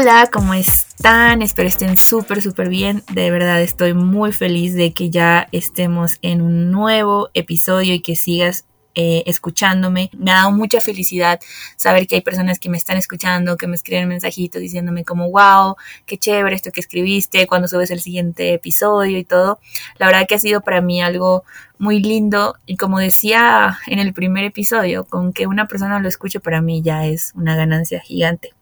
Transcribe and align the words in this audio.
Hola, 0.00 0.30
¿cómo 0.32 0.54
están? 0.54 1.42
Espero 1.42 1.68
estén 1.68 1.98
súper, 1.98 2.40
súper 2.40 2.70
bien. 2.70 3.02
De 3.12 3.30
verdad 3.30 3.60
estoy 3.60 3.92
muy 3.92 4.32
feliz 4.32 4.74
de 4.74 4.94
que 4.94 5.10
ya 5.10 5.46
estemos 5.52 6.16
en 6.22 6.40
un 6.40 6.70
nuevo 6.70 7.28
episodio 7.34 7.92
y 7.92 8.00
que 8.00 8.16
sigas 8.16 8.64
eh, 8.94 9.24
escuchándome. 9.26 10.08
Me 10.16 10.30
ha 10.30 10.36
dado 10.36 10.52
mucha 10.52 10.80
felicidad 10.80 11.38
saber 11.76 12.06
que 12.06 12.14
hay 12.14 12.22
personas 12.22 12.58
que 12.58 12.70
me 12.70 12.78
están 12.78 12.96
escuchando, 12.96 13.58
que 13.58 13.66
me 13.66 13.76
escriben 13.76 14.08
mensajitos 14.08 14.62
diciéndome 14.62 15.04
como, 15.04 15.30
wow, 15.30 15.76
qué 16.06 16.16
chévere 16.16 16.56
esto 16.56 16.72
que 16.72 16.80
escribiste, 16.80 17.46
cuando 17.46 17.68
subes 17.68 17.90
el 17.90 18.00
siguiente 18.00 18.54
episodio 18.54 19.18
y 19.18 19.24
todo. 19.24 19.60
La 19.98 20.06
verdad 20.06 20.26
que 20.26 20.34
ha 20.34 20.38
sido 20.38 20.62
para 20.62 20.80
mí 20.80 21.02
algo 21.02 21.44
muy 21.76 22.00
lindo 22.00 22.56
y 22.64 22.78
como 22.78 23.00
decía 23.00 23.78
en 23.86 23.98
el 23.98 24.14
primer 24.14 24.44
episodio, 24.44 25.04
con 25.04 25.34
que 25.34 25.46
una 25.46 25.66
persona 25.66 26.00
lo 26.00 26.08
escuche 26.08 26.40
para 26.40 26.62
mí 26.62 26.80
ya 26.80 27.04
es 27.04 27.32
una 27.34 27.54
ganancia 27.54 28.00
gigante. 28.00 28.54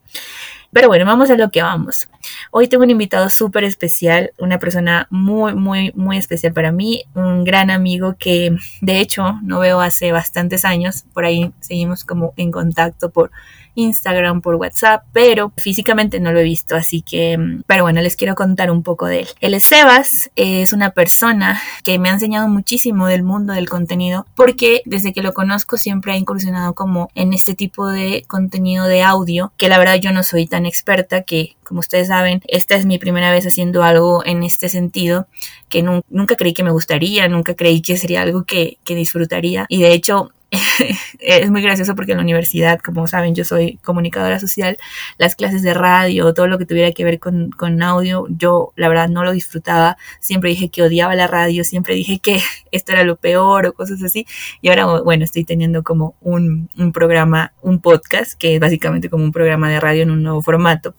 Pero 0.73 0.89
bueno, 0.89 1.07
vamos 1.07 1.31
a 1.31 1.37
lo 1.37 1.51
que 1.51 1.63
vamos. 1.63 2.09
Hoy 2.51 2.69
tengo 2.69 2.85
un 2.85 2.91
invitado 2.91 3.31
súper 3.31 3.65
especial, 3.65 4.33
una 4.39 4.59
persona 4.59 5.07
muy, 5.11 5.55
muy, 5.55 5.93
muy 5.95 6.19
especial 6.19 6.53
para 6.53 6.73
mí, 6.73 7.05
un 7.15 7.45
gran 7.45 7.71
amigo 7.71 8.17
que 8.19 8.55
de 8.83 9.01
hecho 9.01 9.39
no 9.43 9.61
veo 9.61 9.81
hace 9.81 10.13
bastantes 10.13 10.67
años, 10.67 11.05
por 11.15 11.25
ahí 11.25 11.53
seguimos 11.61 12.05
como 12.05 12.35
en 12.37 12.51
contacto 12.51 13.11
por 13.11 13.31
Instagram, 13.79 14.41
por 14.41 14.57
WhatsApp, 14.57 15.05
pero 15.13 15.53
físicamente 15.57 16.21
no 16.21 16.33
lo 16.33 16.41
he 16.41 16.45
visto, 16.45 16.77
así 16.77 17.03
que, 17.03 17.39
pero 17.67 17.85
bueno, 17.85 18.01
les 18.01 18.17
quiero 18.17 18.35
contar 18.35 18.71
un 18.71 18.83
poco 18.83 19.07
de 19.07 19.21
él. 19.21 19.29
Él 19.41 19.55
es 19.55 19.65
Sebas, 19.65 20.31
es 20.37 20.73
una 20.73 20.91
persona 20.91 21.61
que 21.85 21.99
me 21.99 22.09
ha 22.09 22.15
enseñado 22.15 22.49
muchísimo 22.49 23.07
del 23.07 23.23
mundo 23.23 23.53
del 23.53 23.69
contenido, 23.69 24.27
porque 24.35 24.83
desde 24.85 25.13
que 25.13 25.23
lo 25.23 25.33
conozco 25.33 25.77
siempre 25.77 26.13
ha 26.13 26.17
incursionado 26.17 26.75
como 26.75 27.11
en 27.15 27.33
este 27.33 27.55
tipo 27.55 27.87
de 27.87 28.25
contenido 28.27 28.87
de 28.87 29.03
audio, 29.03 29.53
que 29.57 29.69
la 29.69 29.79
verdad 29.79 29.97
yo 29.97 30.13
no 30.13 30.23
soy 30.23 30.47
tan 30.47 30.67
experta, 30.67 31.23
que 31.23 31.57
como 31.63 31.81
ustedes 31.81 32.09
saben, 32.09 32.43
esta 32.49 32.77
es 32.77 32.87
mi 32.87 32.99
primera 32.99 33.31
vez 33.31 33.47
haciendo 33.47 33.83
algo 33.83 34.25
en 34.25 34.43
este 34.43 34.69
sentido, 34.69 35.27
que 35.69 35.83
nunca 35.83 36.35
creí 36.35 36.55
que 36.55 36.65
me 36.65 36.71
gustaría, 36.71 37.29
nunca 37.29 37.55
creí 37.55 37.83
que 37.83 37.99
sería 37.99 38.23
algo 38.23 38.45
que, 38.45 38.79
que 38.85 38.95
disfrutaría, 38.95 39.67
y 39.69 39.83
de 39.83 39.93
hecho 39.93 40.33
es 41.19 41.51
muy 41.51 41.61
gracioso 41.61 41.95
porque 41.95 42.13
en 42.13 42.19
la 42.19 42.25
universidad, 42.25 42.79
como 42.81 43.07
saben, 43.07 43.35
yo 43.35 43.45
soy 43.45 43.79
comunicadora 43.85 44.41
social, 44.41 44.79
las 45.19 45.35
clases 45.35 45.63
de 45.63 45.75
radio, 45.75 46.33
todo 46.33 46.47
lo 46.47 46.57
que 46.59 46.65
tuviera 46.65 46.91
que 46.93 47.05
ver 47.05 47.19
con, 47.19 47.83
audio, 47.83 48.27
yo 48.31 48.73
la 48.75 48.89
verdad 48.89 49.09
no 49.09 49.25
lo 49.25 49.33
disfrutaba, 49.33 49.99
siempre 50.21 50.51
dije 50.51 50.71
que 50.71 50.83
odiaba 50.83 51.15
la 51.15 51.27
radio, 51.27 51.65
siempre 51.65 51.95
dije 51.95 52.19
que 52.19 52.41
esto 52.73 52.93
era 52.93 53.05
lo 53.05 53.17
peor 53.17 53.67
o 53.67 53.75
cosas 53.75 54.03
así, 54.03 54.27
y 54.63 54.71
ahora, 54.71 54.87
bueno, 55.03 55.25
estoy 55.25 55.45
teniendo 55.45 55.83
como 55.83 56.15
un, 56.23 56.71
programa, 56.95 57.53
un 57.61 57.81
podcast, 57.81 58.33
que 58.39 58.55
es 58.55 58.61
básicamente 58.61 59.11
como 59.11 59.25
un 59.25 59.33
programa 59.33 59.69
de 59.69 59.81
radio 59.81 60.03
en 60.03 60.11
un 60.11 60.23
nuevo 60.23 60.41
formato. 60.41 60.95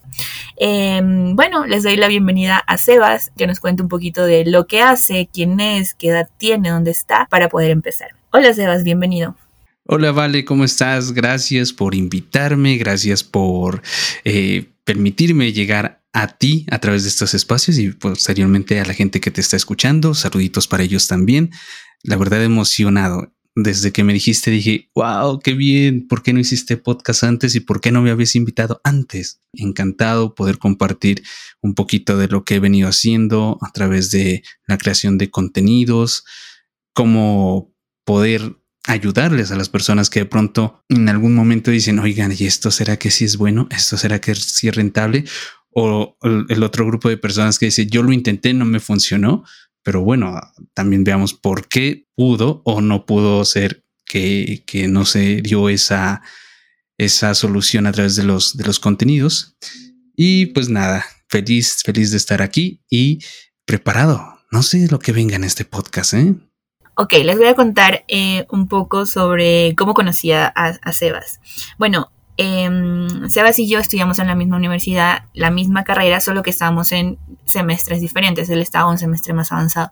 Em, 0.56 1.34
bueno, 1.34 1.66
les 1.66 1.82
doy 1.82 1.96
la 1.96 2.06
bienvenida 2.06 2.58
a 2.58 2.78
Sebas, 2.78 3.32
que 3.36 3.48
nos 3.48 3.58
cuente 3.58 3.82
un 3.82 3.88
poquito 3.88 4.24
de 4.24 4.44
lo 4.44 4.66
que 4.66 4.80
hace, 4.80 5.28
quién 5.32 5.58
es, 5.58 5.94
qué 5.94 6.10
edad 6.10 6.28
tiene, 6.38 6.70
dónde 6.70 6.92
está, 6.92 7.26
para 7.28 7.48
poder 7.48 7.70
empezar. 7.70 8.19
Hola 8.32 8.54
Sebas, 8.54 8.84
bienvenido. 8.84 9.36
Hola 9.86 10.12
Vale, 10.12 10.44
¿cómo 10.44 10.62
estás? 10.62 11.10
Gracias 11.12 11.72
por 11.72 11.96
invitarme, 11.96 12.76
gracias 12.76 13.24
por 13.24 13.82
eh, 14.22 14.68
permitirme 14.84 15.52
llegar 15.52 16.00
a 16.12 16.28
ti 16.28 16.64
a 16.70 16.78
través 16.78 17.02
de 17.02 17.08
estos 17.08 17.34
espacios 17.34 17.76
y 17.78 17.90
posteriormente 17.90 18.78
a 18.78 18.84
la 18.84 18.94
gente 18.94 19.20
que 19.20 19.32
te 19.32 19.40
está 19.40 19.56
escuchando. 19.56 20.14
Saluditos 20.14 20.68
para 20.68 20.84
ellos 20.84 21.08
también. 21.08 21.50
La 22.04 22.16
verdad 22.16 22.44
emocionado. 22.44 23.32
Desde 23.56 23.90
que 23.90 24.04
me 24.04 24.12
dijiste 24.12 24.52
dije, 24.52 24.90
wow, 24.94 25.40
qué 25.40 25.54
bien, 25.54 26.06
¿por 26.06 26.22
qué 26.22 26.32
no 26.32 26.38
hiciste 26.38 26.76
podcast 26.76 27.24
antes 27.24 27.56
y 27.56 27.60
por 27.60 27.80
qué 27.80 27.90
no 27.90 28.00
me 28.00 28.12
habías 28.12 28.36
invitado 28.36 28.80
antes? 28.84 29.40
Encantado 29.54 30.36
poder 30.36 30.58
compartir 30.58 31.24
un 31.62 31.74
poquito 31.74 32.16
de 32.16 32.28
lo 32.28 32.44
que 32.44 32.54
he 32.54 32.60
venido 32.60 32.88
haciendo 32.88 33.58
a 33.60 33.72
través 33.72 34.12
de 34.12 34.44
la 34.68 34.78
creación 34.78 35.18
de 35.18 35.30
contenidos, 35.30 36.24
cómo 36.94 37.74
poder 38.04 38.56
ayudarles 38.84 39.50
a 39.50 39.56
las 39.56 39.68
personas 39.68 40.10
que 40.10 40.20
de 40.20 40.26
pronto 40.26 40.84
en 40.88 41.08
algún 41.08 41.34
momento 41.34 41.70
dicen, 41.70 41.98
oigan, 41.98 42.34
¿y 42.36 42.46
esto 42.46 42.70
será 42.70 42.96
que 42.96 43.10
sí 43.10 43.24
es 43.24 43.36
bueno? 43.36 43.68
¿Esto 43.70 43.96
será 43.96 44.20
que 44.20 44.34
sí 44.34 44.68
es 44.68 44.74
rentable? 44.74 45.24
O 45.70 46.16
el 46.22 46.62
otro 46.62 46.86
grupo 46.86 47.08
de 47.08 47.16
personas 47.16 47.58
que 47.58 47.66
dice, 47.66 47.86
yo 47.86 48.02
lo 48.02 48.12
intenté, 48.12 48.52
no 48.54 48.64
me 48.64 48.80
funcionó, 48.80 49.44
pero 49.82 50.02
bueno, 50.02 50.40
también 50.74 51.04
veamos 51.04 51.34
por 51.34 51.68
qué 51.68 52.06
pudo 52.14 52.62
o 52.64 52.80
no 52.80 53.06
pudo 53.06 53.44
ser 53.44 53.84
que, 54.04 54.64
que 54.66 54.88
no 54.88 55.04
se 55.04 55.40
dio 55.42 55.68
esa, 55.68 56.22
esa 56.98 57.34
solución 57.34 57.86
a 57.86 57.92
través 57.92 58.16
de 58.16 58.24
los, 58.24 58.56
de 58.56 58.64
los 58.64 58.80
contenidos. 58.80 59.56
Y 60.16 60.46
pues 60.46 60.68
nada, 60.68 61.04
feliz, 61.28 61.78
feliz 61.84 62.10
de 62.10 62.16
estar 62.16 62.42
aquí 62.42 62.82
y 62.90 63.20
preparado. 63.64 64.40
No 64.50 64.62
sé 64.62 64.88
lo 64.90 64.98
que 64.98 65.12
venga 65.12 65.36
en 65.36 65.44
este 65.44 65.64
podcast, 65.64 66.14
¿eh? 66.14 66.34
Ok, 67.02 67.14
les 67.24 67.38
voy 67.38 67.46
a 67.46 67.54
contar 67.54 68.04
eh, 68.08 68.44
un 68.50 68.68
poco 68.68 69.06
sobre 69.06 69.74
cómo 69.74 69.94
conocí 69.94 70.32
a, 70.32 70.52
Sebas. 70.92 71.40
Bueno, 71.78 72.12
em, 72.36 73.26
Sebas 73.30 73.58
y 73.58 73.66
yo 73.66 73.78
estudiamos 73.78 74.18
en 74.18 74.26
la 74.26 74.34
misma 74.34 74.58
universidad, 74.58 75.24
la 75.32 75.50
misma 75.50 75.82
carrera, 75.82 76.20
solo 76.20 76.42
que 76.42 76.50
estábamos 76.50 76.92
en 76.92 77.18
semestres 77.46 78.02
diferentes. 78.02 78.50
Él 78.50 78.60
estaba 78.60 78.90
un 78.90 78.98
semestre 78.98 79.32
más 79.32 79.50
avanzado. 79.50 79.90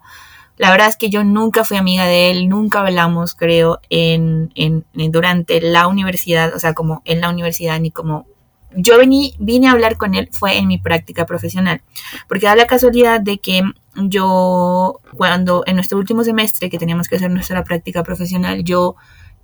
La 0.57 0.69
verdad 0.69 0.87
es 0.87 0.97
que 0.97 1.09
yo 1.09 1.23
nunca 1.23 1.63
fui 1.63 1.77
amiga 1.77 2.05
de 2.05 2.29
él, 2.29 2.47
nunca 2.47 2.81
hablamos, 2.81 3.33
creo, 3.33 3.79
en, 3.89 4.51
en, 4.53 4.85
durante 5.11 5.61
la 5.61 5.87
universidad, 5.87 6.53
o 6.53 6.59
sea, 6.59 6.75
como 6.75 7.01
en 7.05 7.21
la 7.21 7.31
universidad, 7.31 7.79
ni 7.79 7.89
como 7.89 8.27
yo 8.75 8.99
vení, 8.99 9.33
vine 9.39 9.67
a 9.67 9.71
hablar 9.71 9.97
con 9.97 10.13
él 10.13 10.29
fue 10.31 10.59
en 10.59 10.67
mi 10.67 10.77
práctica 10.77 11.25
profesional, 11.25 11.81
porque 12.27 12.45
da 12.45 12.55
la 12.55 12.67
casualidad 12.67 13.19
de 13.19 13.39
que 13.39 13.63
yo, 14.07 15.01
cuando 15.15 15.63
en 15.65 15.75
nuestro 15.75 15.97
último 15.97 16.23
semestre 16.23 16.69
que 16.69 16.77
teníamos 16.77 17.07
que 17.07 17.17
hacer 17.17 17.31
nuestra 17.31 17.63
práctica 17.63 18.03
profesional, 18.03 18.63
yo 18.63 18.95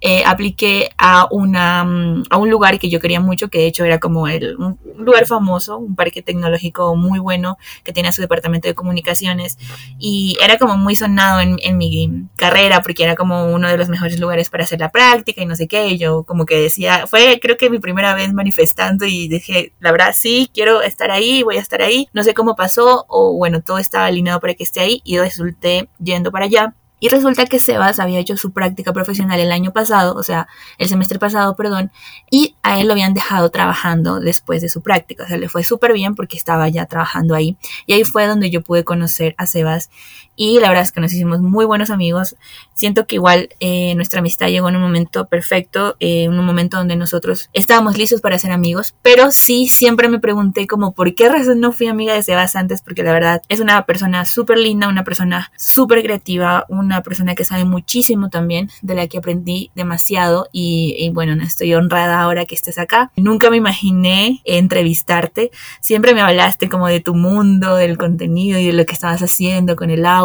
eh, 0.02 0.24
apliqué 0.26 0.92
a, 0.98 1.28
una, 1.32 1.84
mm, 1.84 2.24
a 2.30 2.38
un 2.38 2.50
lugar 2.50 2.80
que 2.80 2.90
yo 2.90 3.00
quería 3.00 3.20
mucho, 3.20 3.50
que 3.50 3.60
de 3.60 3.68
hecho 3.68 3.86
era 3.86 4.00
como 4.00 4.28
el, 4.28 4.56
un 4.58 4.78
lugar 4.98 5.26
famoso, 5.26 5.78
un 5.78 5.96
parque 5.96 6.22
tecnológico 6.22 6.96
muy 6.96 7.20
bueno 7.20 7.58
que 7.84 7.94
tenía 7.94 8.12
su 8.12 8.22
departamento 8.22 8.68
de 8.68 8.76
comunicaciones 8.76 9.58
y 9.98 10.38
era 10.44 10.58
como 10.58 10.78
muy 10.78 10.96
sonado 10.96 11.40
en, 11.40 11.58
en 11.64 11.78
mi 11.78 12.28
carrera 12.36 12.82
porque 12.82 13.04
era 13.04 13.16
como 13.16 13.46
uno 13.46 13.68
de 13.68 13.78
los 13.78 13.90
mejores 13.90 14.20
lugares 14.20 14.50
para 14.50 14.64
hacer 14.64 14.80
la 14.80 14.90
práctica 14.90 15.42
y 15.42 15.46
no 15.46 15.56
sé 15.56 15.68
qué. 15.68 15.88
Y 15.88 15.98
yo 15.98 16.24
como 16.24 16.46
que 16.46 16.60
decía, 16.60 17.08
fue 17.08 17.40
creo 17.42 17.58
que 17.58 17.70
mi 17.70 17.80
primera 17.80 18.14
vez 18.14 18.34
manifestando 18.34 19.06
y 19.06 19.28
dije, 19.28 19.74
la 19.80 19.92
verdad 19.92 20.14
sí, 20.16 20.50
quiero 20.54 20.82
estar 20.82 21.12
ahí, 21.12 21.44
voy 21.44 21.58
a 21.58 21.62
estar 21.62 21.82
ahí. 21.82 22.08
No 22.14 22.24
sé 22.24 22.34
cómo 22.34 22.56
pasó 22.56 23.06
o 23.08 23.34
bueno, 23.34 23.62
todo 23.62 23.78
estaba 23.78 24.06
alineado 24.06 24.40
para 24.40 24.54
que 24.54 24.64
esté 24.64 24.82
ahí 24.82 25.02
y 25.04 25.18
resulté 25.18 25.90
yendo 26.00 26.32
para 26.32 26.46
allá 26.46 26.76
y 27.00 27.10
resulta 27.10 27.46
que 27.46 27.60
Sebas 27.60 28.00
había 28.00 28.20
hecho 28.20 28.38
su 28.38 28.52
práctica 28.52 28.94
profesional 28.94 29.40
el 29.40 29.52
año 29.52 29.72
pasado, 29.74 30.16
o 30.16 30.24
sea, 30.24 30.48
el 30.78 30.88
semestre 30.88 31.20
pasado, 31.20 31.56
perdón, 31.56 31.92
y 32.32 32.56
a 32.64 32.80
él 32.80 32.88
lo 32.88 32.94
habían 32.94 33.14
dejado 33.14 33.50
trabajando 33.52 34.20
después 34.20 34.62
de 34.62 34.70
su 34.70 34.82
práctica. 34.82 35.26
O 35.26 35.28
sea, 35.28 35.38
le 35.38 35.50
fue 35.50 35.64
súper 35.64 35.94
bien 35.94 36.16
porque 36.16 36.38
estaba 36.38 36.70
ya 36.70 36.86
trabajando 36.86 37.36
ahí. 37.36 37.58
Y 37.86 37.94
ahí 37.94 38.04
fue 38.06 38.28
donde 38.28 38.50
yo 38.50 38.62
pude 38.62 38.84
conocer 38.84 39.36
a 39.38 39.46
Sebas. 39.46 39.90
Y 40.36 40.60
la 40.60 40.70
verdad 40.70 40.84
es 40.84 40.92
que 40.92 41.02
nos 41.02 41.14
hicimos 41.14 41.42
muy 41.42 41.66
buenos 41.66 41.90
amigos. 41.90 42.36
Siento 42.74 43.08
que 43.08 43.16
igual 43.16 43.50
eh, 43.60 43.96
nuestra 43.96 44.20
amistad 44.20 44.48
llegó 44.48 44.70
en 44.70 44.76
un 44.76 44.82
momento 44.82 45.26
perfecto, 45.28 45.96
eh, 46.00 46.24
en 46.24 46.38
un 46.38 46.46
momento 46.46 46.78
donde 46.78 46.96
nosotros 46.96 47.50
estábamos 47.54 47.98
listos 47.98 48.22
para 48.22 48.38
ser 48.40 48.52
amigos. 48.52 48.96
Pero 49.02 49.32
sí, 49.32 49.68
siempre 49.68 50.10
me 50.10 50.20
pregunté 50.20 50.68
como 50.68 50.94
por 50.94 51.16
qué 51.16 51.30
razón 51.30 51.60
no 51.60 51.72
fui 51.72 51.88
amiga 51.88 52.14
de 52.14 52.24
Sebas 52.24 52.56
antes, 52.56 52.82
porque 52.82 53.04
la 53.04 53.14
verdad 53.14 53.42
es 53.50 53.60
una 53.60 53.86
persona 53.86 54.26
súper 54.26 54.58
linda, 54.58 54.88
una 54.88 55.04
persona 55.04 55.52
súper 55.58 56.04
creativa, 56.04 56.66
una 56.70 57.02
persona 57.02 57.36
que 57.36 57.46
sabe 57.46 57.64
muchísimo 57.64 58.30
también, 58.30 58.70
de 58.82 58.96
la 58.96 59.08
que 59.08 59.18
aprendí 59.18 59.72
demasiado 59.76 60.48
y, 60.52 61.10
bueno, 61.14 61.42
estoy 61.44 61.74
honrada 61.74 62.22
ahora 62.22 62.46
que 62.46 62.56
estés 62.56 62.78
acá. 62.78 63.12
Nunca 63.16 63.50
me 63.50 63.58
imaginé 63.58 64.42
entrevistarte, 64.46 65.52
siempre 65.82 66.14
me 66.14 66.22
hablaste 66.22 66.70
como 66.70 66.88
de 66.88 67.00
tu 67.00 67.14
mundo, 67.14 67.76
del 67.76 67.98
contenido 67.98 68.60
y 68.60 68.68
de 68.68 68.74
lo 68.74 68.86
que 68.86 68.94
estabas 68.94 69.22
haciendo 69.22 69.76
con 69.76 69.90
el 69.90 70.06
audio, 70.06 70.25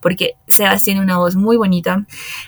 porque 0.00 0.34
Sebas 0.46 0.82
tiene 0.82 1.00
una 1.00 1.18
voz 1.18 1.36
muy 1.36 1.56
bonita, 1.56 2.06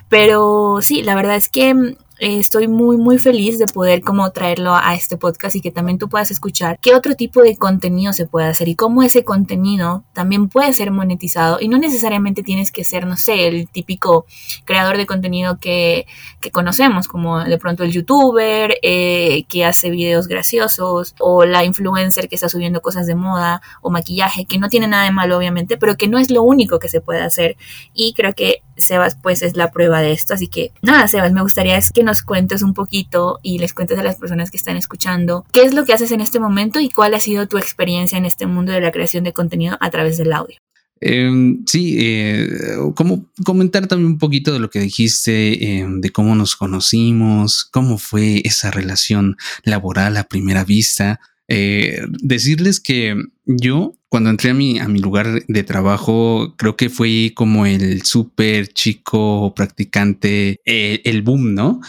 pero 0.08 0.78
sí, 0.82 1.02
la 1.02 1.14
verdad 1.14 1.36
es 1.36 1.48
que 1.48 1.96
estoy 2.22 2.68
muy, 2.68 2.96
muy 2.98 3.18
feliz 3.18 3.58
de 3.58 3.66
poder 3.66 4.00
como 4.02 4.30
traerlo 4.30 4.76
a 4.76 4.94
este 4.94 5.16
podcast 5.16 5.56
y 5.56 5.60
que 5.60 5.72
también 5.72 5.98
tú 5.98 6.08
puedas 6.08 6.30
escuchar 6.30 6.78
qué 6.80 6.94
otro 6.94 7.16
tipo 7.16 7.42
de 7.42 7.56
contenido 7.56 8.12
se 8.12 8.26
puede 8.26 8.46
hacer 8.46 8.68
y 8.68 8.76
cómo 8.76 9.02
ese 9.02 9.24
contenido 9.24 10.04
también 10.12 10.48
puede 10.48 10.72
ser 10.72 10.92
monetizado. 10.92 11.58
Y 11.60 11.66
no 11.66 11.78
necesariamente 11.78 12.44
tienes 12.44 12.70
que 12.70 12.84
ser, 12.84 13.06
no 13.06 13.16
sé, 13.16 13.48
el 13.48 13.68
típico 13.68 14.26
creador 14.64 14.98
de 14.98 15.06
contenido 15.06 15.58
que, 15.58 16.06
que 16.40 16.52
conocemos, 16.52 17.08
como 17.08 17.42
de 17.42 17.58
pronto 17.58 17.82
el 17.82 17.90
youtuber 17.90 18.76
eh, 18.82 19.42
que 19.48 19.64
hace 19.64 19.90
videos 19.90 20.28
graciosos 20.28 21.16
o 21.18 21.44
la 21.44 21.64
influencer 21.64 22.28
que 22.28 22.36
está 22.36 22.48
subiendo 22.48 22.82
cosas 22.82 23.08
de 23.08 23.16
moda 23.16 23.62
o 23.80 23.90
maquillaje, 23.90 24.44
que 24.44 24.58
no 24.58 24.68
tiene 24.68 24.86
nada 24.86 25.04
de 25.04 25.10
malo 25.10 25.36
obviamente, 25.36 25.76
pero 25.76 25.96
que 25.96 26.06
no 26.06 26.18
es 26.18 26.30
lo 26.30 26.44
único 26.44 26.78
que 26.78 26.88
se 26.88 27.00
puede 27.00 27.22
hacer. 27.22 27.56
Y 27.92 28.14
creo 28.14 28.32
que 28.34 28.62
Sebas 28.76 29.16
pues 29.20 29.42
es 29.42 29.56
la 29.56 29.70
prueba 29.70 30.00
de 30.00 30.12
esto, 30.12 30.34
así 30.34 30.46
que 30.46 30.72
nada, 30.82 31.08
Sebas, 31.08 31.32
me 31.32 31.42
gustaría 31.42 31.76
es 31.76 31.90
que 31.90 32.04
nos 32.04 32.11
nos 32.12 32.20
cuentes 32.20 32.60
un 32.60 32.74
poquito 32.74 33.40
y 33.42 33.58
les 33.58 33.72
cuentes 33.72 33.98
a 33.98 34.02
las 34.02 34.16
personas 34.16 34.50
que 34.50 34.58
están 34.58 34.76
escuchando 34.76 35.46
qué 35.50 35.62
es 35.62 35.72
lo 35.72 35.86
que 35.86 35.94
haces 35.94 36.12
en 36.12 36.20
este 36.20 36.40
momento 36.40 36.78
y 36.78 36.90
cuál 36.90 37.14
ha 37.14 37.20
sido 37.20 37.48
tu 37.48 37.56
experiencia 37.56 38.18
en 38.18 38.26
este 38.26 38.44
mundo 38.44 38.70
de 38.70 38.82
la 38.82 38.90
creación 38.90 39.24
de 39.24 39.32
contenido 39.32 39.78
a 39.80 39.88
través 39.88 40.18
del 40.18 40.34
audio. 40.34 40.58
Em, 41.00 41.64
sí, 41.66 41.96
eh, 41.98 42.48
como 42.94 43.24
comentar 43.46 43.86
también 43.86 44.12
un 44.12 44.18
poquito 44.18 44.52
de 44.52 44.58
lo 44.58 44.68
que 44.68 44.80
dijiste, 44.80 45.78
em, 45.78 46.02
de 46.02 46.10
cómo 46.10 46.34
nos 46.34 46.54
conocimos, 46.54 47.64
cómo 47.64 47.96
fue 47.96 48.42
esa 48.44 48.70
relación 48.70 49.36
laboral 49.64 50.18
a 50.18 50.24
primera 50.24 50.64
vista. 50.64 51.18
Eh, 51.48 52.02
decirles 52.22 52.78
que 52.78 53.16
yo, 53.46 53.94
cuando 54.10 54.28
entré 54.28 54.50
a 54.50 54.54
mi, 54.54 54.78
a 54.78 54.86
mi 54.86 55.00
lugar 55.00 55.44
de 55.48 55.62
trabajo, 55.64 56.54
creo 56.58 56.76
que 56.76 56.90
fue 56.90 57.32
como 57.34 57.64
el 57.64 58.02
súper 58.02 58.68
chico 58.68 59.54
practicante, 59.56 60.60
eh, 60.66 61.00
el 61.04 61.22
boom, 61.22 61.54
¿no? 61.54 61.80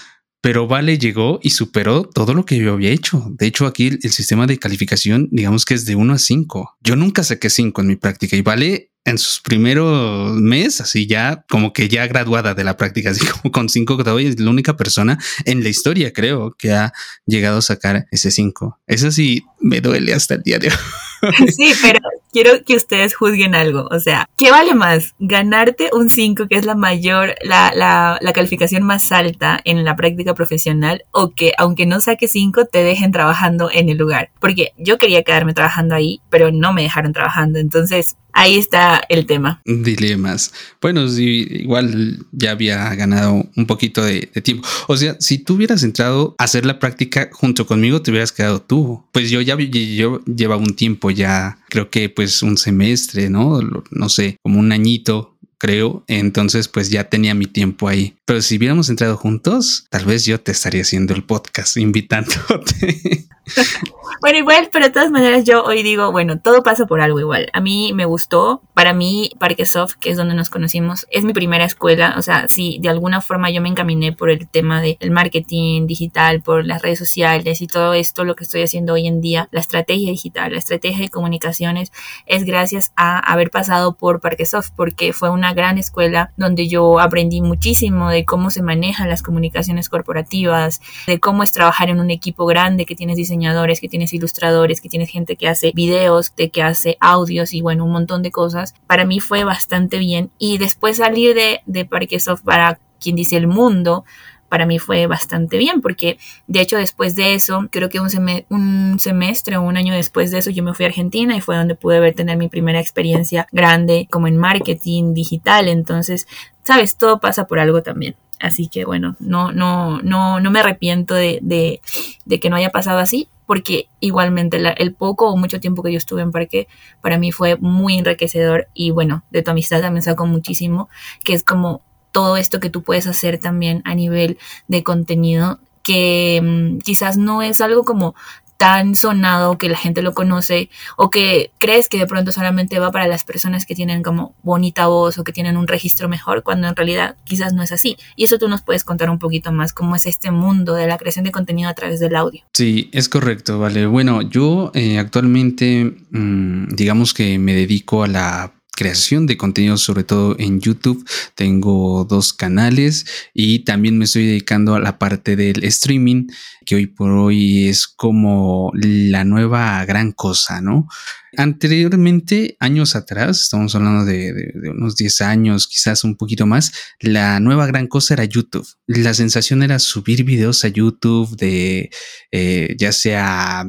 Pero 0.43 0.67
Vale 0.67 0.97
llegó 0.97 1.39
y 1.41 1.51
superó 1.51 2.03
todo 2.03 2.33
lo 2.33 2.43
que 2.43 2.57
yo 2.57 2.73
había 2.73 2.89
hecho. 2.89 3.25
De 3.29 3.47
hecho, 3.47 3.65
aquí 3.65 3.87
el, 3.87 4.11
sistema 4.11 4.45
de 4.45 4.59
calificación, 4.59 5.29
digamos 5.31 5.63
que 5.63 5.73
es 5.73 5.85
de 5.85 5.95
1 5.95 6.13
a 6.13 6.17
5. 6.17 6.77
Yo 6.81 6.97
nunca 6.97 7.23
saqué 7.23 7.49
5 7.49 7.79
en 7.79 7.87
mi 7.87 7.95
práctica 7.95 8.35
y 8.35 8.41
Vale 8.41 8.91
en 9.05 9.17
sus 9.17 9.39
primeros 9.39 10.35
meses, 10.35 10.81
así 10.81 11.07
ya 11.07 11.45
como 11.49 11.71
que 11.71 11.87
ya 11.87 12.07
graduada 12.07 12.53
de 12.55 12.65
la 12.65 12.75
práctica, 12.75 13.09
así 13.11 13.25
como 13.25 13.53
con 13.53 13.69
cinco 13.69 13.95
todavía 13.95 14.27
es 14.27 14.37
la 14.37 14.49
única 14.49 14.75
persona 14.75 15.17
en 15.45 15.63
la 15.63 15.69
historia, 15.69 16.11
creo, 16.11 16.53
que 16.57 16.73
ha 16.73 16.91
llegado 17.25 17.59
a 17.59 17.61
sacar 17.61 18.05
ese 18.11 18.29
cinco. 18.29 18.81
Eso 18.85 19.11
sí 19.11 19.45
me 19.61 19.79
duele 19.79 20.13
hasta 20.13 20.35
el 20.35 20.43
día 20.43 20.59
de 20.59 20.67
hoy. 20.67 20.73
Sí, 21.55 21.73
pero 21.81 21.99
quiero 22.31 22.63
que 22.65 22.75
ustedes 22.75 23.15
juzguen 23.15 23.55
algo. 23.55 23.87
O 23.91 23.99
sea, 23.99 24.29
¿qué 24.37 24.51
vale 24.51 24.73
más? 24.73 25.13
¿Ganarte 25.19 25.89
un 25.93 26.09
5, 26.09 26.47
que 26.47 26.55
es 26.55 26.65
la 26.65 26.75
mayor, 26.75 27.35
la, 27.41 27.71
la, 27.75 28.33
calificación 28.33 28.83
más 28.83 29.11
alta 29.11 29.59
en 29.63 29.83
la 29.83 29.95
práctica 29.95 30.33
profesional, 30.33 31.05
o 31.11 31.29
que 31.29 31.53
aunque 31.57 31.85
no 31.85 32.01
saque 32.01 32.27
5, 32.27 32.65
te 32.65 32.83
dejen 32.83 33.11
trabajando 33.11 33.69
en 33.71 33.89
el 33.89 33.97
lugar? 33.97 34.31
Porque 34.39 34.71
yo 34.77 34.97
quería 34.97 35.23
quedarme 35.23 35.53
trabajando 35.53 35.95
ahí, 35.95 36.21
pero 36.29 36.51
no 36.51 36.73
me 36.73 36.81
dejaron 36.81 37.13
trabajando. 37.13 37.59
Entonces, 37.59 38.15
ahí 38.33 38.57
está 38.57 39.01
el 39.09 39.25
tema. 39.25 39.61
Dilemas. 39.65 40.51
Bueno, 40.81 41.07
sí, 41.07 41.47
igual 41.49 42.25
ya 42.31 42.51
había 42.51 42.93
ganado 42.95 43.45
un 43.55 43.65
poquito 43.67 44.03
de, 44.03 44.29
de, 44.33 44.41
tiempo. 44.41 44.67
O 44.87 44.97
sea, 44.97 45.15
si 45.19 45.37
tú 45.37 45.53
hubieras 45.55 45.83
entrado 45.83 46.35
a 46.37 46.43
hacer 46.43 46.65
la 46.65 46.79
práctica 46.79 47.29
junto 47.31 47.65
conmigo, 47.65 48.01
te 48.01 48.11
hubieras 48.11 48.31
quedado 48.31 48.61
tú. 48.61 49.05
Pues 49.11 49.29
yo 49.29 49.39
ya 49.41 49.55
yo 49.57 50.19
llevaba 50.25 50.61
un 50.61 50.75
tiempo 50.75 51.11
ya, 51.13 51.59
creo 51.69 51.89
que 51.89 52.09
pues 52.09 52.41
un 52.43 52.57
semestre, 52.57 53.29
¿no? 53.29 53.59
No 53.91 54.09
sé, 54.09 54.37
como 54.41 54.59
un 54.59 54.71
añito 54.71 55.33
creo. 55.63 56.03
Entonces, 56.07 56.67
pues 56.67 56.89
ya 56.89 57.05
tenía 57.05 57.33
mi 57.33 57.45
tiempo 57.45 57.87
ahí. 57.87 58.17
Pero 58.25 58.41
si 58.41 58.57
hubiéramos 58.57 58.89
entrado 58.89 59.15
juntos, 59.15 59.85
tal 59.89 60.03
vez 60.03 60.25
yo 60.25 60.41
te 60.41 60.51
estaría 60.51 60.81
haciendo 60.81 61.13
el 61.13 61.23
podcast 61.23 61.77
invitándote. 61.77 63.27
bueno, 64.21 64.37
igual, 64.37 64.69
pero 64.71 64.85
de 64.85 64.91
todas 64.91 65.11
maneras 65.11 65.43
yo 65.43 65.63
hoy 65.63 65.83
digo, 65.83 66.11
bueno, 66.11 66.39
todo 66.39 66.63
pasa 66.63 66.85
por 66.85 67.01
algo 67.01 67.19
igual. 67.19 67.49
A 67.53 67.59
mí 67.59 67.91
me 67.93 68.05
gustó, 68.05 68.61
para 68.73 68.93
mí 68.93 69.31
Parquesoft, 69.39 69.95
que 69.95 70.11
es 70.11 70.17
donde 70.17 70.33
nos 70.33 70.49
conocimos, 70.49 71.05
es 71.11 71.23
mi 71.25 71.33
primera 71.33 71.65
escuela, 71.65 72.15
o 72.17 72.21
sea, 72.21 72.47
si 72.47 72.79
de 72.79 72.89
alguna 72.89 73.21
forma 73.21 73.49
yo 73.49 73.61
me 73.61 73.69
encaminé 73.69 74.13
por 74.13 74.29
el 74.29 74.47
tema 74.47 74.81
del 74.81 75.11
marketing 75.11 75.87
digital, 75.87 76.41
por 76.41 76.65
las 76.65 76.81
redes 76.81 76.99
sociales 76.99 77.61
y 77.61 77.67
todo 77.67 77.93
esto, 77.93 78.23
lo 78.23 78.35
que 78.35 78.45
estoy 78.45 78.61
haciendo 78.61 78.93
hoy 78.93 79.07
en 79.07 79.19
día, 79.19 79.49
la 79.51 79.59
estrategia 79.59 80.09
digital, 80.09 80.53
la 80.53 80.59
estrategia 80.59 81.03
de 81.03 81.09
comunicaciones, 81.09 81.91
es 82.25 82.45
gracias 82.45 82.93
a 82.95 83.19
haber 83.19 83.51
pasado 83.51 83.95
por 83.95 84.21
Parquesoft, 84.21 84.71
porque 84.75 85.11
fue 85.11 85.29
una 85.29 85.53
gran 85.53 85.77
escuela 85.77 86.31
donde 86.37 86.67
yo 86.67 86.99
aprendí 86.99 87.41
muchísimo 87.41 88.09
de 88.09 88.23
cómo 88.25 88.49
se 88.49 88.63
manejan 88.63 89.09
las 89.09 89.21
comunicaciones 89.21 89.89
corporativas, 89.89 90.81
de 91.07 91.19
cómo 91.19 91.43
es 91.43 91.51
trabajar 91.51 91.89
en 91.89 91.99
un 91.99 92.09
equipo 92.09 92.45
grande 92.45 92.85
que 92.85 92.95
tienes 92.95 93.17
diseñadores, 93.33 93.81
que 93.81 93.89
tienes 93.89 94.13
ilustradores, 94.13 94.81
que 94.81 94.89
tienes 94.89 95.09
gente 95.09 95.35
que 95.35 95.47
hace 95.47 95.71
videos, 95.73 96.35
de 96.35 96.49
que 96.49 96.61
hace 96.61 96.97
audios 96.99 97.53
y 97.53 97.61
bueno, 97.61 97.85
un 97.85 97.91
montón 97.91 98.21
de 98.21 98.31
cosas. 98.31 98.73
Para 98.87 99.05
mí 99.05 99.19
fue 99.19 99.43
bastante 99.43 99.97
bien. 99.97 100.31
Y 100.37 100.57
después 100.57 100.97
salir 100.97 101.35
de, 101.35 101.61
de 101.65 101.85
Parquesoft 101.85 102.43
para 102.43 102.79
quien 102.99 103.15
dice 103.15 103.37
el 103.37 103.47
mundo, 103.47 104.05
para 104.53 104.67
mí 104.67 104.77
fue 104.77 105.07
bastante 105.07 105.57
bien, 105.57 105.81
porque 105.81 106.19
de 106.45 106.61
hecho 106.61 106.77
después 106.77 107.15
de 107.15 107.33
eso, 107.33 107.67
creo 107.71 107.89
que 107.89 107.99
un, 107.99 108.07
un, 108.49 108.99
semestre 108.99 109.57
o 109.57 109.63
un 109.63 109.77
año 109.77 109.95
después 109.95 110.29
de 110.29 110.37
eso, 110.37 110.51
yo 110.51 110.63
me 110.63 110.75
fui 110.75 110.85
a 110.85 110.89
Argentina 110.89 111.35
y 111.35 111.41
fue 111.41 111.57
donde 111.57 111.73
pude 111.73 111.99
ver 111.99 112.13
tener 112.13 112.37
mi 112.37 112.49
primera 112.49 112.79
experiencia 112.79 113.47
grande 113.51 114.07
como 114.11 114.27
en 114.27 114.37
marketing 114.37 115.15
digital. 115.15 115.67
Entonces, 115.67 116.27
sabes, 116.63 116.97
todo 116.97 117.19
pasa 117.19 117.47
por 117.47 117.57
algo 117.57 117.81
también. 117.81 118.15
Así 118.43 118.67
que 118.67 118.83
bueno, 118.83 119.15
no, 119.21 119.53
no, 119.53 120.01
no, 120.01 120.41
no 120.41 120.51
me 120.51 120.59
arrepiento 120.59 121.15
de, 121.15 121.39
de, 121.41 122.39
que 122.41 122.49
no 122.49 122.57
haya 122.57 122.71
pasado 122.71 122.99
así, 122.99 123.29
porque 123.45 123.87
igualmente 124.01 124.61
el 124.77 124.93
poco 124.93 125.29
o 125.29 125.37
mucho 125.37 125.61
tiempo 125.61 125.81
que 125.81 125.93
yo 125.93 125.97
estuve 125.97 126.23
en 126.23 126.33
parque 126.33 126.67
para 126.99 127.17
mí 127.17 127.31
fue 127.31 127.55
muy 127.55 127.97
enriquecedor 127.97 128.67
y 128.73 128.91
bueno, 128.91 129.23
de 129.31 129.43
tu 129.43 129.51
amistad 129.51 129.79
también 129.79 130.03
saco 130.03 130.25
muchísimo, 130.25 130.89
que 131.23 131.31
es 131.31 131.45
como 131.45 131.83
todo 132.11 132.35
esto 132.35 132.59
que 132.59 132.69
tú 132.69 132.83
puedes 132.83 133.07
hacer 133.07 133.37
también 133.37 133.81
a 133.85 133.95
nivel 133.95 134.37
de 134.67 134.83
contenido 134.83 135.59
que 135.81 136.41
mmm, 136.43 136.79
quizás 136.79 137.17
no 137.17 137.41
es 137.41 137.61
algo 137.61 137.85
como 137.85 138.13
tan 138.57 138.95
sonado 138.95 139.57
que 139.57 139.69
la 139.69 139.77
gente 139.77 140.01
lo 140.01 140.13
conoce 140.13 140.69
o 140.97 141.09
que 141.09 141.51
crees 141.59 141.89
que 141.89 141.97
de 141.97 142.07
pronto 142.07 142.31
solamente 142.31 142.79
va 142.79 142.91
para 142.91 143.07
las 143.07 143.23
personas 143.23 143.65
que 143.65 143.75
tienen 143.75 144.03
como 144.03 144.35
bonita 144.43 144.87
voz 144.87 145.17
o 145.17 145.23
que 145.23 145.33
tienen 145.33 145.57
un 145.57 145.67
registro 145.67 146.07
mejor, 146.07 146.43
cuando 146.43 146.67
en 146.67 146.75
realidad 146.75 147.15
quizás 147.23 147.53
no 147.53 147.63
es 147.63 147.71
así. 147.71 147.97
Y 148.15 148.25
eso 148.25 148.37
tú 148.37 148.47
nos 148.47 148.61
puedes 148.61 148.83
contar 148.83 149.09
un 149.09 149.19
poquito 149.19 149.51
más 149.51 149.73
cómo 149.73 149.95
es 149.95 150.05
este 150.05 150.31
mundo 150.31 150.75
de 150.75 150.87
la 150.87 150.97
creación 150.97 151.25
de 151.25 151.31
contenido 151.31 151.69
a 151.69 151.73
través 151.73 151.99
del 151.99 152.15
audio. 152.15 152.43
Sí, 152.53 152.89
es 152.93 153.09
correcto, 153.09 153.59
vale. 153.59 153.85
Bueno, 153.85 154.21
yo 154.21 154.71
eh, 154.73 154.99
actualmente 154.99 155.95
mmm, 156.11 156.67
digamos 156.75 157.13
que 157.13 157.37
me 157.39 157.53
dedico 157.53 158.03
a 158.03 158.07
la 158.07 158.53
creación 158.75 159.27
de 159.27 159.37
contenido, 159.37 159.77
sobre 159.77 160.03
todo 160.03 160.35
en 160.39 160.59
YouTube. 160.59 161.07
Tengo 161.35 162.05
dos 162.05 162.33
canales 162.33 163.05
y 163.33 163.59
también 163.59 163.97
me 163.97 164.05
estoy 164.05 164.25
dedicando 164.25 164.75
a 164.75 164.79
la 164.79 164.97
parte 164.97 165.35
del 165.35 165.63
streaming, 165.63 166.27
que 166.65 166.75
hoy 166.75 166.87
por 166.87 167.11
hoy 167.11 167.67
es 167.67 167.87
como 167.87 168.71
la 168.73 169.23
nueva 169.23 169.83
gran 169.85 170.11
cosa, 170.11 170.61
¿no? 170.61 170.87
Anteriormente, 171.35 172.57
años 172.59 172.95
atrás, 172.95 173.41
estamos 173.41 173.73
hablando 173.73 174.05
de, 174.05 174.53
unos 174.71 174.95
10 174.95 175.21
años, 175.21 175.67
quizás 175.67 176.03
un 176.03 176.15
poquito 176.15 176.45
más, 176.45 176.71
la 176.99 177.39
nueva 177.39 177.65
gran 177.65 177.87
cosa 177.87 178.13
era 178.13 178.25
YouTube. 178.25 178.67
La 178.85 179.13
sensación 179.13 179.63
era 179.63 179.79
subir 179.79 180.23
videos 180.23 180.63
a 180.63 180.67
YouTube 180.67 181.35
de 181.37 181.89
eh, 182.31 182.75
ya 182.77 182.91
sea 182.91 183.65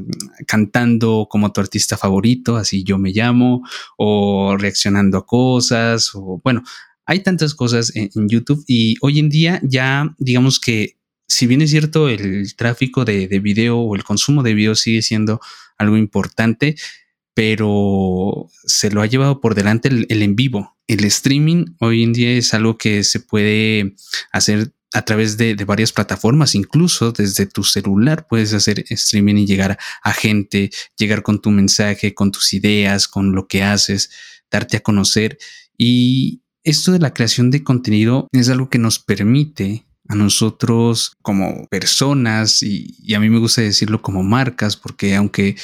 cantando 0.46 1.26
como 1.30 1.52
tu 1.52 1.60
artista 1.60 1.96
favorito, 1.96 2.56
así 2.56 2.84
yo 2.84 2.98
me 2.98 3.12
llamo, 3.12 3.62
o 3.96 4.56
reaccionando 4.58 5.18
a 5.18 5.26
cosas, 5.26 6.10
o 6.14 6.40
bueno, 6.44 6.62
hay 7.06 7.20
tantas 7.20 7.54
cosas 7.54 7.94
en, 7.96 8.10
en 8.14 8.28
YouTube 8.28 8.62
y 8.66 8.96
hoy 9.00 9.18
en 9.18 9.30
día 9.30 9.60
ya 9.62 10.14
digamos 10.18 10.60
que 10.60 10.96
si 11.26 11.46
bien 11.46 11.62
es 11.62 11.70
cierto 11.70 12.08
el 12.08 12.54
tráfico 12.56 13.04
de, 13.04 13.26
de 13.28 13.38
video 13.40 13.78
o 13.78 13.96
el 13.96 14.04
consumo 14.04 14.42
de 14.42 14.54
video 14.54 14.74
sigue 14.74 15.02
siendo 15.02 15.40
algo 15.78 15.96
importante, 15.96 16.76
pero 17.34 18.48
se 18.64 18.90
lo 18.90 19.02
ha 19.02 19.06
llevado 19.06 19.40
por 19.40 19.54
delante 19.54 19.88
el, 19.88 20.06
en 20.08 20.36
vivo. 20.36 20.76
El 20.86 21.04
streaming 21.04 21.66
hoy 21.80 22.04
en 22.04 22.12
día 22.12 22.30
es 22.30 22.54
algo 22.54 22.78
que 22.78 23.02
se 23.04 23.20
puede 23.20 23.96
hacer 24.32 24.72
a 24.92 25.02
través 25.02 25.36
de, 25.36 25.56
varias 25.64 25.92
plataformas, 25.92 26.54
incluso 26.54 27.10
desde 27.10 27.46
tu 27.46 27.64
celular 27.64 28.28
puedes 28.28 28.54
hacer 28.54 28.84
streaming 28.88 29.34
y 29.38 29.46
llegar 29.46 29.76
a 30.02 30.12
gente, 30.12 30.70
llegar 30.96 31.24
con 31.24 31.42
tu 31.42 31.50
mensaje, 31.50 32.14
con 32.14 32.30
tus 32.30 32.54
ideas, 32.54 33.08
con 33.08 33.32
lo 33.32 33.48
que 33.48 33.64
haces, 33.64 34.10
darte 34.48 34.76
a 34.76 34.80
conocer. 34.80 35.36
Y 35.76 36.42
esto 36.62 36.92
de 36.92 37.00
la 37.00 37.12
creación 37.12 37.50
de 37.50 37.64
contenido 37.64 38.28
es 38.30 38.48
algo 38.48 38.70
que 38.70 38.78
nos 38.78 39.00
permite 39.00 39.84
a 40.06 40.14
nosotros 40.14 41.16
como 41.22 41.66
personas 41.66 42.62
y 42.62 43.14
a 43.14 43.18
mí 43.18 43.30
me 43.30 43.40
gusta 43.40 43.62
decirlo 43.62 44.00
como 44.00 44.22
marcas, 44.22 44.76
porque 44.76 45.16
aunque 45.16 45.56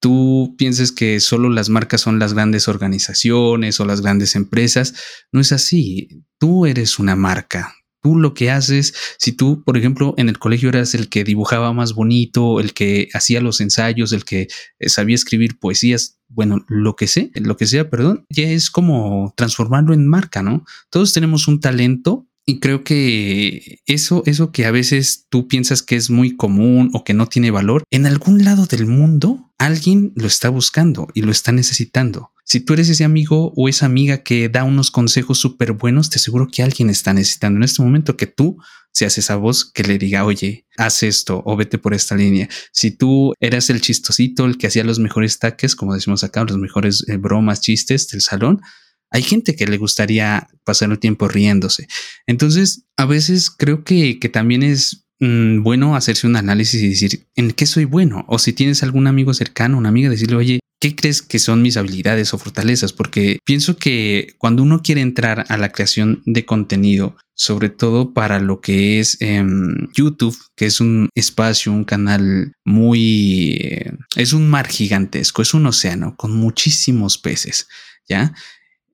tú 0.00 0.54
pienses 0.58 0.92
que 0.92 1.20
solo 1.20 1.48
las 1.50 1.68
marcas 1.68 2.00
son 2.00 2.18
las 2.18 2.34
grandes 2.34 2.68
organizaciones 2.68 3.80
o 3.80 3.84
las 3.84 4.00
grandes 4.00 4.36
empresas, 4.36 4.94
no 5.32 5.40
es 5.40 5.52
así. 5.52 6.24
Tú 6.38 6.66
eres 6.66 6.98
una 6.98 7.16
marca. 7.16 7.74
Tú 8.02 8.16
lo 8.16 8.34
que 8.34 8.52
haces, 8.52 8.94
si 9.18 9.32
tú, 9.32 9.64
por 9.64 9.76
ejemplo, 9.76 10.14
en 10.16 10.28
el 10.28 10.38
colegio 10.38 10.68
eras 10.68 10.94
el 10.94 11.08
que 11.08 11.24
dibujaba 11.24 11.72
más 11.72 11.92
bonito, 11.92 12.60
el 12.60 12.72
que 12.72 13.08
hacía 13.14 13.40
los 13.40 13.60
ensayos, 13.60 14.12
el 14.12 14.24
que 14.24 14.46
eh, 14.78 14.88
sabía 14.88 15.16
escribir 15.16 15.58
poesías, 15.58 16.20
bueno, 16.28 16.64
lo 16.68 16.94
que 16.94 17.08
sé, 17.08 17.32
lo 17.34 17.56
que 17.56 17.66
sea, 17.66 17.90
perdón, 17.90 18.24
ya 18.28 18.44
es 18.44 18.70
como 18.70 19.34
transformarlo 19.36 19.92
en 19.92 20.06
marca, 20.06 20.42
¿no? 20.42 20.64
Todos 20.88 21.12
tenemos 21.12 21.48
un 21.48 21.58
talento 21.58 22.28
y 22.46 22.60
creo 22.60 22.84
que 22.84 23.80
eso, 23.86 24.22
eso 24.24 24.52
que 24.52 24.66
a 24.66 24.70
veces 24.70 25.26
tú 25.28 25.48
piensas 25.48 25.82
que 25.82 25.96
es 25.96 26.10
muy 26.10 26.36
común 26.36 26.90
o 26.94 27.02
que 27.02 27.12
no 27.12 27.26
tiene 27.26 27.50
valor, 27.50 27.82
en 27.90 28.06
algún 28.06 28.44
lado 28.44 28.66
del 28.66 28.86
mundo 28.86 29.52
alguien 29.58 30.12
lo 30.14 30.28
está 30.28 30.48
buscando 30.48 31.08
y 31.12 31.22
lo 31.22 31.32
está 31.32 31.50
necesitando. 31.50 32.30
Si 32.44 32.60
tú 32.60 32.74
eres 32.74 32.88
ese 32.88 33.02
amigo 33.02 33.52
o 33.56 33.68
esa 33.68 33.86
amiga 33.86 34.22
que 34.22 34.48
da 34.48 34.62
unos 34.62 34.92
consejos 34.92 35.38
súper 35.38 35.72
buenos, 35.72 36.08
te 36.08 36.18
aseguro 36.18 36.46
que 36.46 36.62
alguien 36.62 36.88
está 36.88 37.12
necesitando 37.12 37.56
en 37.56 37.64
este 37.64 37.82
momento 37.82 38.16
que 38.16 38.28
tú 38.28 38.58
seas 38.92 39.18
esa 39.18 39.34
voz 39.34 39.64
que 39.64 39.82
le 39.82 39.98
diga, 39.98 40.24
oye, 40.24 40.66
haz 40.76 41.02
esto 41.02 41.42
o 41.44 41.56
vete 41.56 41.78
por 41.78 41.94
esta 41.94 42.14
línea. 42.14 42.48
Si 42.70 42.92
tú 42.92 43.34
eras 43.40 43.68
el 43.70 43.80
chistosito, 43.80 44.44
el 44.44 44.56
que 44.56 44.68
hacía 44.68 44.84
los 44.84 45.00
mejores 45.00 45.40
taques, 45.40 45.74
como 45.74 45.94
decimos 45.94 46.22
acá, 46.22 46.44
los 46.44 46.58
mejores 46.58 47.04
eh, 47.08 47.16
bromas, 47.16 47.60
chistes 47.60 48.06
del 48.08 48.20
salón, 48.20 48.62
hay 49.10 49.22
gente 49.22 49.56
que 49.56 49.66
le 49.66 49.78
gustaría 49.78 50.48
pasar 50.64 50.90
el 50.90 50.98
tiempo 50.98 51.28
riéndose. 51.28 51.88
Entonces, 52.26 52.84
a 52.96 53.06
veces 53.06 53.50
creo 53.50 53.84
que, 53.84 54.18
que 54.18 54.28
también 54.28 54.62
es 54.62 55.06
Mm, 55.18 55.62
bueno 55.62 55.96
hacerse 55.96 56.26
un 56.26 56.36
análisis 56.36 56.82
y 56.82 56.88
decir 56.90 57.26
en 57.36 57.52
qué 57.52 57.66
soy 57.66 57.84
bueno. 57.84 58.24
O 58.28 58.38
si 58.38 58.52
tienes 58.52 58.82
algún 58.82 59.06
amigo 59.06 59.32
cercano, 59.34 59.78
una 59.78 59.88
amiga, 59.88 60.10
decirle, 60.10 60.36
oye, 60.36 60.60
¿qué 60.78 60.94
crees 60.94 61.22
que 61.22 61.38
son 61.38 61.62
mis 61.62 61.76
habilidades 61.76 62.34
o 62.34 62.38
fortalezas? 62.38 62.92
Porque 62.92 63.38
pienso 63.44 63.76
que 63.78 64.34
cuando 64.38 64.62
uno 64.62 64.82
quiere 64.82 65.00
entrar 65.00 65.46
a 65.48 65.56
la 65.56 65.70
creación 65.70 66.22
de 66.26 66.44
contenido, 66.44 67.16
sobre 67.34 67.70
todo 67.70 68.12
para 68.12 68.40
lo 68.40 68.60
que 68.60 69.00
es 69.00 69.16
em, 69.20 69.88
YouTube, 69.94 70.36
que 70.54 70.66
es 70.66 70.80
un 70.80 71.08
espacio, 71.14 71.72
un 71.72 71.84
canal 71.84 72.52
muy... 72.64 73.58
Eh, 73.60 73.92
es 74.16 74.32
un 74.34 74.48
mar 74.48 74.68
gigantesco, 74.68 75.42
es 75.42 75.54
un 75.54 75.66
océano 75.66 76.14
con 76.16 76.36
muchísimos 76.36 77.16
peces, 77.18 77.68
¿ya? 78.08 78.34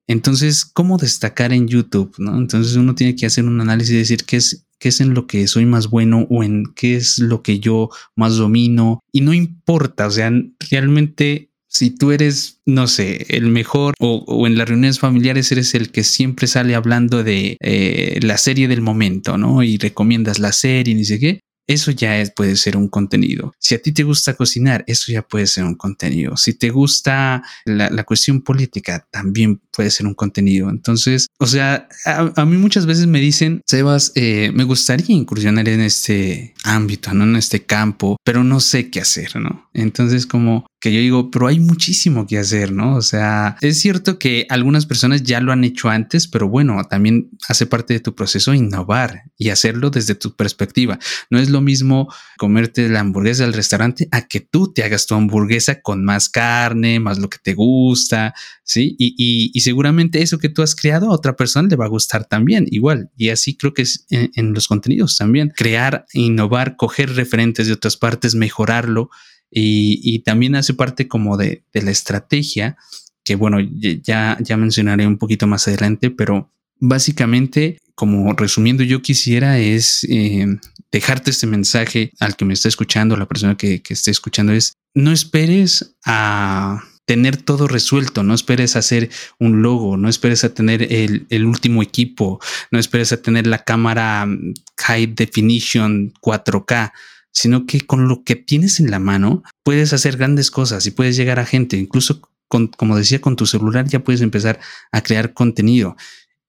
Entonces, 0.07 0.65
¿cómo 0.65 0.97
destacar 0.97 1.53
en 1.53 1.67
YouTube? 1.67 2.13
¿no? 2.17 2.37
Entonces 2.37 2.75
uno 2.75 2.95
tiene 2.95 3.15
que 3.15 3.25
hacer 3.25 3.45
un 3.45 3.61
análisis 3.61 3.93
y 3.93 3.97
decir 3.97 4.25
qué 4.25 4.37
es 4.37 4.65
qué 4.83 4.89
es 4.89 4.99
en 4.99 5.13
lo 5.13 5.27
que 5.27 5.47
soy 5.47 5.65
más 5.65 5.89
bueno 5.89 6.27
o 6.29 6.43
en 6.43 6.65
qué 6.75 6.97
es 6.97 7.17
lo 7.17 7.41
que 7.41 7.61
yo 7.61 7.89
más 8.17 8.35
domino. 8.35 8.99
Y 9.13 9.21
no 9.21 9.33
importa, 9.33 10.07
o 10.07 10.11
sea, 10.11 10.29
realmente 10.69 11.51
si 11.69 11.89
tú 11.89 12.11
eres, 12.11 12.59
no 12.65 12.87
sé, 12.87 13.25
el 13.29 13.47
mejor 13.47 13.93
o, 14.01 14.45
en 14.45 14.57
las 14.57 14.67
reuniones 14.67 14.99
familiares 14.99 15.51
eres 15.53 15.73
el 15.73 15.89
que 15.89 16.03
siempre 16.03 16.47
sale 16.47 16.75
hablando 16.75 17.23
de 17.23 17.55
eh, 17.61 18.19
la 18.23 18.37
serie 18.37 18.67
del 18.67 18.81
momento, 18.81 19.37
¿no? 19.37 19.63
Y 19.63 19.77
recomiendas 19.77 20.37
la 20.39 20.51
serie 20.51 20.93
ni 20.93 21.05
sé 21.05 21.17
qué, 21.17 21.39
eso 21.67 21.91
ya 21.91 22.19
es, 22.19 22.31
puede 22.31 22.55
ser 22.55 22.77
un 22.77 22.87
contenido. 22.87 23.53
Si 23.59 23.75
a 23.75 23.81
ti 23.81 23.91
te 23.91 24.03
gusta 24.03 24.33
cocinar, 24.35 24.83
eso 24.87 25.11
ya 25.11 25.21
puede 25.21 25.47
ser 25.47 25.63
un 25.63 25.75
contenido. 25.75 26.37
Si 26.37 26.53
te 26.53 26.69
gusta 26.69 27.43
la, 27.65 28.03
cuestión 28.03 28.41
política, 28.41 29.07
también 29.11 29.61
puede 29.71 29.89
ser 29.89 30.05
un 30.05 30.13
contenido. 30.13 30.69
Entonces, 30.69 31.27
o 31.39 31.47
sea, 31.47 31.87
a, 32.05 32.45
mí 32.45 32.57
muchas 32.57 32.85
veces 32.85 33.07
me 33.07 33.19
dicen, 33.19 33.61
Sebas, 33.65 34.11
eh, 34.15 34.51
me 34.53 34.65
gustaría 34.65 35.15
incursionar 35.15 35.69
en 35.69 35.81
este 35.81 36.53
ámbito, 36.63 37.13
¿no? 37.13 37.23
En 37.23 37.37
este 37.37 37.65
campo, 37.65 38.17
pero 38.23 38.43
no 38.43 38.59
sé 38.59 38.89
qué 38.89 38.99
hacer, 38.99 39.37
¿no? 39.37 39.69
Entonces, 39.73 40.25
como 40.25 40.65
que 40.83 40.91
yo 40.91 40.99
digo, 40.99 41.31
pero 41.31 41.47
hay 41.47 41.61
muchísimo 41.61 42.27
que 42.27 42.37
hacer, 42.37 42.73
¿no? 42.73 42.97
O 42.97 43.01
sea, 43.01 43.55
es 43.61 43.79
cierto 43.79 44.19
que 44.19 44.45
algunas 44.49 44.85
personas 44.85 45.23
ya 45.23 45.39
lo 45.39 45.53
han 45.53 45.63
hecho 45.63 45.87
antes, 45.87 46.27
pero 46.27 46.49
bueno, 46.49 46.83
también 46.89 47.29
hace 47.47 47.65
parte 47.65 47.93
de 47.93 48.01
tu 48.01 48.13
proceso 48.15 48.53
innovar 48.53 49.23
y 49.37 49.47
hacerlo 49.47 49.91
desde 49.91 50.13
tu 50.15 50.35
perspectiva. 50.35 50.99
No 51.29 51.39
es 51.39 51.49
lo 51.49 51.61
mismo 51.61 52.13
comerte 52.37 52.89
la 52.89 52.99
hamburguesa 52.99 53.43
del 53.43 53.53
restaurante 53.53 54.09
a 54.11 54.27
que 54.27 54.41
tú 54.41 54.73
te 54.73 54.83
hagas 54.83 55.07
tu 55.07 55.15
hamburguesa 55.15 55.81
con 55.81 56.03
más 56.03 56.27
carne, 56.27 56.99
más 56.99 57.17
lo 57.17 57.29
que 57.29 57.37
te 57.41 57.53
gusta, 57.53 58.33
¿sí? 58.65 58.97
Y, 58.99 59.57
seguramente 59.61 60.21
eso 60.21 60.37
que 60.37 60.49
tú 60.49 60.63
has 60.63 60.75
creado 60.75 61.07
a 61.07 61.15
otra 61.15 61.37
persona 61.37 61.69
le 61.69 61.77
va 61.77 61.85
a 61.85 61.87
gustar 61.87 62.25
también, 62.25 62.65
igual. 62.69 63.09
Y 63.15 63.29
así 63.29 63.55
creo 63.55 63.73
que 63.73 63.83
es 63.83 64.05
en 64.09 64.53
los 64.53 64.67
contenidos 64.67 65.17
también. 65.17 65.53
Crear, 65.55 66.05
innovar, 66.11 66.75
coger 66.75 67.15
referentes 67.15 67.67
de 67.67 67.73
otras 67.73 67.95
partes, 67.95 68.35
mejorarlo 68.35 69.09
y, 69.53 70.19
también 70.19 70.55
hace 70.55 70.73
parte 70.73 71.07
como 71.07 71.37
de, 71.37 71.63
la 71.73 71.91
estrategia 71.91 72.77
que 73.23 73.35
bueno, 73.35 73.57
ya, 73.61 74.37
ya 74.41 74.57
mencionaré 74.57 75.07
un 75.07 75.17
poquito 75.17 75.47
más 75.47 75.67
adelante, 75.67 76.09
pero 76.09 76.51
básicamente, 76.79 77.79
como 77.95 78.33
resumiendo, 78.33 78.83
yo 78.83 79.01
quisiera 79.01 79.59
es 79.59 80.05
eh, 80.09 80.45
dejarte 80.91 81.31
este 81.31 81.47
mensaje 81.47 82.11
al 82.19 82.35
que 82.35 82.43
me 82.45 82.53
está 82.53 82.67
escuchando, 82.67 83.15
la 83.15 83.27
persona 83.27 83.55
que, 83.55 83.81
que 83.81 83.93
esté 83.93 84.11
escuchando, 84.11 84.51
es 84.51 84.73
no 84.93 85.11
esperes 85.11 85.95
a 86.05 86.83
tener 87.05 87.37
todo 87.37 87.67
resuelto, 87.67 88.23
no 88.23 88.33
esperes 88.33 88.75
a 88.75 88.79
hacer 88.79 89.09
un 89.39 89.61
logo, 89.61 89.97
no 89.97 90.07
esperes 90.07 90.43
a 90.43 90.53
tener 90.53 90.93
el, 90.93 91.25
el, 91.29 91.45
último 91.45 91.83
equipo, 91.83 92.39
no 92.71 92.79
esperes 92.79 93.11
a 93.11 93.21
tener 93.21 93.47
la 93.47 93.63
cámara 93.63 94.25
mm, 94.25 94.53
high 94.77 95.07
definition 95.07 96.13
4K 96.21 96.91
sino 97.33 97.65
que 97.65 97.81
con 97.81 98.07
lo 98.07 98.23
que 98.23 98.35
tienes 98.35 98.79
en 98.79 98.91
la 98.91 98.99
mano 98.99 99.43
puedes 99.63 99.91
hacer 99.91 100.17
grandes 100.17 100.51
cosas 100.51 100.85
y 100.85 100.91
puedes 100.91 101.17
llegar 101.17 101.39
a 101.39 101.45
gente, 101.45 101.77
incluso 101.77 102.21
con, 102.47 102.67
como 102.67 102.95
decía, 102.95 103.19
con 103.19 103.35
tu 103.35 103.45
celular 103.45 103.87
ya 103.87 104.03
puedes 104.03 104.21
empezar 104.21 104.59
a 104.91 105.01
crear 105.01 105.33
contenido. 105.33 105.97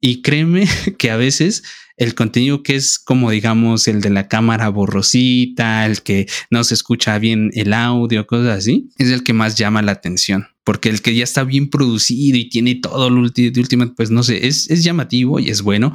Y 0.01 0.21
créeme 0.21 0.69
que 0.99 1.11
a 1.11 1.17
veces 1.17 1.65
el 1.97 2.15
contenido 2.15 2.63
que 2.63 2.77
es 2.77 2.99
como 2.99 3.31
digamos 3.31 3.89
el 3.89 4.01
de 4.01 4.11
la 4.11 4.29
cámara 4.29 4.69
borrosita, 4.69 5.87
el 5.87 6.03
que 6.03 6.27
no 6.51 6.63
se 6.65 6.75
escucha 6.75 7.19
bien 7.19 7.51
el 7.55 7.73
audio, 7.73 8.27
cosas 8.27 8.59
así, 8.59 8.91
es 8.99 9.09
el 9.09 9.23
que 9.23 9.33
más 9.33 9.57
llama 9.57 9.83
la 9.83 9.93
atención. 9.93 10.49
Porque 10.65 10.89
el 10.89 11.03
que 11.03 11.15
ya 11.15 11.25
está 11.25 11.45
bien 11.45 11.71
producido 11.71 12.37
y 12.37 12.49
tiene 12.49 12.75
todo 12.75 13.11
lo 13.11 13.29
de 13.29 13.53
última, 13.57 13.95
pues 13.95 14.11
no 14.11 14.23
sé, 14.23 14.47
es, 14.47 14.69
es 14.71 14.83
llamativo 14.83 15.39
y 15.39 15.51
es 15.51 15.63
bueno, 15.63 15.95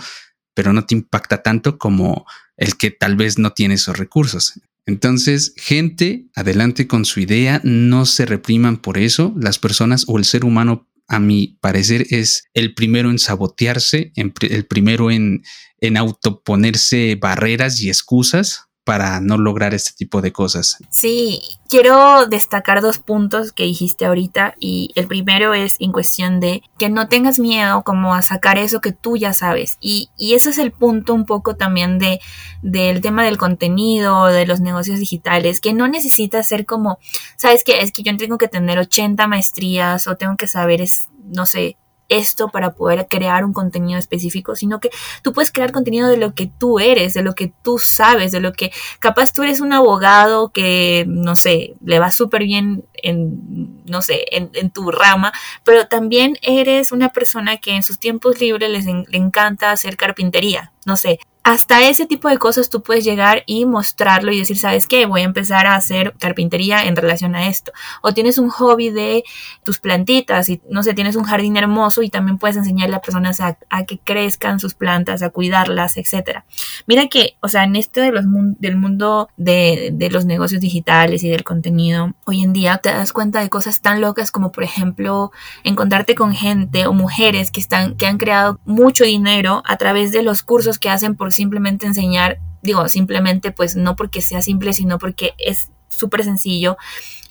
pero 0.54 0.74
no 0.74 0.86
te 0.86 0.96
impacta 0.96 1.42
tanto 1.44 1.78
como 1.78 2.26
el 2.58 2.78
que 2.78 2.92
tal 2.92 3.16
vez 3.16 3.38
no 3.38 3.52
tiene 3.52 3.76
esos 3.76 3.98
recursos. 3.98 4.60
Entonces, 4.90 5.54
gente, 5.56 6.26
adelante 6.34 6.88
con 6.88 7.06
su 7.06 7.20
idea, 7.20 7.62
no 7.64 8.08
se 8.08 8.26
repriman 8.26 8.78
por 8.78 8.98
eso. 8.98 9.36
Las 9.40 9.60
personas 9.60 10.06
o 10.08 10.18
el 10.18 10.26
ser 10.26 10.44
humano, 10.44 10.90
a 11.08 11.20
mi 11.20 11.60
parecer, 11.62 12.08
es 12.10 12.46
el 12.56 12.74
primero 12.74 13.12
en 13.12 13.20
sabotearse, 13.20 14.12
el 14.16 14.66
primero 14.66 15.12
en, 15.12 15.44
en 15.78 15.96
autoponerse 15.96 17.20
barreras 17.22 17.80
y 17.82 17.90
excusas 17.90 18.69
para 18.90 19.20
no 19.20 19.38
lograr 19.38 19.76
este 19.76 19.92
tipo 19.92 20.20
de 20.20 20.32
cosas. 20.32 20.80
Sí, 20.90 21.44
quiero 21.70 22.26
destacar 22.26 22.82
dos 22.82 22.98
puntos 22.98 23.52
que 23.52 23.66
dijiste 23.66 24.08
ahorita 24.08 24.56
y 24.60 24.90
el 24.96 25.06
primero 25.06 25.54
es 25.54 25.76
en 25.80 25.92
cuestión 25.92 26.40
de 26.40 26.64
que 26.80 26.90
no 26.90 27.08
tengas 27.08 27.38
miedo 27.38 27.84
como 27.84 28.16
a 28.16 28.24
sacar 28.24 28.58
eso 28.58 28.82
que 28.82 28.92
tú 28.92 29.16
ya 29.16 29.34
sabes 29.34 29.78
y, 29.80 30.10
y 30.18 30.34
ese 30.34 30.50
es 30.50 30.58
el 30.58 30.72
punto 30.72 31.14
un 31.14 31.28
poco 31.28 31.56
también 31.56 32.00
de 32.00 32.20
del 32.64 33.00
tema 33.02 33.24
del 33.24 33.38
contenido, 33.38 34.26
de 34.26 34.48
los 34.48 34.60
negocios 34.60 34.98
digitales, 34.98 35.62
que 35.62 35.76
no 35.76 35.88
necesitas 35.88 36.48
ser 36.48 36.66
como, 36.66 36.98
sabes 37.38 37.64
que 37.64 37.82
es 37.82 37.92
que 37.92 38.02
yo 38.02 38.18
tengo 38.18 38.40
que 38.40 38.48
tener 38.48 38.80
80 38.80 39.28
maestrías 39.28 40.08
o 40.08 40.16
tengo 40.16 40.36
que 40.36 40.48
saber 40.48 40.82
es, 40.82 41.10
no 41.26 41.46
sé, 41.46 41.78
esto 42.10 42.50
para 42.50 42.74
poder 42.74 43.08
crear 43.10 43.46
un 43.46 43.54
contenido 43.54 44.00
específico, 44.00 44.56
sino 44.56 44.80
que 44.80 44.90
tú 45.22 45.32
puedes 45.32 45.52
crear 45.52 45.72
contenido 45.72 46.08
de 46.08 46.18
lo 46.18 46.34
que 46.34 46.48
tú 46.48 46.80
eres, 46.80 47.14
de 47.14 47.22
lo 47.22 47.36
que 47.36 47.54
tú 47.64 47.80
sabes, 47.80 48.32
de 48.32 48.40
lo 48.40 48.54
que 48.54 48.72
capaz 49.00 49.32
tú 49.32 49.44
eres 49.44 49.62
un 49.62 49.74
abogado 49.74 50.50
que, 50.50 51.06
no 51.08 51.36
sé, 51.36 51.76
le 51.84 52.00
va 52.00 52.12
súper 52.12 52.44
bien 52.44 52.84
en, 52.94 53.84
no 53.86 54.02
sé, 54.02 54.26
en, 54.32 54.50
tu 54.72 54.92
rama, 54.92 55.32
pero 55.64 55.88
también 55.88 56.38
eres 56.42 56.92
una 56.92 57.10
persona 57.10 57.58
que 57.58 57.76
en 57.76 57.84
sus 57.84 57.98
tiempos 57.98 58.40
libres 58.40 58.70
les 58.70 58.86
le 58.86 59.18
encanta 59.18 59.72
hacer 59.72 59.98
carpintería, 59.98 60.72
no 60.86 60.98
sé, 60.98 61.20
hasta 61.50 61.82
ese 61.82 62.06
tipo 62.06 62.30
de 62.30 62.38
cosas 62.38 62.70
tú 62.70 62.84
puedes 62.84 63.04
llegar 63.04 63.42
y 63.48 63.66
mostrarlo 63.66 64.32
y 64.32 64.38
decir, 64.38 64.60
¿sabes 64.60 64.86
qué? 64.86 65.08
Voy 65.08 65.22
a 65.22 65.24
empezar 65.24 65.66
a 65.66 65.74
hacer 65.74 66.14
carpintería 66.20 66.84
en 66.84 66.96
relación 66.96 67.34
a 67.34 67.48
esto. 67.48 67.72
O 68.04 68.14
tienes 68.14 68.38
un 68.38 68.50
hobby 68.50 68.92
de 68.92 69.24
tus 69.64 69.80
plantitas 69.80 70.48
y, 70.50 70.62
no 70.70 70.84
sé, 70.84 70.94
tienes 70.94 71.16
un 71.16 71.24
jardín 71.24 71.58
hermoso 71.58 72.04
y 72.04 72.12
también 72.12 72.38
puedes 72.38 72.56
enseñarle 72.56 72.96
a 72.96 73.02
personas 73.02 73.40
a, 73.40 73.58
que 73.88 73.98
crezcan 73.98 74.60
sus 74.60 74.76
plantas, 74.76 75.24
a 75.24 75.32
cuidarlas, 75.32 75.98
etc. 75.98 76.44
Mira 76.86 77.08
que, 77.08 77.36
o 77.42 77.48
sea, 77.48 77.64
en 77.64 77.76
este 77.76 78.02
de 78.02 78.12
los, 78.12 78.26
del 78.60 78.76
mundo 78.76 79.30
de, 79.36 79.90
de 79.92 80.12
los 80.12 80.26
negocios 80.26 80.62
digitales 80.62 81.24
y 81.24 81.30
del 81.30 81.44
contenido, 81.44 82.14
hoy 82.26 82.44
en 82.44 82.54
día 82.54 82.78
te 82.78 82.90
das 82.90 83.12
cuenta 83.12 83.42
de 83.42 83.50
cosas 83.50 83.82
tan 83.82 84.02
locas 84.02 84.30
como, 84.30 84.52
por 84.52 84.64
ejemplo, 84.64 85.32
encontrarte 85.64 86.14
con 86.14 86.32
gente 86.32 86.86
o 86.86 86.94
mujeres 86.94 87.50
que, 87.50 87.60
están, 87.60 87.96
que 87.96 88.06
han 88.06 88.20
creado 88.20 88.60
mucho 88.66 89.04
dinero 89.04 89.64
a 89.66 89.78
través 89.78 90.12
de 90.12 90.22
los 90.22 90.44
cursos 90.44 90.78
que 90.78 90.92
hacen 90.92 91.16
por 91.16 91.34
simplemente 91.40 91.86
enseñar, 91.86 92.40
digo, 92.62 92.90
simplemente 92.90 93.52
pues 93.52 93.78
no 93.78 93.96
porque 93.96 94.22
sea 94.22 94.42
simple, 94.42 94.74
sino 94.74 95.00
porque 95.00 95.34
es 95.38 95.72
súper 95.88 96.26
sencillo. 96.26 96.76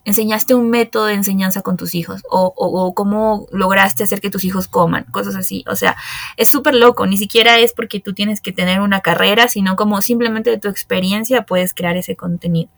Enseñaste 0.04 0.54
un 0.54 0.70
método 0.70 1.04
de 1.04 1.14
enseñanza 1.14 1.60
con 1.60 1.76
tus 1.76 1.94
hijos 1.94 2.22
o, 2.30 2.54
o, 2.56 2.94
cómo 2.94 3.46
lograste 3.52 4.02
hacer 4.02 4.22
que 4.22 4.30
tus 4.30 4.44
hijos 4.44 4.66
coman, 4.66 5.04
cosas 5.10 5.36
así. 5.36 5.62
O 5.68 5.76
sea, 5.76 5.96
es 6.38 6.48
súper 6.48 6.74
loco, 6.74 7.06
ni 7.06 7.18
siquiera 7.18 7.58
es 7.58 7.74
porque 7.74 8.00
tú 8.00 8.14
tienes 8.14 8.40
que 8.40 8.52
tener 8.52 8.80
una 8.80 9.00
carrera, 9.00 9.48
sino 9.48 9.76
como 9.76 10.00
simplemente 10.00 10.48
de 10.48 10.58
tu 10.58 10.68
experiencia 10.68 11.42
puedes 11.42 11.74
crear 11.74 11.98
ese 11.98 12.16
contenido. 12.16 12.70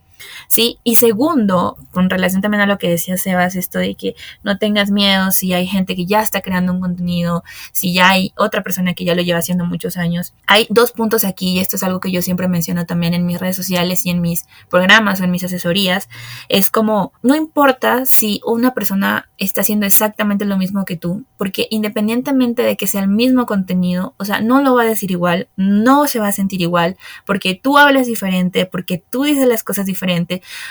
Sí, 0.49 0.79
y 0.85 0.97
segundo, 0.97 1.77
con 1.93 2.11
relación 2.11 2.43
también 2.43 2.63
a 2.63 2.67
lo 2.67 2.79
que 2.79 2.89
decía 2.89 3.17
Sebas, 3.17 3.57
esto 3.57 3.79
de 3.79 3.95
que 3.95 4.15
no 4.43 4.59
tengas 4.59 4.91
miedo 4.91 5.31
si 5.31 5.53
hay 5.53 5.67
gente 5.67 5.97
que 5.97 6.07
ya 6.07 6.23
está 6.23 6.41
creando 6.41 6.73
un 6.73 6.81
contenido, 6.81 7.45
si 7.73 7.93
ya 7.93 8.11
hay 8.11 8.33
otra 8.37 8.63
persona 8.63 8.95
que 8.95 9.05
ya 9.05 9.15
lo 9.15 9.23
lleva 9.23 9.39
haciendo 9.39 9.65
muchos 9.65 9.97
años. 9.97 10.35
Hay 10.47 10.67
dos 10.71 10.93
puntos 10.93 11.25
aquí, 11.25 11.51
y 11.51 11.59
esto 11.61 11.77
es 11.77 11.83
algo 11.83 12.01
que 12.01 12.11
yo 12.11 12.23
siempre 12.23 12.49
menciono 12.49 12.87
también 12.87 13.15
en 13.15 13.27
mis 13.27 13.41
redes 13.41 13.57
sociales 13.57 14.07
y 14.07 14.11
en 14.11 14.21
mis 14.21 14.47
programas 14.69 15.21
o 15.21 15.25
en 15.25 15.31
mis 15.31 15.45
asesorías, 15.45 16.09
es 16.49 16.71
como, 16.71 17.13
no 17.23 17.35
importa 17.35 18.07
si 18.07 18.41
una 18.45 18.75
persona 18.75 19.29
está 19.39 19.63
haciendo 19.63 19.87
exactamente 19.87 20.45
lo 20.45 20.57
mismo 20.57 20.85
que 20.85 20.97
tú, 20.97 21.25
porque 21.37 21.67
independientemente 21.71 22.63
de 22.63 22.77
que 22.77 22.87
sea 22.87 23.03
el 23.03 23.09
mismo 23.09 23.47
contenido, 23.47 24.15
o 24.19 24.25
sea, 24.25 24.41
no 24.41 24.63
lo 24.63 24.75
va 24.75 24.83
a 24.83 24.87
decir 24.87 25.11
igual, 25.11 25.49
no 25.57 26.07
se 26.07 26.19
va 26.19 26.29
a 26.29 26.33
sentir 26.33 26.61
igual, 26.61 26.97
porque 27.27 27.55
tú 27.55 27.79
hablas 27.79 28.07
diferente, 28.07 28.67
porque 28.67 29.03
tú 29.11 29.25
dices 29.25 29.47
las 29.47 29.65
cosas 29.65 29.87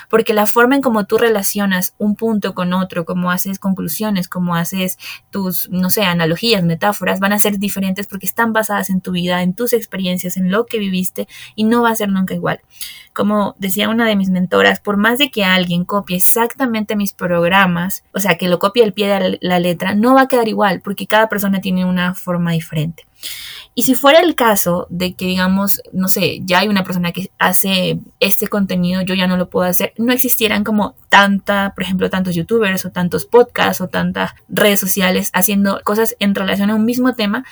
porque 0.09 0.33
la 0.33 0.45
forma 0.45 0.75
en 0.75 0.81
cómo 0.81 1.05
tú 1.05 1.17
relacionas 1.17 1.93
un 1.97 2.15
punto 2.15 2.53
con 2.53 2.73
otro, 2.73 3.05
cómo 3.05 3.31
haces 3.31 3.59
conclusiones, 3.59 4.27
cómo 4.27 4.55
haces 4.55 4.97
tus, 5.29 5.69
no 5.69 5.89
sé, 5.89 6.03
analogías, 6.03 6.63
metáforas, 6.63 7.19
van 7.19 7.33
a 7.33 7.39
ser 7.39 7.59
diferentes 7.59 8.07
porque 8.07 8.25
están 8.25 8.53
basadas 8.53 8.89
en 8.89 9.01
tu 9.01 9.11
vida, 9.11 9.41
en 9.41 9.53
tus 9.53 9.73
experiencias, 9.73 10.37
en 10.37 10.51
lo 10.51 10.65
que 10.65 10.79
viviste 10.79 11.27
y 11.55 11.63
no 11.63 11.81
va 11.81 11.91
a 11.91 11.95
ser 11.95 12.09
nunca 12.09 12.33
igual. 12.33 12.61
Como 13.13 13.55
decía 13.59 13.89
una 13.89 14.05
de 14.05 14.15
mis 14.15 14.29
mentoras, 14.29 14.79
por 14.79 14.97
más 14.97 15.17
de 15.17 15.29
que 15.29 15.43
alguien 15.43 15.85
copie 15.85 16.17
exactamente 16.17 16.95
mis 16.95 17.13
programas, 17.13 18.03
o 18.13 18.19
sea, 18.19 18.37
que 18.37 18.47
lo 18.47 18.59
copie 18.59 18.83
al 18.83 18.93
pie 18.93 19.07
de 19.07 19.37
la 19.41 19.59
letra, 19.59 19.95
no 19.95 20.13
va 20.13 20.21
a 20.21 20.27
quedar 20.27 20.47
igual 20.47 20.81
porque 20.81 21.07
cada 21.07 21.29
persona 21.29 21.61
tiene 21.61 21.85
una 21.85 22.13
forma 22.13 22.51
diferente. 22.51 23.05
Y 23.79 23.83
si 23.83 23.95
fuera 23.95 24.19
el 24.19 24.35
caso 24.35 24.87
de 24.89 25.13
que, 25.13 25.23
digamos, 25.23 25.81
no 25.93 26.09
sé, 26.09 26.41
ya 26.43 26.59
hay 26.59 26.67
una 26.67 26.83
persona 26.83 27.13
que 27.13 27.31
hace 27.39 28.01
este 28.19 28.49
contenido, 28.49 29.03
yo 29.03 29.15
ya 29.15 29.25
no 29.25 29.37
lo 29.37 29.49
puedo 29.49 29.69
hacer, 29.69 29.93
no 29.97 30.11
existieran 30.11 30.65
como 30.65 30.95
tanta, 31.07 31.71
por 31.73 31.85
ejemplo, 31.85 32.09
tantos 32.09 32.35
youtubers 32.35 32.83
o 32.83 32.91
tantos 32.91 33.25
podcasts 33.25 33.79
o 33.79 33.87
tantas 33.87 34.31
redes 34.49 34.81
sociales 34.81 35.29
haciendo 35.31 35.79
cosas 35.85 36.17
en 36.19 36.35
relación 36.35 36.71
a 36.71 36.75
un 36.75 36.83
mismo 36.83 37.13
tema, 37.13 37.45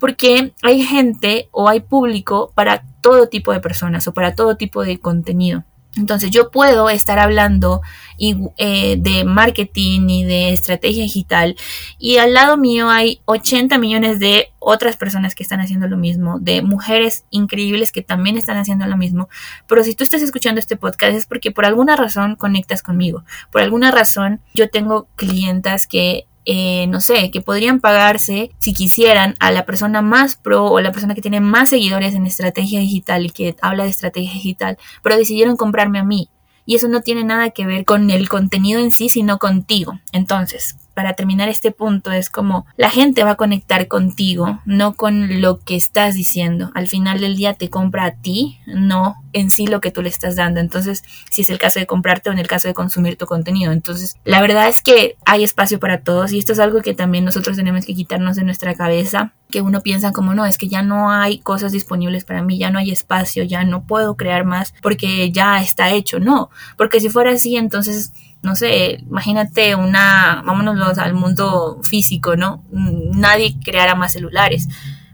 porque 0.00 0.54
hay 0.62 0.82
gente 0.82 1.50
o 1.50 1.68
hay 1.68 1.80
público 1.80 2.52
para 2.54 2.82
todo 3.02 3.28
tipo 3.28 3.52
de 3.52 3.60
personas 3.60 4.08
o 4.08 4.14
para 4.14 4.34
todo 4.34 4.56
tipo 4.56 4.82
de 4.82 4.98
contenido. 4.98 5.64
Entonces 5.96 6.30
yo 6.30 6.50
puedo 6.50 6.90
estar 6.90 7.18
hablando 7.18 7.80
eh, 8.18 8.96
de 8.98 9.24
marketing 9.24 10.08
y 10.08 10.24
de 10.24 10.52
estrategia 10.52 11.02
digital 11.02 11.56
y 11.98 12.18
al 12.18 12.34
lado 12.34 12.56
mío 12.56 12.90
hay 12.90 13.20
80 13.24 13.78
millones 13.78 14.20
de 14.20 14.52
otras 14.58 14.96
personas 14.96 15.34
que 15.34 15.42
están 15.42 15.60
haciendo 15.60 15.86
lo 15.88 15.96
mismo, 15.96 16.38
de 16.38 16.62
mujeres 16.62 17.24
increíbles 17.30 17.92
que 17.92 18.02
también 18.02 18.36
están 18.36 18.56
haciendo 18.56 18.86
lo 18.86 18.96
mismo. 18.96 19.28
Pero 19.66 19.84
si 19.84 19.94
tú 19.94 20.04
estás 20.04 20.22
escuchando 20.22 20.58
este 20.58 20.76
podcast 20.76 21.16
es 21.16 21.26
porque 21.26 21.50
por 21.50 21.64
alguna 21.64 21.96
razón 21.96 22.36
conectas 22.36 22.82
conmigo, 22.82 23.24
por 23.50 23.62
alguna 23.62 23.90
razón 23.90 24.40
yo 24.54 24.68
tengo 24.68 25.08
clientas 25.16 25.86
que 25.86 26.26
eh, 26.46 26.86
no 26.86 27.00
sé, 27.00 27.30
que 27.32 27.40
podrían 27.40 27.80
pagarse 27.80 28.52
si 28.58 28.72
quisieran 28.72 29.34
a 29.40 29.50
la 29.50 29.66
persona 29.66 30.00
más 30.00 30.36
pro 30.36 30.66
o 30.66 30.80
la 30.80 30.92
persona 30.92 31.14
que 31.14 31.20
tiene 31.20 31.40
más 31.40 31.70
seguidores 31.70 32.14
en 32.14 32.24
estrategia 32.24 32.78
digital 32.78 33.26
y 33.26 33.30
que 33.30 33.56
habla 33.60 33.84
de 33.84 33.90
estrategia 33.90 34.32
digital, 34.32 34.78
pero 35.02 35.16
decidieron 35.16 35.56
comprarme 35.56 35.98
a 35.98 36.04
mí. 36.04 36.30
Y 36.64 36.76
eso 36.76 36.88
no 36.88 37.00
tiene 37.00 37.24
nada 37.24 37.50
que 37.50 37.66
ver 37.66 37.84
con 37.84 38.10
el 38.10 38.28
contenido 38.28 38.80
en 38.80 38.92
sí, 38.92 39.08
sino 39.08 39.38
contigo. 39.38 40.00
Entonces, 40.12 40.76
para 40.96 41.12
terminar 41.12 41.50
este 41.50 41.72
punto 41.72 42.10
es 42.10 42.30
como 42.30 42.64
la 42.78 42.88
gente 42.88 43.22
va 43.22 43.32
a 43.32 43.36
conectar 43.36 43.86
contigo, 43.86 44.60
no 44.64 44.94
con 44.94 45.42
lo 45.42 45.58
que 45.58 45.76
estás 45.76 46.14
diciendo. 46.14 46.70
Al 46.74 46.88
final 46.88 47.20
del 47.20 47.36
día 47.36 47.52
te 47.52 47.68
compra 47.68 48.06
a 48.06 48.12
ti, 48.12 48.60
no 48.64 49.16
en 49.34 49.50
sí 49.50 49.66
lo 49.66 49.82
que 49.82 49.90
tú 49.90 50.00
le 50.00 50.08
estás 50.08 50.36
dando. 50.36 50.58
Entonces, 50.58 51.04
si 51.28 51.42
es 51.42 51.50
el 51.50 51.58
caso 51.58 51.78
de 51.78 51.86
comprarte 51.86 52.30
o 52.30 52.32
en 52.32 52.38
el 52.38 52.46
caso 52.46 52.66
de 52.66 52.72
consumir 52.72 53.18
tu 53.18 53.26
contenido. 53.26 53.72
Entonces, 53.72 54.16
la 54.24 54.40
verdad 54.40 54.68
es 54.68 54.80
que 54.80 55.18
hay 55.26 55.44
espacio 55.44 55.78
para 55.78 56.00
todos 56.00 56.32
y 56.32 56.38
esto 56.38 56.54
es 56.54 56.60
algo 56.60 56.80
que 56.80 56.94
también 56.94 57.26
nosotros 57.26 57.58
tenemos 57.58 57.84
que 57.84 57.94
quitarnos 57.94 58.36
de 58.36 58.44
nuestra 58.44 58.74
cabeza, 58.74 59.34
que 59.50 59.60
uno 59.60 59.82
piensa 59.82 60.12
como 60.12 60.32
no, 60.32 60.46
es 60.46 60.56
que 60.56 60.68
ya 60.68 60.80
no 60.80 61.10
hay 61.10 61.40
cosas 61.40 61.72
disponibles 61.72 62.24
para 62.24 62.40
mí, 62.40 62.56
ya 62.56 62.70
no 62.70 62.78
hay 62.78 62.90
espacio, 62.90 63.44
ya 63.44 63.64
no 63.64 63.84
puedo 63.84 64.16
crear 64.16 64.46
más 64.46 64.72
porque 64.80 65.30
ya 65.30 65.60
está 65.60 65.90
hecho. 65.90 66.20
No, 66.20 66.48
porque 66.78 67.00
si 67.00 67.10
fuera 67.10 67.32
así, 67.32 67.58
entonces 67.58 68.14
no 68.46 68.54
sé, 68.54 68.98
imagínate 69.00 69.74
una, 69.74 70.40
vámonos 70.46 70.98
al 70.98 71.14
mundo 71.14 71.80
físico, 71.82 72.36
¿no? 72.36 72.62
Nadie 72.70 73.56
creara 73.64 73.96
más 73.96 74.12
celulares, 74.12 74.68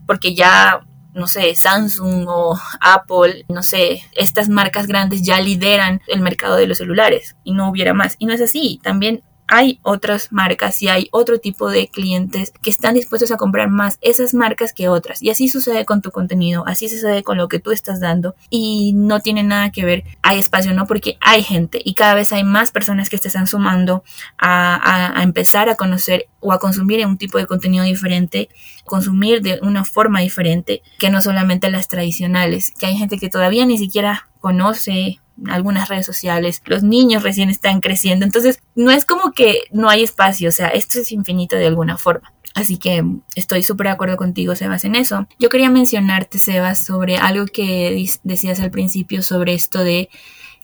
porque 0.07 0.35
ya, 0.35 0.81
no 1.15 1.27
sé, 1.27 1.55
Samsung 1.55 2.27
o 2.29 2.61
Apple, 2.79 3.47
no 3.49 3.63
sé, 3.63 4.03
estas 4.15 4.51
marcas 4.51 4.87
grandes 4.87 5.23
ya 5.23 5.41
lideran 5.41 6.03
el 6.09 6.21
mercado 6.21 6.57
de 6.57 6.67
los 6.67 6.77
celulares 6.77 7.35
y 7.43 7.55
no 7.55 7.71
hubiera 7.71 7.95
más. 7.95 8.17
Y 8.19 8.27
no 8.27 8.35
es 8.35 8.43
así, 8.43 8.79
también 8.83 9.23
hay 9.53 9.81
otras 9.83 10.33
marcas 10.33 10.81
y 10.81 10.89
hay 10.89 11.09
otro 11.11 11.39
tipo 11.39 11.69
de 11.69 11.89
clientes 11.89 12.55
que 12.63 12.71
están 12.71 12.95
dispuestos 12.95 13.33
a 13.33 13.37
comprar 13.37 13.69
más 13.69 13.99
esas 14.01 14.33
marcas 14.33 14.73
que 14.73 14.89
otras. 14.89 15.23
Y 15.23 15.29
así 15.29 15.47
sucede 15.49 15.85
con 15.85 16.01
tu 16.01 16.11
contenido, 16.11 16.65
así 16.67 16.89
sucede 16.89 17.23
con 17.23 17.37
lo 17.37 17.49
que 17.49 17.59
tú 17.59 17.71
estás 17.71 18.01
dando 18.01 18.35
y 18.49 18.95
no 18.95 19.21
tiene 19.21 19.43
nada 19.43 19.71
que 19.71 19.85
ver, 19.85 20.05
hay 20.23 20.39
espacio, 20.39 20.73
¿no? 20.73 20.87
Porque 20.87 21.19
hay 21.21 21.43
gente 21.43 21.83
y 21.85 21.93
cada 21.93 22.15
vez 22.15 22.33
hay 22.33 22.45
más 22.45 22.71
personas 22.71 23.11
que 23.11 23.19
te 23.19 23.29
están 23.29 23.47
sumando 23.47 24.05
a, 24.39 25.19
a 25.19 25.23
empezar 25.23 25.69
a 25.69 25.75
conocer 25.75 26.29
o 26.41 26.55
a 26.55 26.59
consumir 26.59 27.05
un 27.07 27.19
tipo 27.19 27.37
de 27.37 27.47
contenido 27.47 27.85
diferente, 27.85 28.49
consumir 28.87 29.43
de 29.43 29.61
una 29.61 29.85
forma 29.85 30.21
diferente 30.21 30.83
que 30.99 31.11
no 31.11 31.21
solamente 31.21 31.71
las 31.71 31.89
tradicionales, 31.89 32.73
que 32.79 32.87
hay 32.87 32.97
gente 32.97 33.19
que 33.19 33.29
todavía 33.29 33.67
ni 33.67 33.77
siquiera 33.77 34.31
conoce 34.41 35.21
algunas 35.49 35.89
redes 35.89 36.07
sociales, 36.07 36.63
los 36.67 36.83
niños 36.83 37.23
recién 37.23 37.51
están 37.51 37.81
creciendo, 37.81 38.25
entonces 38.25 38.61
no 38.75 38.91
es 38.91 39.05
como 39.05 39.33
que 39.33 39.61
no 39.71 39.89
hay 39.89 40.03
espacio, 40.03 40.49
o 40.49 40.53
sea, 40.53 40.69
esto 40.69 41.01
es 41.01 41.13
infinito 41.13 41.57
de 41.57 41.67
alguna 41.67 41.99
forma. 41.99 42.33
Así 42.55 42.77
que 42.77 43.03
estoy 43.35 43.63
súper 43.63 43.87
de 43.87 43.93
acuerdo 43.93 44.17
contigo, 44.17 44.55
Sebas, 44.55 44.85
en 44.85 44.95
eso. 44.95 45.27
Yo 45.39 45.49
quería 45.49 45.71
mencionarte, 45.71 46.39
Sebas, 46.39 46.79
sobre 46.79 47.17
algo 47.17 47.47
que 47.47 48.07
decías 48.25 48.61
al 48.61 48.71
principio 48.71 49.23
sobre 49.23 49.55
esto 49.55 49.83
de 49.83 50.11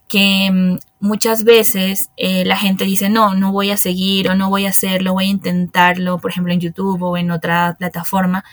que 0.07 0.50
mm, 0.50 0.78
muchas 1.00 1.44
veces 1.44 2.11
eh, 2.16 2.44
la 2.44 2.57
gente 2.57 2.85
dice, 2.85 3.09
no, 3.11 3.35
no 3.35 3.52
voy 3.52 3.70
a 3.70 3.76
seguir 3.76 4.28
o 4.28 4.35
no 4.35 4.50
voy 4.50 4.66
a 4.66 4.70
hacerlo, 4.70 5.14
voy 5.14 5.26
a 5.26 5.28
intentarlo, 5.28 6.18
por 6.18 6.31
ejemplo, 6.31 6.52
en 6.52 6.61
YouTube 6.61 7.02
o 7.02 7.16
en 7.16 7.31
otra 7.31 7.76
plataforma, 7.78 8.44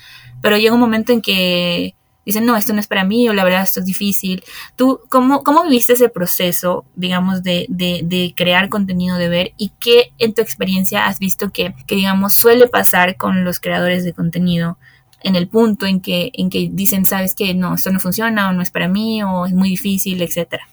pero 0.41 0.57
llega 0.57 0.75
un 0.75 0.81
momento 0.81 1.11
en 1.11 1.21
que 1.21 1.95
dicen, 2.25 2.45
no, 2.45 2.57
esto 2.57 2.73
no 2.73 2.79
es 2.79 2.87
para 2.87 3.05
mí 3.05 3.29
o 3.29 3.33
la 3.33 3.43
verdad 3.43 3.63
esto 3.63 3.79
es 3.79 3.85
difícil. 3.85 4.43
¿Tú 4.75 5.01
cómo, 5.09 5.43
cómo 5.43 5.63
viviste 5.63 5.93
ese 5.93 6.09
proceso, 6.09 6.85
digamos, 6.95 7.43
de, 7.43 7.67
de, 7.69 8.33
crear 8.35 8.69
contenido, 8.69 9.17
de 9.17 9.29
ver 9.29 9.53
y 9.57 9.71
qué 9.79 10.11
en 10.17 10.33
tu 10.33 10.41
experiencia 10.41 11.05
has 11.05 11.19
visto 11.19 11.51
que, 11.51 11.75
que, 11.87 11.95
digamos, 11.95 12.33
suele 12.33 12.67
pasar 12.67 13.15
con 13.17 13.43
los 13.43 13.59
creadores 13.59 14.03
de 14.03 14.13
contenido? 14.13 14.77
en 15.23 15.35
el 15.35 15.47
punto 15.47 15.87
en 15.87 16.01
que, 16.01 16.29
en 16.33 16.51
que 16.51 16.69
dicen, 16.71 17.03
sabes 17.03 17.33
que 17.33 17.55
no, 17.55 17.73
esto 17.73 17.91
no 17.91 17.99
funciona 17.99 18.49
o 18.49 18.53
no 18.53 18.61
es 18.61 18.69
para 18.69 18.87
mí 18.87 19.23
o 19.23 19.47
es 19.47 19.53
muy 19.53 19.69
difícil, 19.69 20.21
etcétera. 20.21 20.67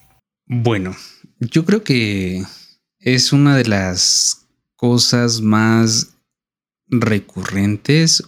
Bueno, 0.45 0.95
yo 1.39 1.65
creo 1.65 1.83
que 1.83 2.43
es 2.99 3.33
una 3.33 3.57
de 3.57 3.65
las 3.65 4.47
cosas 4.75 5.41
más 5.41 6.17
recurrentes 6.87 8.23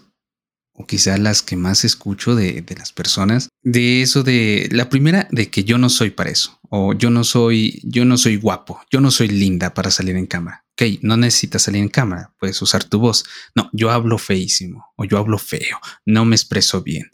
o 0.77 0.85
quizá 0.85 1.17
las 1.17 1.41
que 1.41 1.55
más 1.55 1.85
escucho 1.85 2.35
de, 2.35 2.61
de, 2.61 2.75
las 2.75 2.91
personas, 2.91 3.49
de 3.63 4.01
eso 4.01 4.23
de 4.23 4.67
la 4.71 4.89
primera, 4.89 5.27
de 5.31 5.49
que 5.49 5.63
yo 5.63 5.77
no 5.77 5.89
soy 5.89 6.09
para 6.09 6.29
eso, 6.29 6.59
o 6.69 6.93
yo 6.93 7.09
no 7.09 7.23
soy, 7.23 7.81
yo 7.83 8.03
no 8.03 8.17
soy 8.17 8.35
guapo, 8.35 8.81
yo 8.91 8.99
no 8.99 9.09
soy 9.09 9.29
linda 9.29 9.73
para 9.73 9.89
salir 9.89 10.15
en 10.17 10.25
cámara. 10.25 10.65
Ok, 10.73 10.99
no 11.01 11.15
necesitas 11.15 11.63
salir 11.63 11.81
en 11.81 11.87
cámara, 11.87 12.33
puedes 12.37 12.61
usar 12.61 12.83
tu 12.83 12.99
voz. 12.99 13.23
No, 13.55 13.69
yo 13.71 13.89
hablo 13.91 14.17
feísimo, 14.17 14.87
o 14.97 15.05
yo 15.05 15.17
hablo 15.17 15.37
feo, 15.37 15.79
no 16.05 16.25
me 16.25 16.35
expreso 16.35 16.81
bien. 16.81 17.09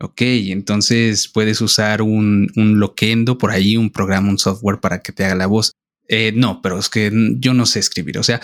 Ok, 0.00 0.20
entonces 0.22 1.28
puedes 1.28 1.60
usar 1.60 2.02
un, 2.02 2.50
un 2.56 2.80
loquendo 2.80 3.38
por 3.38 3.50
ahí, 3.50 3.76
un 3.76 3.90
programa, 3.90 4.30
un 4.30 4.38
software 4.38 4.80
para 4.80 5.00
que 5.02 5.12
te 5.12 5.24
haga 5.24 5.34
la 5.34 5.46
voz. 5.46 5.72
Eh, 6.08 6.32
no, 6.34 6.62
pero 6.62 6.78
es 6.78 6.88
que 6.88 7.10
yo 7.38 7.54
no 7.54 7.66
sé 7.66 7.80
escribir. 7.80 8.18
O 8.18 8.22
sea, 8.22 8.40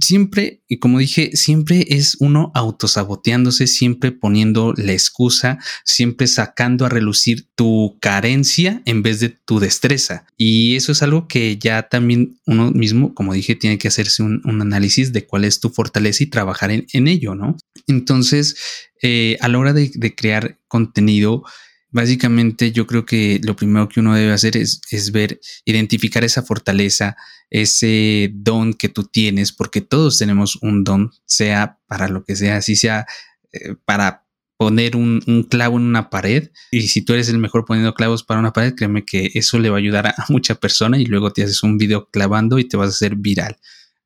siempre, 0.00 0.62
y 0.68 0.78
como 0.78 0.98
dije, 0.98 1.30
siempre 1.34 1.86
es 1.88 2.16
uno 2.20 2.50
autosaboteándose, 2.54 3.66
siempre 3.66 4.12
poniendo 4.12 4.74
la 4.76 4.92
excusa, 4.92 5.58
siempre 5.84 6.26
sacando 6.26 6.84
a 6.84 6.88
relucir 6.88 7.46
tu 7.54 7.96
carencia 8.00 8.82
en 8.84 9.02
vez 9.02 9.20
de 9.20 9.30
tu 9.30 9.60
destreza. 9.60 10.26
Y 10.36 10.76
eso 10.76 10.92
es 10.92 11.02
algo 11.02 11.26
que 11.28 11.56
ya 11.58 11.88
también 11.88 12.38
uno 12.46 12.70
mismo, 12.70 13.14
como 13.14 13.32
dije, 13.32 13.54
tiene 13.54 13.78
que 13.78 13.88
hacerse 13.88 14.22
un, 14.22 14.42
análisis 14.46 15.12
de 15.12 15.26
cuál 15.26 15.44
es 15.44 15.60
tu 15.60 15.70
fortaleza 15.70 16.24
y 16.24 16.28
trabajar 16.28 16.70
en, 16.70 17.08
ello, 17.08 17.34
¿no? 17.34 17.56
Entonces, 17.86 18.56
eh, 19.02 19.36
a 19.40 19.48
la 19.48 19.58
hora 19.58 19.72
de 19.72 20.14
crear 20.14 20.58
contenido, 20.66 21.44
Básicamente 21.90 22.72
yo 22.72 22.86
creo 22.86 23.06
que 23.06 23.40
lo 23.42 23.56
primero 23.56 23.88
que 23.88 24.00
uno 24.00 24.14
debe 24.14 24.32
hacer 24.32 24.56
es, 24.56 25.12
ver, 25.12 25.40
identificar 25.64 26.24
esa 26.24 26.42
fortaleza, 26.42 27.16
ese 27.48 28.30
don 28.34 28.74
que 28.74 28.88
tú 28.88 29.04
tienes, 29.04 29.52
porque 29.52 29.80
todos 29.80 30.18
tenemos 30.18 30.56
un 30.62 30.84
don, 30.84 31.12
sea 31.24 31.78
para 31.86 32.08
lo 32.08 32.24
que 32.24 32.36
sea, 32.36 32.60
si 32.60 32.76
sea 32.76 33.06
eh, 33.52 33.76
para 33.84 34.26
poner 34.56 34.96
un, 34.96 35.20
clavo 35.50 35.76
en 35.76 35.84
una 35.84 36.08
pared 36.08 36.50
y 36.70 36.88
si 36.88 37.02
tú 37.02 37.12
eres 37.12 37.28
el 37.28 37.38
mejor 37.38 37.64
poniendo 37.64 37.94
clavos 37.94 38.24
para 38.24 38.40
una 38.40 38.52
pared, 38.52 38.74
créeme 38.74 39.04
que 39.04 39.30
eso 39.34 39.58
le 39.58 39.70
va 39.70 39.76
a 39.76 39.80
ayudar 39.80 40.06
a, 40.06 40.14
mucha 40.28 40.54
persona 40.54 40.98
y 40.98 41.04
luego 41.04 41.32
te 41.32 41.42
haces 41.42 41.62
un 41.62 41.78
video 41.78 42.08
clavando 42.10 42.58
y 42.58 42.64
te 42.64 42.76
vas 42.76 42.88
a 42.88 42.90
hacer 42.90 43.16
viral. 43.16 43.58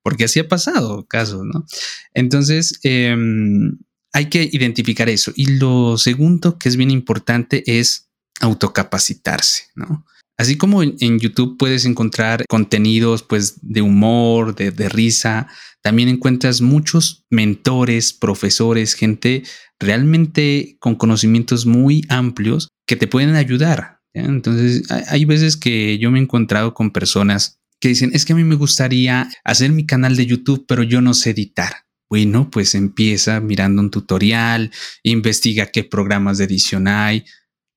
Porque 0.02 0.24
así 0.24 0.40
ha 0.40 0.48
pasado 0.48 1.06
casos, 1.06 1.44
¿no? 1.44 1.66
Entonces, 2.14 2.80
em, 2.82 3.78
hay 4.12 4.26
que 4.26 4.48
identificar 4.52 5.08
eso. 5.08 5.32
Y 5.34 5.58
lo 5.58 5.98
segundo 5.98 6.58
que 6.58 6.68
es 6.68 6.76
bien 6.76 6.90
importante 6.90 7.62
es 7.66 8.08
autocapacitarse, 8.40 9.64
¿no? 9.74 10.04
Así 10.38 10.56
como 10.56 10.82
en, 10.82 11.18
YouTube 11.18 11.58
puedes 11.58 11.84
encontrar 11.84 12.46
contenidos 12.48 13.22
pues 13.22 13.58
de 13.60 13.82
humor, 13.82 14.54
de, 14.54 14.70
de 14.70 14.88
risa, 14.88 15.48
también 15.82 16.08
encuentras 16.08 16.62
muchos 16.62 17.26
mentores, 17.28 18.14
profesores, 18.14 18.94
gente 18.94 19.42
realmente 19.78 20.76
con 20.80 20.94
conocimientos 20.94 21.66
muy 21.66 22.06
amplios 22.08 22.68
que 22.86 22.96
te 22.96 23.06
pueden 23.06 23.34
ayudar. 23.34 24.00
Entonces, 24.14 24.90
hay 24.90 25.24
veces 25.24 25.56
que 25.56 25.98
yo 25.98 26.10
me 26.10 26.18
he 26.18 26.22
encontrado 26.22 26.74
con 26.74 26.90
personas 26.90 27.60
que 27.80 27.88
dicen, 27.88 28.10
es 28.12 28.24
que 28.24 28.32
a 28.32 28.36
mí 28.36 28.44
me 28.44 28.56
gustaría 28.56 29.28
hacer 29.44 29.72
mi 29.72 29.86
canal 29.86 30.16
de 30.16 30.26
YouTube, 30.26 30.64
pero 30.66 30.82
yo 30.82 31.00
no 31.00 31.14
sé 31.14 31.30
editar. 31.30 31.86
Bueno, 32.10 32.50
pues 32.50 32.74
empieza 32.74 33.38
mirando 33.38 33.80
un 33.80 33.90
tutorial, 33.90 34.72
investiga 35.04 35.66
qué 35.66 35.84
programas 35.84 36.38
de 36.38 36.44
edición 36.44 36.88
hay, 36.88 37.24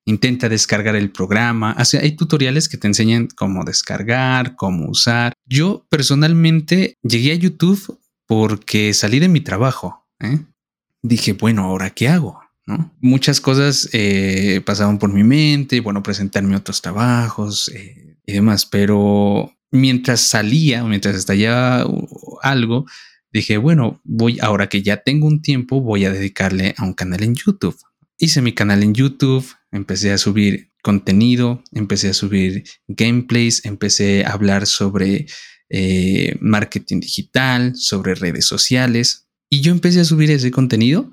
intenta 0.04 0.48
descargar 0.48 0.96
el 0.96 1.10
programa. 1.10 1.76
hay 1.78 2.12
tutoriales 2.16 2.68
que 2.68 2.76
te 2.76 2.88
enseñan 2.88 3.28
cómo 3.28 3.64
descargar, 3.64 4.56
cómo 4.56 4.90
usar. 4.90 5.34
Yo 5.46 5.86
personalmente 5.88 6.98
llegué 7.02 7.30
a 7.30 7.36
YouTube 7.36 7.98
porque 8.26 8.92
salí 8.92 9.20
de 9.20 9.28
mi 9.28 9.40
trabajo. 9.40 10.04
¿eh? 10.18 10.40
Dije, 11.02 11.34
bueno, 11.34 11.62
ahora 11.62 11.90
qué 11.90 12.08
hago. 12.08 12.40
Muchas 13.00 13.40
cosas 13.40 13.90
eh, 13.92 14.62
pasaban 14.64 14.98
por 14.98 15.12
mi 15.12 15.22
mente, 15.22 15.80
bueno, 15.80 16.02
presentarme 16.02 16.56
otros 16.56 16.80
trabajos 16.80 17.68
eh, 17.68 18.16
y 18.24 18.32
demás, 18.32 18.64
pero 18.64 19.54
mientras 19.70 20.22
salía, 20.22 20.82
mientras 20.82 21.14
estallaba 21.14 21.86
algo, 22.42 22.86
dije, 23.34 23.58
bueno, 23.58 24.00
voy, 24.04 24.38
ahora 24.40 24.68
que 24.68 24.82
ya 24.82 24.98
tengo 24.98 25.26
un 25.26 25.42
tiempo, 25.42 25.80
voy 25.80 26.04
a 26.04 26.12
dedicarle 26.12 26.74
a 26.78 26.84
un 26.84 26.94
canal 26.94 27.22
en 27.24 27.34
YouTube. 27.34 27.76
Hice 28.16 28.40
mi 28.40 28.52
canal 28.52 28.84
en 28.84 28.94
YouTube, 28.94 29.44
empecé 29.72 30.12
a 30.12 30.18
subir 30.18 30.70
contenido, 30.82 31.62
empecé 31.72 32.10
a 32.10 32.14
subir 32.14 32.62
gameplays, 32.86 33.64
empecé 33.64 34.24
a 34.24 34.30
hablar 34.30 34.66
sobre 34.66 35.26
eh, 35.68 36.36
marketing 36.40 37.00
digital, 37.00 37.74
sobre 37.74 38.14
redes 38.14 38.46
sociales. 38.46 39.26
Y 39.50 39.62
yo 39.62 39.72
empecé 39.72 40.00
a 40.00 40.04
subir 40.04 40.30
ese 40.30 40.52
contenido 40.52 41.10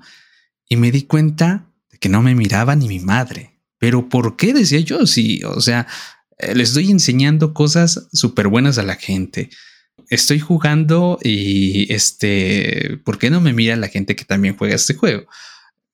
y 0.68 0.76
me 0.76 0.92
di 0.92 1.02
cuenta 1.02 1.66
de 1.90 1.98
que 1.98 2.08
no 2.08 2.22
me 2.22 2.36
miraba 2.36 2.76
ni 2.76 2.86
mi 2.86 3.00
madre. 3.00 3.58
Pero 3.78 4.08
¿por 4.08 4.36
qué 4.36 4.54
decía 4.54 4.78
yo? 4.78 5.08
Sí, 5.08 5.42
o 5.42 5.60
sea, 5.60 5.88
eh, 6.38 6.54
les 6.54 6.68
estoy 6.68 6.92
enseñando 6.92 7.52
cosas 7.52 8.06
súper 8.12 8.46
buenas 8.46 8.78
a 8.78 8.84
la 8.84 8.94
gente. 8.94 9.50
Estoy 10.08 10.40
jugando 10.40 11.18
y 11.22 11.92
este, 11.92 12.98
¿por 13.04 13.18
qué 13.18 13.30
no 13.30 13.40
me 13.40 13.52
mira 13.52 13.76
la 13.76 13.88
gente 13.88 14.16
que 14.16 14.24
también 14.24 14.56
juega 14.56 14.74
este 14.74 14.94
juego? 14.94 15.26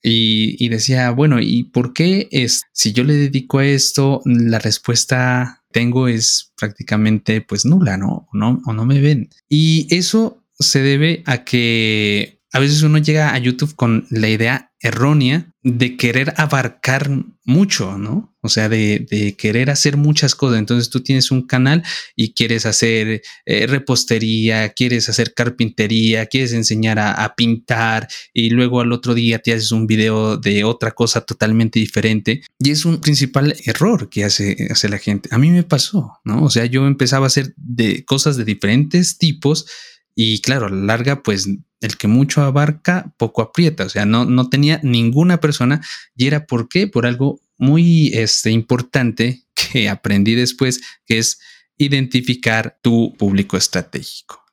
Y, 0.03 0.68
decía, 0.68 1.11
bueno, 1.11 1.40
¿y 1.40 1.64
por 1.64 1.92
qué 1.92 2.29
es, 2.31 2.62
si 2.73 2.92
yo 2.92 3.05
le 3.05 3.14
dedico 3.14 3.59
a 3.59 3.66
esto, 3.66 4.23
la 4.25 4.59
respuesta 4.59 5.64
tengo 5.71 6.09
es 6.09 6.53
prácticamente 6.57 7.40
pues 7.40 7.64
nula, 7.66 7.97
¿no? 7.97 8.29
¿no? 8.33 8.62
O 8.64 8.73
no 8.73 8.87
me 8.87 9.01
ven. 9.01 9.29
Y 9.49 9.87
eso 9.94 10.44
se 10.59 10.83
debe 10.83 11.23
a 11.27 11.44
que 11.44 12.38
a 12.52 12.58
veces 12.58 12.82
uno 12.82 12.98
llega 12.98 13.34
a 13.34 13.38
YouTube 13.38 13.74
con 13.74 14.06
la 14.11 14.28
idea 14.28 14.72
errónea 14.80 15.52
de 15.62 15.96
querer 15.96 16.34
abarcar 16.37 17.11
mucho, 17.44 17.98
¿no? 17.98 18.37
O 18.40 18.48
sea, 18.48 18.68
de, 18.68 19.34
querer 19.37 19.70
hacer 19.70 19.96
muchas 19.96 20.34
cosas. 20.34 20.58
Entonces 20.58 20.88
tú 20.88 21.00
tienes 21.00 21.30
un 21.30 21.46
canal 21.46 21.82
y 22.14 22.32
quieres 22.32 22.64
hacer 22.64 23.22
eh, 23.44 23.66
repostería, 23.66 24.70
quieres 24.70 25.08
hacer 25.08 25.34
carpintería, 25.34 26.26
quieres 26.26 26.52
enseñar 26.52 26.98
a, 26.98 27.34
pintar 27.37 28.08
y 28.32 28.50
luego 28.50 28.80
al 28.80 28.92
otro 28.92 29.14
día 29.14 29.40
te 29.40 29.52
haces 29.52 29.72
un 29.72 29.87
video 29.87 30.37
de 30.37 30.64
otra 30.64 30.92
cosa 30.92 31.20
totalmente 31.22 31.78
diferente. 31.80 32.42
Y 32.58 32.70
es 32.70 32.84
un 32.84 33.00
principal 33.00 33.54
error 33.66 34.08
que 34.08 34.24
hace, 34.24 34.68
hace 34.70 34.88
la 34.88 34.98
gente. 34.98 35.28
A 35.32 35.38
mí 35.38 35.50
me 35.50 35.64
pasó, 35.64 36.18
¿no? 36.24 36.44
O 36.44 36.50
sea, 36.50 36.64
yo 36.66 36.87
empezaba 36.87 37.26
a 37.26 37.28
hacer 37.28 37.52
de 37.56 38.04
cosas 38.04 38.37
de 38.37 38.44
diferentes 38.44 39.18
tipos 39.18 39.66
y 40.14 40.40
claro, 40.40 40.66
a 40.66 40.70
la 40.70 40.84
larga, 40.84 41.22
pues 41.22 41.48
el 41.81 41.97
que 41.97 42.09
mucho 42.09 42.43
abarca, 42.43 43.12
poco 43.17 43.43
aprieta. 43.43 43.85
O 43.85 43.88
sea, 43.88 44.05
no, 44.07 44.25
no 44.25 44.49
tenía 44.49 44.81
ninguna 44.83 45.41
persona 45.41 45.81
y 46.17 46.27
era 46.27 46.47
por 46.47 46.69
qué, 46.69 46.87
por 46.87 47.07
algo 47.07 47.41
muy 47.57 48.09
este, 48.14 48.51
importante 48.51 49.45
que 49.55 49.88
aprendí 49.88 50.35
después, 50.35 50.81
que 51.07 51.19
es 51.19 51.38
identificar 51.77 52.79
tu 52.83 53.14
público 53.17 53.57
estratégico. 53.57 54.45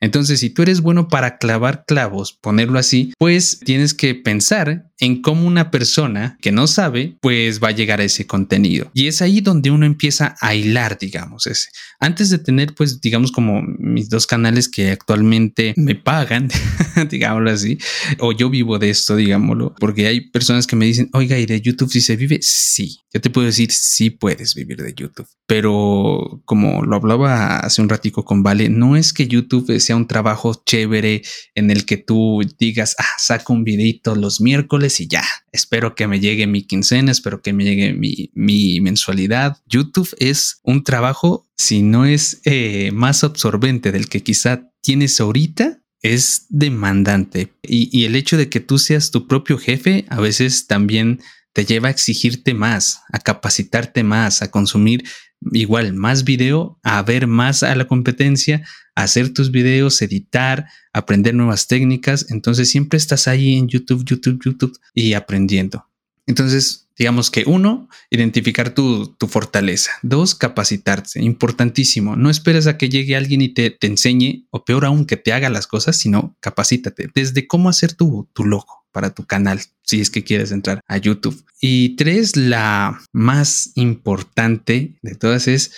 Entonces, 0.00 0.40
si 0.40 0.50
tú 0.50 0.62
eres 0.62 0.80
bueno 0.80 1.08
para 1.08 1.38
clavar 1.38 1.84
clavos, 1.86 2.32
ponerlo 2.32 2.78
así, 2.78 3.12
pues 3.18 3.60
tienes 3.60 3.94
que 3.94 4.14
pensar 4.14 4.90
en 4.98 5.22
cómo 5.22 5.46
una 5.46 5.70
persona 5.70 6.38
que 6.40 6.52
no 6.52 6.66
sabe, 6.66 7.16
pues 7.20 7.62
va 7.62 7.68
a 7.68 7.72
llegar 7.72 8.00
a 8.00 8.04
ese 8.04 8.26
contenido. 8.26 8.90
Y 8.94 9.08
es 9.08 9.22
ahí 9.22 9.40
donde 9.40 9.70
uno 9.70 9.86
empieza 9.86 10.36
a 10.40 10.54
hilar, 10.54 10.98
digamos, 10.98 11.46
ese. 11.46 11.68
Antes 12.00 12.30
de 12.30 12.38
tener, 12.38 12.74
pues, 12.74 13.00
digamos, 13.00 13.32
como 13.32 13.62
mis 13.78 14.08
dos 14.08 14.26
canales 14.26 14.68
que 14.68 14.90
actualmente 14.90 15.74
me 15.76 15.94
pagan, 15.94 16.48
digámoslo 17.10 17.50
así, 17.50 17.78
o 18.18 18.32
yo 18.32 18.50
vivo 18.50 18.78
de 18.78 18.90
esto, 18.90 19.16
digámoslo, 19.16 19.74
porque 19.78 20.06
hay 20.06 20.30
personas 20.30 20.66
que 20.66 20.76
me 20.76 20.86
dicen, 20.86 21.10
oiga, 21.12 21.38
¿y 21.38 21.46
de 21.46 21.60
YouTube 21.60 21.90
si 21.90 22.00
se 22.00 22.16
vive? 22.16 22.38
Sí, 22.42 23.00
yo 23.12 23.20
te 23.20 23.30
puedo 23.30 23.46
decir, 23.46 23.70
sí 23.72 24.10
puedes 24.10 24.54
vivir 24.54 24.82
de 24.82 24.94
YouTube. 24.94 25.28
Pero 25.46 26.42
como 26.44 26.84
lo 26.84 26.96
hablaba 26.96 27.60
hace 27.60 27.80
un 27.80 27.88
ratico 27.88 28.24
con 28.24 28.42
Vale, 28.42 28.68
no 28.68 28.96
es 28.96 29.12
que 29.12 29.28
YouTube 29.28 29.78
sea 29.80 29.96
un 29.96 30.06
trabajo 30.06 30.62
chévere 30.64 31.22
en 31.54 31.70
el 31.70 31.86
que 31.86 31.96
tú 31.96 32.40
digas, 32.58 32.94
ah, 32.98 33.04
saco 33.18 33.52
un 33.52 33.64
videito 33.64 34.14
los 34.14 34.40
miércoles 34.40 34.85
y 35.00 35.08
ya, 35.08 35.24
espero 35.52 35.94
que 35.94 36.06
me 36.06 36.20
llegue 36.20 36.46
mi 36.46 36.62
quincena, 36.62 37.12
espero 37.12 37.42
que 37.42 37.52
me 37.52 37.64
llegue 37.64 37.92
mi, 37.92 38.30
mi 38.34 38.80
mensualidad. 38.80 39.58
YouTube 39.66 40.14
es 40.18 40.60
un 40.62 40.84
trabajo, 40.84 41.46
si 41.56 41.82
no 41.82 42.04
es 42.06 42.40
eh, 42.44 42.90
más 42.92 43.24
absorbente 43.24 43.92
del 43.92 44.08
que 44.08 44.22
quizá 44.22 44.70
tienes 44.80 45.20
ahorita, 45.20 45.80
es 46.02 46.46
demandante. 46.48 47.52
Y, 47.62 47.88
y 47.96 48.04
el 48.04 48.16
hecho 48.16 48.36
de 48.36 48.48
que 48.48 48.60
tú 48.60 48.78
seas 48.78 49.10
tu 49.10 49.26
propio 49.26 49.58
jefe 49.58 50.06
a 50.08 50.20
veces 50.20 50.66
también 50.66 51.20
te 51.52 51.64
lleva 51.64 51.88
a 51.88 51.90
exigirte 51.90 52.52
más, 52.52 53.00
a 53.10 53.18
capacitarte 53.18 54.04
más, 54.04 54.42
a 54.42 54.50
consumir 54.50 55.04
igual 55.52 55.92
más 55.94 56.24
video, 56.24 56.78
a 56.82 57.02
ver 57.02 57.26
más 57.26 57.62
a 57.62 57.74
la 57.74 57.86
competencia, 57.86 58.66
hacer 58.94 59.32
tus 59.32 59.50
videos, 59.50 60.00
editar, 60.02 60.66
aprender 60.92 61.34
nuevas 61.34 61.66
técnicas. 61.66 62.26
Entonces 62.30 62.70
siempre 62.70 62.96
estás 62.96 63.28
ahí 63.28 63.56
en 63.56 63.68
YouTube, 63.68 64.04
YouTube, 64.04 64.40
YouTube 64.44 64.78
y 64.94 65.12
aprendiendo. 65.12 65.86
Entonces, 66.26 66.85
digamos 66.98 67.30
que 67.30 67.44
uno, 67.46 67.88
identificar 68.10 68.70
tu, 68.70 69.14
tu 69.18 69.26
fortaleza. 69.26 69.92
Dos, 70.02 70.34
capacitarse. 70.34 71.22
Importantísimo. 71.22 72.16
No 72.16 72.30
esperes 72.30 72.66
a 72.66 72.78
que 72.78 72.88
llegue 72.88 73.16
alguien 73.16 73.42
y 73.42 73.50
te, 73.50 73.70
te, 73.70 73.86
enseñe, 73.86 74.46
o 74.50 74.64
peor 74.64 74.84
aún, 74.84 75.06
que 75.06 75.16
te 75.16 75.32
haga 75.32 75.50
las 75.50 75.66
cosas, 75.66 75.96
sino 75.96 76.36
capacítate. 76.40 77.08
Desde 77.14 77.46
cómo 77.46 77.68
hacer 77.68 77.92
tu, 77.92 78.28
tu 78.32 78.44
logo 78.44 78.86
para 78.92 79.10
tu 79.10 79.26
canal, 79.26 79.60
si 79.82 80.00
es 80.00 80.10
que 80.10 80.24
quieres 80.24 80.52
entrar 80.52 80.80
a 80.88 80.96
YouTube. 80.96 81.44
Y 81.60 81.96
tres, 81.96 82.36
la 82.36 82.98
más 83.12 83.72
importante 83.74 84.96
de 85.02 85.14
todas 85.14 85.48
es, 85.48 85.72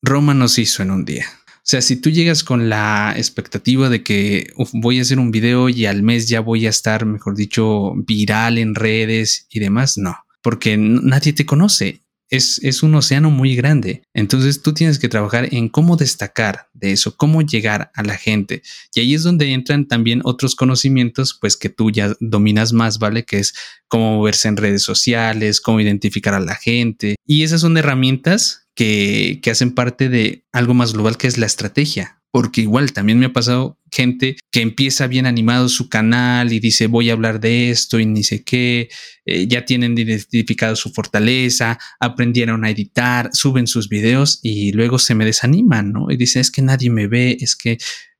Roma 0.00 0.32
nos 0.32 0.58
hizo 0.58 0.82
en 0.82 0.90
un 0.90 1.04
día. 1.04 1.26
O 1.62 1.64
sea, 1.64 1.80
si 1.80 1.94
tú 1.94 2.10
llegas 2.10 2.42
con 2.42 2.68
la 2.68 3.14
expectativa 3.16 3.88
de 3.88 4.02
que 4.02 4.52
voy 4.72 4.98
a 4.98 5.02
hacer 5.02 5.20
un 5.20 5.30
video 5.30 5.68
y 5.68 5.86
al 5.86 6.02
mes 6.02 6.28
ya 6.28 6.40
voy 6.40 6.66
a 6.66 6.70
estar, 6.70 7.06
mejor 7.06 7.36
dicho, 7.36 7.92
viral 7.94 8.58
en 8.58 8.74
redes 8.74 9.46
y 9.48 9.60
demás, 9.60 9.96
no, 9.96 10.16
porque 10.42 10.76
nadie 10.76 11.32
te 11.32 11.46
conoce 11.46 12.02
es, 12.32 12.82
un 12.82 12.94
océano 12.94 13.30
muy 13.30 13.54
grande. 13.54 14.02
Entonces 14.14 14.62
tú 14.62 14.72
tienes 14.72 14.98
que 14.98 15.08
trabajar 15.08 15.48
en 15.52 15.68
cómo 15.68 15.96
destacar 15.96 16.68
de 16.72 16.92
eso, 16.92 17.14
cómo 17.16 17.42
llegar 17.42 17.90
a 17.94 18.02
la 18.02 18.16
gente. 18.16 18.62
Y 18.94 19.00
ahí 19.00 19.14
es 19.14 19.22
donde 19.22 19.52
entran 19.52 19.86
también 19.86 20.22
otros 20.24 20.54
conocimientos, 20.54 21.36
pues 21.38 21.56
que 21.56 21.68
tú 21.68 21.90
ya 21.90 22.14
dominas 22.20 22.72
más, 22.72 22.98
¿vale? 22.98 23.24
Que 23.24 23.38
es 23.38 23.54
cómo 23.86 24.16
moverse 24.16 24.48
en 24.48 24.56
redes 24.56 24.82
sociales, 24.82 25.60
cómo 25.60 25.80
identificar 25.80 26.32
a 26.32 26.40
la 26.40 26.54
gente. 26.54 27.16
Y 27.26 27.42
esas 27.42 27.60
son 27.60 27.76
herramientas 27.76 28.66
que, 28.74 29.40
que 29.42 29.50
hacen 29.50 29.72
parte 29.72 30.08
de 30.08 30.46
algo 30.52 30.72
más 30.72 30.94
global 30.94 31.18
que 31.18 31.26
es 31.26 31.36
la 31.36 31.46
estrategia 31.46 32.21
porque 32.32 32.62
igual 32.62 32.92
también 32.92 33.20
me 33.20 33.26
ha 33.26 33.32
pasado 33.32 33.78
gente 33.90 34.36
que 34.50 34.62
empieza 34.62 35.06
bien 35.06 35.26
animado 35.26 35.68
su 35.68 35.90
canal 35.90 36.52
y 36.52 36.60
dice 36.60 36.86
voy 36.86 37.10
a 37.10 37.12
hablar 37.12 37.40
de 37.40 37.70
esto 37.70 38.00
y 38.00 38.06
ni 38.06 38.24
sé 38.24 38.42
qué, 38.42 38.88
eh, 39.26 39.46
ya 39.46 39.66
tienen 39.66 39.96
identificado 39.96 40.74
su 40.74 40.90
fortaleza, 40.90 41.78
aprendieron 42.00 42.64
a 42.64 42.70
editar, 42.70 43.28
suben 43.34 43.66
sus 43.66 43.88
videos 43.90 44.40
y 44.42 44.72
luego 44.72 44.98
se 44.98 45.14
me 45.14 45.26
desaniman, 45.26 45.92
¿no? 45.92 46.10
Y 46.10 46.16
dicen 46.16 46.40
es 46.40 46.50
que 46.50 46.62
nadie 46.62 46.88
me 46.88 47.06
ve, 47.06 47.36
es 47.38 47.54
que 47.54 47.78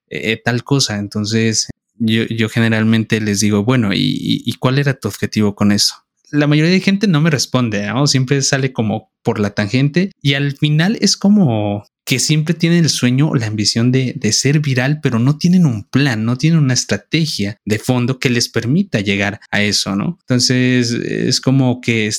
eh, 0.09 0.40
tal 0.44 0.62
cosa. 0.62 0.98
Entonces 0.98 1.70
yo, 1.94 2.25
yo, 2.25 2.51
generalmente 2.51 3.20
les 3.20 3.40
digo, 3.40 3.64
bueno, 3.64 3.94
¿y, 3.94 4.42
¿y 4.44 4.53
cuál 4.55 4.79
era 4.79 4.94
tu 4.94 5.09
objetivo 5.09 5.55
con 5.55 5.72
eso? 5.72 5.94
la 6.33 6.46
mayoría 6.46 6.72
de 6.72 6.81
gente 6.81 7.07
no 7.07 7.20
me 7.20 7.29
responde, 7.29 7.87
¿no? 7.87 8.07
Siempre 8.07 8.40
sale 8.40 8.72
como 8.72 9.12
por 9.22 9.38
la 9.38 9.51
tangente 9.51 10.12
y 10.22 10.33
al 10.33 10.57
final 10.57 10.96
es 11.01 11.18
como 11.18 11.85
que 12.05 12.19
siempre 12.19 12.55
tienen 12.55 12.85
el 12.85 12.91
sueño 12.91 13.29
o 13.29 13.35
la 13.37 13.47
ambición 13.47 13.93
de, 13.93 14.15
de, 14.17 14.33
ser 14.33 14.59
viral, 14.59 15.01
pero 15.01 15.19
no 15.19 15.38
tienen 15.38 15.67
un 15.67 15.85
plan, 15.85 16.25
no 16.25 16.37
tienen 16.37 16.59
una 16.59 16.75
estrategia 16.75 17.59
de 17.65 17.79
fondo 17.79 18.19
que 18.19 18.29
les 18.29 18.49
permita 18.49 19.01
llegar 19.01 19.41
a 19.51 19.62
eso, 19.62 19.95
¿no? 19.95 20.19
Entonces 20.23 20.91
es 20.91 21.41
como 21.41 21.81
que 21.81 22.11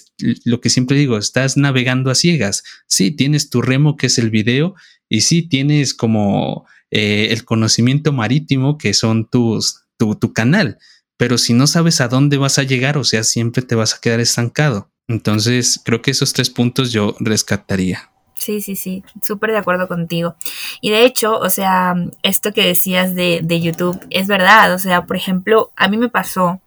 lo 0.45 0.61
que 0.61 0.69
siempre 0.69 0.97
digo, 0.97 1.17
estás 1.17 1.57
navegando 1.57 2.11
a 2.11 2.15
ciegas. 2.15 2.63
Sí, 2.87 3.11
tienes 3.11 3.49
tu 3.49 3.61
remo 3.61 3.97
que 3.97 4.07
es 4.07 4.17
el 4.17 4.29
video 4.29 4.75
y 5.09 5.21
sí 5.21 5.41
tienes 5.41 5.93
como 5.93 6.65
eh, 6.91 7.27
el 7.31 7.43
conocimiento 7.43 8.13
marítimo 8.13 8.77
que 8.77 8.93
son 8.93 9.29
tus, 9.29 9.81
tu, 9.97 10.15
tu 10.15 10.31
canal, 10.31 10.77
pero 11.17 11.37
si 11.37 11.53
no 11.53 11.67
sabes 11.67 12.01
a 12.01 12.07
dónde 12.07 12.37
vas 12.37 12.57
a 12.57 12.63
llegar, 12.63 12.97
o 12.97 13.03
sea, 13.03 13.23
siempre 13.23 13.63
te 13.63 13.75
vas 13.75 13.95
a 13.95 13.99
quedar 13.99 14.19
estancado. 14.19 14.91
Entonces 15.07 15.81
creo 15.83 16.01
que 16.01 16.11
esos 16.11 16.33
tres 16.33 16.49
puntos 16.49 16.91
yo 16.91 17.15
rescataría. 17.19 18.12
Sí, 18.35 18.61
sí, 18.61 18.75
sí, 18.75 19.03
súper 19.21 19.51
de 19.51 19.57
acuerdo 19.57 19.87
contigo. 19.87 20.35
Y 20.81 20.89
de 20.89 21.05
hecho, 21.05 21.37
o 21.37 21.49
sea, 21.49 21.95
esto 22.23 22.51
que 22.51 22.65
decías 22.65 23.15
de, 23.15 23.39
de, 23.43 23.61
YouTube 23.61 23.99
es 24.09 24.27
verdad. 24.27 24.73
O 24.73 24.79
sea, 24.79 25.05
por 25.05 25.15
ejemplo, 25.15 25.71
a 25.75 25.87
mí 25.87 25.97
me 25.97 26.09
pasó, 26.09 26.59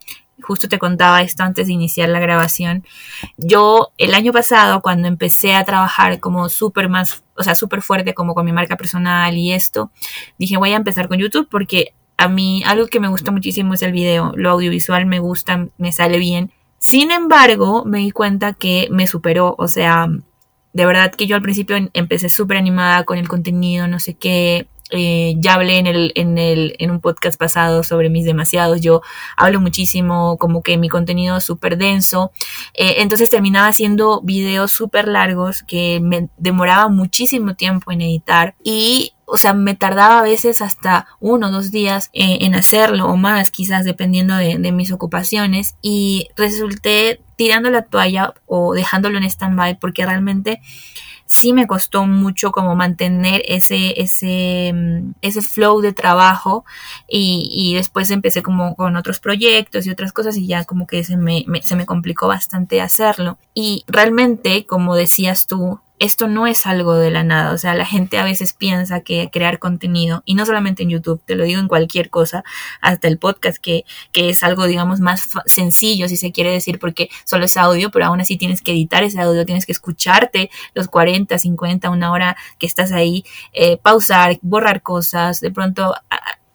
justo 0.43 0.69
te 0.69 0.79
contaba 0.79 1.23
esto 1.23 1.43
antes 1.43 1.67
de 1.67 1.73
iniciar 1.73 2.09
la 2.09 2.21
grabación. 2.21 2.85
Yo 3.37 3.93
el 3.99 4.15
año 4.15 4.33
pasado, 4.33 4.81
cuando 4.81 5.09
empecé 5.09 5.55
a 5.55 5.65
trabajar 5.65 6.21
como 6.21 6.49
súper 6.49 6.89
más, 6.89 7.23
o 7.37 7.43
sea, 7.43 7.55
súper 7.55 7.83
fuerte 7.83 8.15
como 8.15 8.35
con 8.35 8.45
mi 8.45 8.53
marca 8.53 8.77
personal 8.77 9.37
y 9.37 9.53
esto, 9.53 9.91
dije 10.39 10.57
voy 10.57 10.73
a 10.73 10.77
empezar 10.77 11.09
con 11.09 11.19
YouTube 11.19 11.49
porque 11.51 11.95
a 12.17 12.29
mí 12.29 12.63
algo 12.65 12.87
que 12.87 13.01
me 13.01 13.09
gusta 13.09 13.31
muchísimo 13.31 13.75
es 13.75 13.83
el 13.83 13.93
video, 13.93 14.33
lo 14.37 14.51
audiovisual 14.51 15.07
me 15.07 15.19
gusta, 15.19 15.69
me 15.79 15.93
sale 15.93 16.19
bien. 16.19 16.53
Sin 16.79 17.11
embargo, 17.11 17.85
me 17.85 17.99
di 17.99 18.11
cuenta 18.11 18.53
que 18.53 18.89
me 18.91 19.07
superó, 19.07 19.55
o 19.59 19.69
sea, 19.69 20.09
de 20.77 20.85
verdad 20.85 21.11
que 21.11 21.27
yo 21.27 21.37
al 21.37 21.43
principio 21.43 21.75
empecé 21.95 22.29
súper 22.29 22.59
animada 22.59 23.05
con 23.05 23.17
el 23.17 23.29
contenido, 23.29 23.89
no 23.89 23.99
sé 23.99 24.13
qué. 24.13 24.67
Eh, 24.91 25.35
ya 25.39 25.55
hablé 25.55 25.79
en, 25.79 25.87
el, 25.87 26.13
en, 26.15 26.39
el, 26.39 26.77
en 26.79 26.91
un 26.91 27.01
podcast 27.01 27.39
pasado 27.39 27.83
sobre 27.83 28.11
mis 28.11 28.25
demasiados. 28.25 28.81
Yo 28.81 29.03
hablo 29.37 29.61
muchísimo, 29.61 30.37
como 30.39 30.63
que 30.63 30.77
mi 30.77 30.89
contenido 30.89 31.37
es 31.37 31.45
súper 31.45 31.77
denso. 31.77 32.33
Eh, 32.75 32.97
entonces 32.99 33.31
terminaba 33.31 33.69
haciendo 33.69 34.21
videos 34.23 34.73
súper 34.73 35.09
largos 35.09 35.63
que 35.63 36.01
me 36.01 36.29
demoraba 36.37 36.89
muchísimo 36.89 37.55
tiempo 37.55 37.93
en 37.93 38.03
editar. 38.03 38.55
Y 38.63 39.13
o 39.29 39.39
sea, 39.39 39.55
me 39.55 39.75
tardaba 39.75 40.21
a 40.21 40.23
veces 40.23 40.63
hasta 40.63 41.09
uno 41.19 41.49
o 41.49 41.51
dos 41.51 41.73
días 41.73 42.11
eh, 42.13 42.39
en 42.43 42.55
hacerlo 42.55 43.07
o 43.07 43.17
más, 43.17 43.51
quizás 43.51 43.85
dependiendo 43.85 44.37
de, 44.37 44.57
de, 44.57 44.73
mis 44.73 44.93
ocupaciones. 44.93 45.75
Y 45.83 46.29
resulté 46.37 47.21
tirando 47.35 47.71
la 47.71 47.83
toalla 47.83 48.35
o 48.47 48.73
dejándolo 48.73 49.19
en 49.19 49.25
stand-by 49.25 49.81
porque 49.81 50.07
realmente 50.07 50.61
sí 51.27 51.53
me 51.53 51.67
costó 51.67 52.07
mucho 52.07 52.53
como 52.53 52.77
mantener 52.77 53.43
ese, 53.47 54.01
ese, 54.01 54.73
ese 55.21 55.43
flow 55.43 55.81
de 55.81 55.93
trabajo 55.93 56.65
y, 57.09 57.49
y, 57.53 57.75
después 57.75 58.11
empecé 58.11 58.43
como 58.43 58.77
con 58.77 58.97
otros 58.97 59.19
proyectos 59.19 59.87
y 59.87 59.91
otras 59.91 60.13
cosas 60.13 60.37
y 60.37 60.47
ya 60.47 60.65
como 60.65 60.87
que 60.87 61.05
se 61.05 61.17
me, 61.17 61.45
me, 61.47 61.63
se 61.63 61.77
me 61.77 61.87
complicó 61.87 62.29
bastante 62.29 62.81
hacerlo. 62.81 63.39
Y 63.55 63.85
realmente, 63.89 64.67
como 64.67 64.95
decías 64.95 65.47
tú, 65.47 65.81
esto 65.99 66.29
no 66.29 66.47
es 66.47 66.67
algo 66.67 66.95
de 66.95 67.11
la 67.11 67.25
nada, 67.25 67.53
o 67.53 67.59
sea, 67.59 67.75
la 67.75 67.87
gente 67.87 68.19
a 68.19 68.25
veces 68.25 68.53
piensa 68.53 69.01
que 69.01 69.31
crear 69.33 69.59
contenido, 69.59 70.23
y 70.25 70.35
no 70.35 70.47
solamente 70.47 70.83
en 70.83 70.91
YouTube, 70.91 71.23
te 71.25 71.35
lo 71.35 71.45
digo 71.45 71.61
en 71.61 71.69
cualquier 71.69 72.11
cosa, 72.11 72.45
hasta 72.81 73.09
el 73.09 73.19
podcast, 73.19 73.59
que, 73.59 73.85
que 74.13 74.29
es 74.29 74.43
algo, 74.43 74.67
digamos, 74.67 75.01
más 75.01 75.29
sencillo, 75.47 76.09
si 76.09 76.17
se 76.17 76.33
quiere 76.33 76.51
decir, 76.51 76.79
porque 76.79 77.09
solo 77.25 77.45
es 77.45 77.57
audio, 77.57 77.91
pero 77.91 78.07
aún 78.07 78.21
así 78.21 78.37
tienes 78.37 78.63
que 78.63 78.73
editar 78.73 79.05
ese 79.05 79.21
audio, 79.21 79.45
tienes 79.45 79.67
que 79.67 79.73
escucharte 79.73 80.51
los 80.75 80.89
40, 80.89 81.39
50, 81.39 81.91
una 81.91 82.13
hora 82.13 82.37
que 82.59 82.67
estás 82.67 82.93
ahí, 82.93 83.25
eh, 83.53 83.79
pausar, 83.79 84.39
borrar 84.43 84.83
cosas, 84.83 85.41
de 85.41 85.51
pronto 85.51 85.95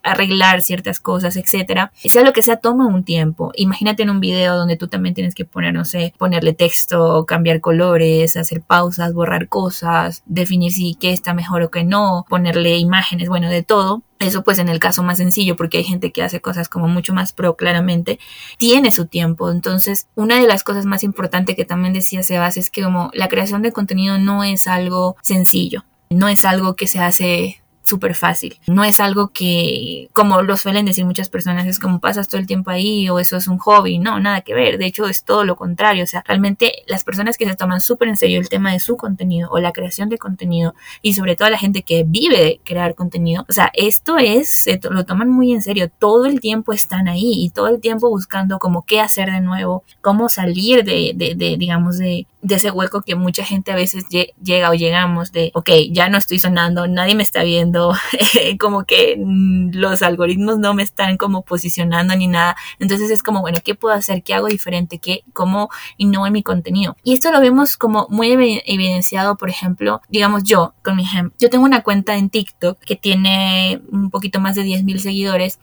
arreglar 0.03 0.61
ciertas 0.61 0.99
cosas, 0.99 1.37
etcétera. 1.37 1.91
Sea 2.03 2.23
lo 2.23 2.33
que 2.33 2.41
sea, 2.41 2.57
toma 2.57 2.87
un 2.87 3.03
tiempo. 3.03 3.51
Imagínate 3.55 4.03
en 4.03 4.09
un 4.09 4.19
video 4.19 4.55
donde 4.55 4.77
tú 4.77 4.87
también 4.87 5.15
tienes 5.15 5.35
que 5.35 5.45
poner, 5.45 5.73
no 5.73 5.85
sé, 5.85 6.13
ponerle 6.17 6.53
texto, 6.53 7.25
cambiar 7.25 7.61
colores, 7.61 8.37
hacer 8.37 8.61
pausas, 8.61 9.13
borrar 9.13 9.47
cosas, 9.47 10.23
definir 10.25 10.71
si 10.71 10.95
qué 10.95 11.11
está 11.11 11.33
mejor 11.33 11.63
o 11.63 11.71
qué 11.71 11.83
no, 11.83 12.25
ponerle 12.29 12.77
imágenes, 12.77 13.29
bueno, 13.29 13.49
de 13.49 13.63
todo. 13.63 14.03
Eso 14.19 14.43
pues 14.43 14.59
en 14.59 14.69
el 14.69 14.77
caso 14.77 15.01
más 15.01 15.17
sencillo, 15.17 15.55
porque 15.55 15.79
hay 15.79 15.83
gente 15.83 16.11
que 16.11 16.21
hace 16.21 16.41
cosas 16.41 16.69
como 16.69 16.87
mucho 16.87 17.11
más 17.13 17.33
pro 17.33 17.55
claramente, 17.55 18.19
tiene 18.59 18.91
su 18.91 19.07
tiempo. 19.07 19.49
Entonces, 19.49 20.07
una 20.13 20.39
de 20.39 20.47
las 20.47 20.63
cosas 20.63 20.85
más 20.85 21.03
importantes 21.03 21.55
que 21.55 21.65
también 21.65 21.93
decía 21.93 22.21
Sebas 22.21 22.57
es 22.57 22.69
que 22.69 22.83
como 22.83 23.09
la 23.13 23.29
creación 23.29 23.63
de 23.63 23.71
contenido 23.71 24.19
no 24.19 24.43
es 24.43 24.67
algo 24.67 25.15
sencillo, 25.23 25.85
no 26.11 26.27
es 26.27 26.45
algo 26.45 26.75
que 26.75 26.85
se 26.85 26.99
hace 26.99 27.60
súper 27.83 28.15
fácil. 28.15 28.57
No 28.67 28.83
es 28.83 28.99
algo 28.99 29.29
que, 29.29 30.09
como 30.13 30.41
lo 30.41 30.57
suelen 30.57 30.85
decir 30.85 31.05
muchas 31.05 31.29
personas, 31.29 31.67
es 31.67 31.79
como 31.79 31.99
pasas 31.99 32.27
todo 32.27 32.39
el 32.39 32.47
tiempo 32.47 32.71
ahí 32.71 33.09
o 33.09 33.19
eso 33.19 33.37
es 33.37 33.47
un 33.47 33.57
hobby. 33.57 33.99
No, 33.99 34.19
nada 34.19 34.41
que 34.41 34.53
ver. 34.53 34.77
De 34.77 34.85
hecho, 34.85 35.07
es 35.07 35.23
todo 35.23 35.43
lo 35.43 35.55
contrario. 35.55 36.03
O 36.03 36.07
sea, 36.07 36.23
realmente 36.25 36.83
las 36.87 37.03
personas 37.03 37.37
que 37.37 37.45
se 37.45 37.55
toman 37.55 37.81
súper 37.81 38.07
en 38.07 38.17
serio 38.17 38.39
el 38.39 38.49
tema 38.49 38.71
de 38.71 38.79
su 38.79 38.97
contenido 38.97 39.49
o 39.51 39.59
la 39.59 39.71
creación 39.71 40.09
de 40.09 40.17
contenido 40.17 40.75
y 41.01 41.13
sobre 41.13 41.35
todo 41.35 41.49
la 41.49 41.57
gente 41.57 41.83
que 41.83 42.03
vive 42.05 42.37
de 42.37 42.61
crear 42.63 42.95
contenido, 42.95 43.45
o 43.49 43.53
sea, 43.53 43.71
esto 43.73 44.17
es, 44.17 44.49
se 44.49 44.79
lo 44.89 45.05
toman 45.05 45.29
muy 45.29 45.53
en 45.53 45.61
serio. 45.61 45.89
Todo 45.89 46.25
el 46.25 46.39
tiempo 46.39 46.73
están 46.73 47.07
ahí 47.07 47.33
y 47.43 47.49
todo 47.49 47.67
el 47.67 47.81
tiempo 47.81 48.09
buscando 48.09 48.59
como 48.59 48.83
qué 48.85 48.99
hacer 49.01 49.31
de 49.31 49.41
nuevo, 49.41 49.83
cómo 50.01 50.29
salir 50.29 50.83
de, 50.83 51.13
de, 51.15 51.35
de 51.35 51.57
digamos, 51.57 51.97
de, 51.97 52.27
de 52.41 52.55
ese 52.55 52.71
hueco 52.71 53.01
que 53.01 53.15
mucha 53.15 53.45
gente 53.45 53.71
a 53.71 53.75
veces 53.75 54.05
llega 54.09 54.69
o 54.69 54.73
llegamos 54.73 55.31
de, 55.31 55.51
ok, 55.53 55.69
ya 55.91 56.09
no 56.09 56.17
estoy 56.17 56.39
sonando, 56.39 56.87
nadie 56.87 57.15
me 57.15 57.23
está 57.23 57.43
viendo, 57.43 57.93
como 58.59 58.83
que 58.85 59.15
mm, 59.17 59.71
los 59.73 60.01
algoritmos 60.01 60.57
no 60.57 60.73
me 60.73 60.83
están 60.83 61.17
como 61.17 61.43
posicionando 61.43 62.15
ni 62.15 62.27
nada. 62.27 62.55
Entonces 62.79 63.11
es 63.11 63.21
como, 63.21 63.41
bueno, 63.41 63.59
¿qué 63.63 63.75
puedo 63.75 63.93
hacer? 63.93 64.23
¿Qué 64.23 64.33
hago 64.33 64.47
diferente? 64.47 64.99
¿Qué, 64.99 65.23
cómo 65.33 65.69
innovo 65.97 66.27
en 66.27 66.33
mi 66.33 66.43
contenido? 66.43 66.97
Y 67.03 67.13
esto 67.13 67.31
lo 67.31 67.39
vemos 67.39 67.77
como 67.77 68.07
muy 68.09 68.31
evidenciado, 68.65 69.37
por 69.37 69.49
ejemplo, 69.49 70.01
digamos 70.09 70.43
yo, 70.43 70.73
con 70.83 70.95
mi 70.95 71.03
ejemplo. 71.03 71.35
Yo 71.39 71.49
tengo 71.49 71.65
una 71.65 71.83
cuenta 71.83 72.15
en 72.15 72.29
TikTok 72.29 72.79
que 72.79 72.95
tiene 72.95 73.81
un 73.91 74.09
poquito 74.09 74.39
más 74.39 74.55
de 74.55 74.63
10 74.63 74.83
mil 74.83 74.99
seguidores 74.99 75.59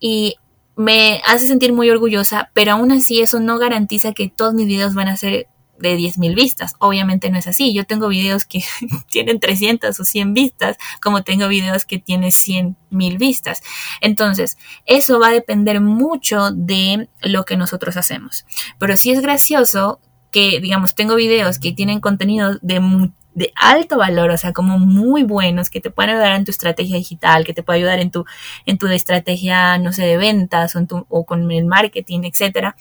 y 0.00 0.36
me 0.76 1.22
hace 1.26 1.46
sentir 1.46 1.72
muy 1.72 1.88
orgullosa, 1.88 2.50
pero 2.52 2.72
aún 2.72 2.92
así 2.92 3.20
eso 3.20 3.40
no 3.40 3.58
garantiza 3.58 4.12
que 4.12 4.28
todos 4.28 4.54
mis 4.54 4.66
videos 4.66 4.94
van 4.94 5.08
a 5.08 5.16
ser 5.16 5.48
de 5.78 5.96
10.000 5.96 6.34
vistas. 6.34 6.74
Obviamente 6.78 7.30
no 7.30 7.38
es 7.38 7.46
así. 7.46 7.72
Yo 7.74 7.84
tengo 7.84 8.08
videos 8.08 8.44
que 8.44 8.64
tienen 9.10 9.40
300 9.40 9.98
o 9.98 10.04
100 10.04 10.34
vistas, 10.34 10.76
como 11.00 11.22
tengo 11.22 11.48
videos 11.48 11.84
que 11.84 11.98
tienen 11.98 12.30
100.000 12.30 13.18
vistas. 13.18 13.62
Entonces, 14.00 14.58
eso 14.84 15.18
va 15.18 15.28
a 15.28 15.32
depender 15.32 15.80
mucho 15.80 16.50
de 16.50 17.08
lo 17.22 17.44
que 17.44 17.56
nosotros 17.56 17.96
hacemos. 17.96 18.46
Pero 18.78 18.96
sí 18.96 19.10
es 19.10 19.20
gracioso 19.20 20.00
que, 20.30 20.60
digamos, 20.60 20.94
tengo 20.94 21.14
videos 21.14 21.58
que 21.58 21.72
tienen 21.72 22.00
contenido 22.00 22.58
de 22.62 23.10
de 23.36 23.52
alto 23.54 23.98
valor, 23.98 24.30
o 24.30 24.38
sea, 24.38 24.54
como 24.54 24.78
muy 24.78 25.22
buenos, 25.22 25.68
que 25.68 25.82
te 25.82 25.90
pueden 25.90 26.12
ayudar 26.12 26.36
en 26.36 26.46
tu 26.46 26.50
estrategia 26.50 26.96
digital, 26.96 27.44
que 27.44 27.52
te 27.52 27.62
pueden 27.62 27.82
ayudar 27.82 28.00
en 28.00 28.10
tu, 28.10 28.24
en 28.64 28.78
tu 28.78 28.86
estrategia, 28.86 29.76
no 29.76 29.92
sé, 29.92 30.06
de 30.06 30.16
ventas 30.16 30.74
o, 30.74 30.78
en 30.78 30.86
tu, 30.86 31.04
o 31.10 31.26
con 31.26 31.52
el 31.52 31.66
marketing, 31.66 32.20
etcétera 32.24 32.76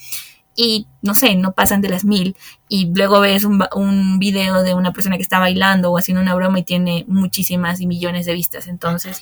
y 0.56 0.88
no 1.02 1.14
sé, 1.16 1.36
no 1.36 1.52
pasan 1.52 1.82
de 1.82 1.90
las 1.90 2.06
mil 2.06 2.36
y 2.70 2.92
luego 2.96 3.20
ves 3.20 3.44
un, 3.44 3.64
un, 3.76 4.20
video 4.20 4.64
de 4.64 4.74
una 4.74 4.94
persona 4.94 5.18
que 5.18 5.24
está 5.24 5.40
bailando 5.40 5.92
o 5.92 5.98
haciendo 5.98 6.22
una 6.22 6.34
broma 6.34 6.60
y 6.60 6.64
tiene 6.64 7.06
muchísimas 7.08 7.82
y 7.82 7.88
millones 7.88 8.26
de 8.26 8.34
vistas. 8.34 8.68
Entonces, 8.68 9.22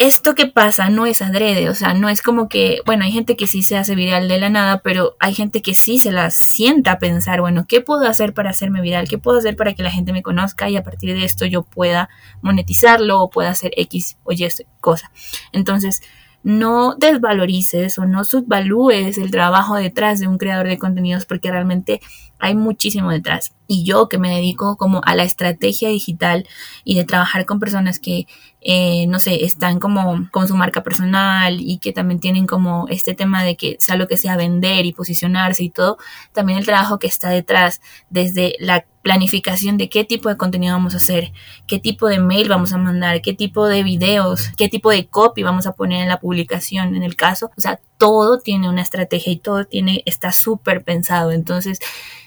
esto 0.00 0.34
que 0.34 0.46
pasa 0.46 0.88
no 0.88 1.04
es 1.04 1.20
adrede, 1.20 1.68
o 1.68 1.74
sea, 1.74 1.92
no 1.92 2.08
es 2.08 2.22
como 2.22 2.48
que, 2.48 2.78
bueno, 2.86 3.04
hay 3.04 3.12
gente 3.12 3.36
que 3.36 3.46
sí 3.46 3.62
se 3.62 3.76
hace 3.76 3.94
viral 3.94 4.28
de 4.28 4.40
la 4.40 4.48
nada, 4.48 4.78
pero 4.78 5.14
hay 5.20 5.34
gente 5.34 5.60
que 5.60 5.74
sí 5.74 5.98
se 5.98 6.10
la 6.10 6.30
sienta 6.30 6.92
a 6.92 6.98
pensar, 6.98 7.42
bueno, 7.42 7.66
¿qué 7.68 7.82
puedo 7.82 8.06
hacer 8.06 8.32
para 8.32 8.48
hacerme 8.48 8.80
viral? 8.80 9.10
¿Qué 9.10 9.18
puedo 9.18 9.36
hacer 9.36 9.56
para 9.56 9.74
que 9.74 9.82
la 9.82 9.90
gente 9.90 10.14
me 10.14 10.22
conozca 10.22 10.70
y 10.70 10.78
a 10.78 10.82
partir 10.82 11.12
de 11.12 11.26
esto 11.26 11.44
yo 11.44 11.64
pueda 11.64 12.08
monetizarlo 12.40 13.20
o 13.20 13.28
pueda 13.28 13.50
hacer 13.50 13.72
X 13.76 14.16
o 14.24 14.32
Y 14.32 14.48
cosa? 14.80 15.12
Entonces, 15.52 16.00
no 16.42 16.94
desvalorices 16.94 17.98
o 17.98 18.06
no 18.06 18.24
subvalúes 18.24 19.18
el 19.18 19.30
trabajo 19.30 19.76
detrás 19.76 20.20
de 20.20 20.28
un 20.28 20.38
creador 20.38 20.68
de 20.68 20.78
contenidos 20.78 21.26
porque 21.26 21.50
realmente 21.50 22.00
hay 22.40 22.54
muchísimo 22.54 23.10
detrás. 23.10 23.52
Y 23.66 23.84
yo 23.84 24.08
que 24.08 24.18
me 24.18 24.34
dedico 24.34 24.76
como 24.76 25.00
a 25.04 25.14
la 25.14 25.22
estrategia 25.22 25.88
digital 25.90 26.46
y 26.82 26.96
de 26.96 27.04
trabajar 27.04 27.46
con 27.46 27.60
personas 27.60 28.00
que, 28.00 28.26
eh, 28.60 29.06
no 29.06 29.20
sé, 29.20 29.44
están 29.44 29.78
como 29.78 30.28
con 30.32 30.48
su 30.48 30.56
marca 30.56 30.82
personal 30.82 31.60
y 31.60 31.78
que 31.78 31.92
también 31.92 32.18
tienen 32.18 32.46
como 32.46 32.86
este 32.88 33.14
tema 33.14 33.44
de 33.44 33.56
que 33.56 33.76
sea 33.78 33.96
lo 33.96 34.08
que 34.08 34.16
sea 34.16 34.36
vender 34.36 34.86
y 34.86 34.92
posicionarse 34.92 35.62
y 35.62 35.70
todo, 35.70 35.98
también 36.32 36.58
el 36.58 36.66
trabajo 36.66 36.98
que 36.98 37.06
está 37.06 37.28
detrás, 37.30 37.80
desde 38.08 38.56
la 38.58 38.84
planificación 39.02 39.78
de 39.78 39.88
qué 39.88 40.04
tipo 40.04 40.28
de 40.28 40.36
contenido 40.36 40.74
vamos 40.74 40.94
a 40.94 40.98
hacer, 40.98 41.32
qué 41.66 41.78
tipo 41.78 42.08
de 42.08 42.18
mail 42.18 42.48
vamos 42.48 42.72
a 42.72 42.78
mandar, 42.78 43.22
qué 43.22 43.32
tipo 43.32 43.66
de 43.66 43.82
videos, 43.82 44.50
qué 44.56 44.68
tipo 44.68 44.90
de 44.90 45.06
copy 45.06 45.42
vamos 45.42 45.66
a 45.66 45.72
poner 45.72 46.02
en 46.02 46.08
la 46.08 46.20
publicación 46.20 46.94
en 46.96 47.02
el 47.02 47.16
caso, 47.16 47.50
o 47.56 47.60
sea, 47.60 47.80
todo 47.98 48.40
tiene 48.40 48.68
una 48.68 48.82
estrategia 48.82 49.32
y 49.32 49.38
todo 49.38 49.64
tiene 49.66 50.02
está 50.06 50.32
súper 50.32 50.82
pensado. 50.84 51.32
Entonces, 51.32 51.78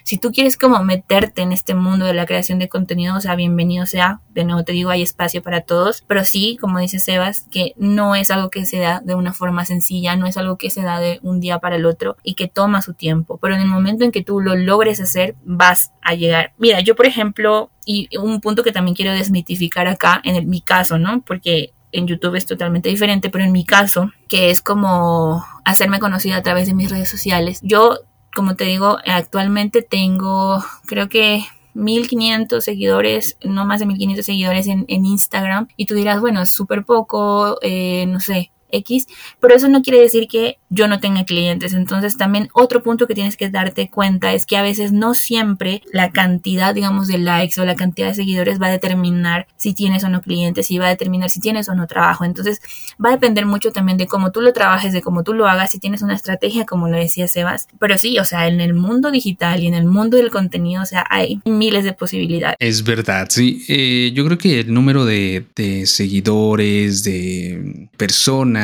si 0.03 0.17
tú 0.17 0.31
quieres 0.31 0.57
como 0.57 0.83
meterte 0.83 1.41
en 1.41 1.51
este 1.51 1.75
mundo 1.75 2.05
de 2.05 2.13
la 2.13 2.25
creación 2.25 2.59
de 2.59 2.69
contenido, 2.69 3.15
o 3.15 3.21
sea, 3.21 3.35
bienvenido 3.35 3.85
sea. 3.85 4.19
De 4.29 4.43
nuevo 4.43 4.63
te 4.63 4.73
digo, 4.73 4.89
hay 4.89 5.01
espacio 5.01 5.41
para 5.41 5.61
todos, 5.61 6.03
pero 6.07 6.23
sí, 6.23 6.57
como 6.59 6.79
dice 6.79 6.99
Sebas, 6.99 7.45
que 7.51 7.73
no 7.77 8.15
es 8.15 8.29
algo 8.29 8.49
que 8.49 8.65
se 8.65 8.79
da 8.79 9.01
de 9.03 9.15
una 9.15 9.33
forma 9.33 9.65
sencilla, 9.65 10.15
no 10.15 10.27
es 10.27 10.37
algo 10.37 10.57
que 10.57 10.69
se 10.69 10.81
da 10.81 10.99
de 10.99 11.19
un 11.23 11.39
día 11.39 11.59
para 11.59 11.77
el 11.77 11.85
otro 11.85 12.17
y 12.23 12.35
que 12.35 12.47
toma 12.47 12.81
su 12.81 12.93
tiempo. 12.93 13.37
Pero 13.37 13.55
en 13.55 13.61
el 13.61 13.67
momento 13.67 14.03
en 14.03 14.11
que 14.11 14.23
tú 14.23 14.41
lo 14.41 14.55
logres 14.55 14.99
hacer, 14.99 15.35
vas 15.43 15.93
a 16.01 16.13
llegar. 16.15 16.53
Mira, 16.57 16.81
yo 16.81 16.95
por 16.95 17.05
ejemplo, 17.05 17.71
y 17.85 18.09
un 18.17 18.41
punto 18.41 18.63
que 18.63 18.71
también 18.71 18.95
quiero 18.95 19.13
desmitificar 19.13 19.87
acá, 19.87 20.21
en 20.23 20.49
mi 20.49 20.61
caso, 20.61 20.97
¿no? 20.97 21.21
Porque 21.21 21.73
en 21.93 22.07
YouTube 22.07 22.35
es 22.35 22.45
totalmente 22.45 22.89
diferente, 22.89 23.29
pero 23.29 23.45
en 23.45 23.51
mi 23.51 23.65
caso, 23.65 24.11
que 24.27 24.49
es 24.49 24.61
como 24.61 25.45
hacerme 25.63 25.99
conocida 25.99 26.37
a 26.37 26.43
través 26.43 26.67
de 26.67 26.73
mis 26.73 26.89
redes 26.89 27.07
sociales, 27.07 27.59
yo 27.61 27.99
como 28.35 28.55
te 28.55 28.65
digo, 28.65 28.97
actualmente 29.05 29.81
tengo, 29.81 30.63
creo 30.85 31.09
que 31.09 31.45
1500 31.73 32.63
seguidores, 32.63 33.37
no 33.43 33.65
más 33.65 33.79
de 33.79 33.85
1500 33.85 34.25
seguidores 34.25 34.67
en, 34.67 34.85
en 34.87 35.05
Instagram. 35.05 35.67
Y 35.77 35.85
tú 35.85 35.95
dirás, 35.95 36.21
bueno, 36.21 36.41
es 36.41 36.49
súper 36.49 36.85
poco, 36.85 37.57
eh, 37.61 38.05
no 38.07 38.19
sé, 38.19 38.51
X, 38.73 39.07
pero 39.39 39.55
eso 39.55 39.67
no 39.69 39.81
quiere 39.81 39.99
decir 39.99 40.27
que 40.27 40.57
yo 40.69 40.87
no 40.87 40.99
tenga 40.99 41.23
clientes. 41.23 41.73
Entonces 41.73 42.17
también 42.17 42.49
otro 42.53 42.83
punto 42.83 43.07
que 43.07 43.13
tienes 43.13 43.37
que 43.37 43.49
darte 43.49 43.89
cuenta 43.89 44.33
es 44.33 44.45
que 44.45 44.57
a 44.57 44.63
veces 44.63 44.91
no 44.91 45.13
siempre 45.13 45.81
la 45.91 46.11
cantidad, 46.11 46.73
digamos, 46.73 47.07
de 47.07 47.19
likes 47.19 47.59
o 47.61 47.65
la 47.65 47.75
cantidad 47.75 48.07
de 48.07 48.15
seguidores 48.15 48.61
va 48.61 48.67
a 48.67 48.71
determinar 48.71 49.47
si 49.55 49.73
tienes 49.73 50.03
o 50.03 50.09
no 50.09 50.21
clientes, 50.21 50.71
y 50.71 50.77
va 50.77 50.87
a 50.87 50.89
determinar 50.89 51.29
si 51.29 51.39
tienes 51.39 51.69
o 51.69 51.75
no 51.75 51.87
trabajo. 51.87 52.25
Entonces 52.25 52.61
va 53.03 53.09
a 53.09 53.13
depender 53.13 53.45
mucho 53.45 53.71
también 53.71 53.97
de 53.97 54.07
cómo 54.07 54.31
tú 54.31 54.41
lo 54.41 54.53
trabajes, 54.53 54.93
de 54.93 55.01
cómo 55.01 55.23
tú 55.23 55.33
lo 55.33 55.47
hagas, 55.47 55.71
si 55.71 55.79
tienes 55.79 56.01
una 56.01 56.15
estrategia, 56.15 56.65
como 56.65 56.87
lo 56.87 56.97
decía 56.97 57.27
Sebas. 57.27 57.67
Pero 57.79 57.97
sí, 57.97 58.19
o 58.19 58.25
sea, 58.25 58.47
en 58.47 58.61
el 58.61 58.73
mundo 58.73 59.11
digital 59.11 59.61
y 59.61 59.67
en 59.67 59.73
el 59.73 59.85
mundo 59.85 60.17
del 60.17 60.31
contenido, 60.31 60.81
o 60.81 60.85
sea, 60.85 61.05
hay 61.09 61.41
miles 61.45 61.83
de 61.83 61.93
posibilidades. 61.93 62.57
Es 62.59 62.83
verdad, 62.83 63.27
sí. 63.29 63.63
Eh, 63.67 64.11
yo 64.13 64.25
creo 64.25 64.37
que 64.37 64.61
el 64.61 64.73
número 64.73 65.05
de, 65.05 65.45
de 65.55 65.85
seguidores, 65.85 67.03
de 67.03 67.89
personas, 67.97 68.62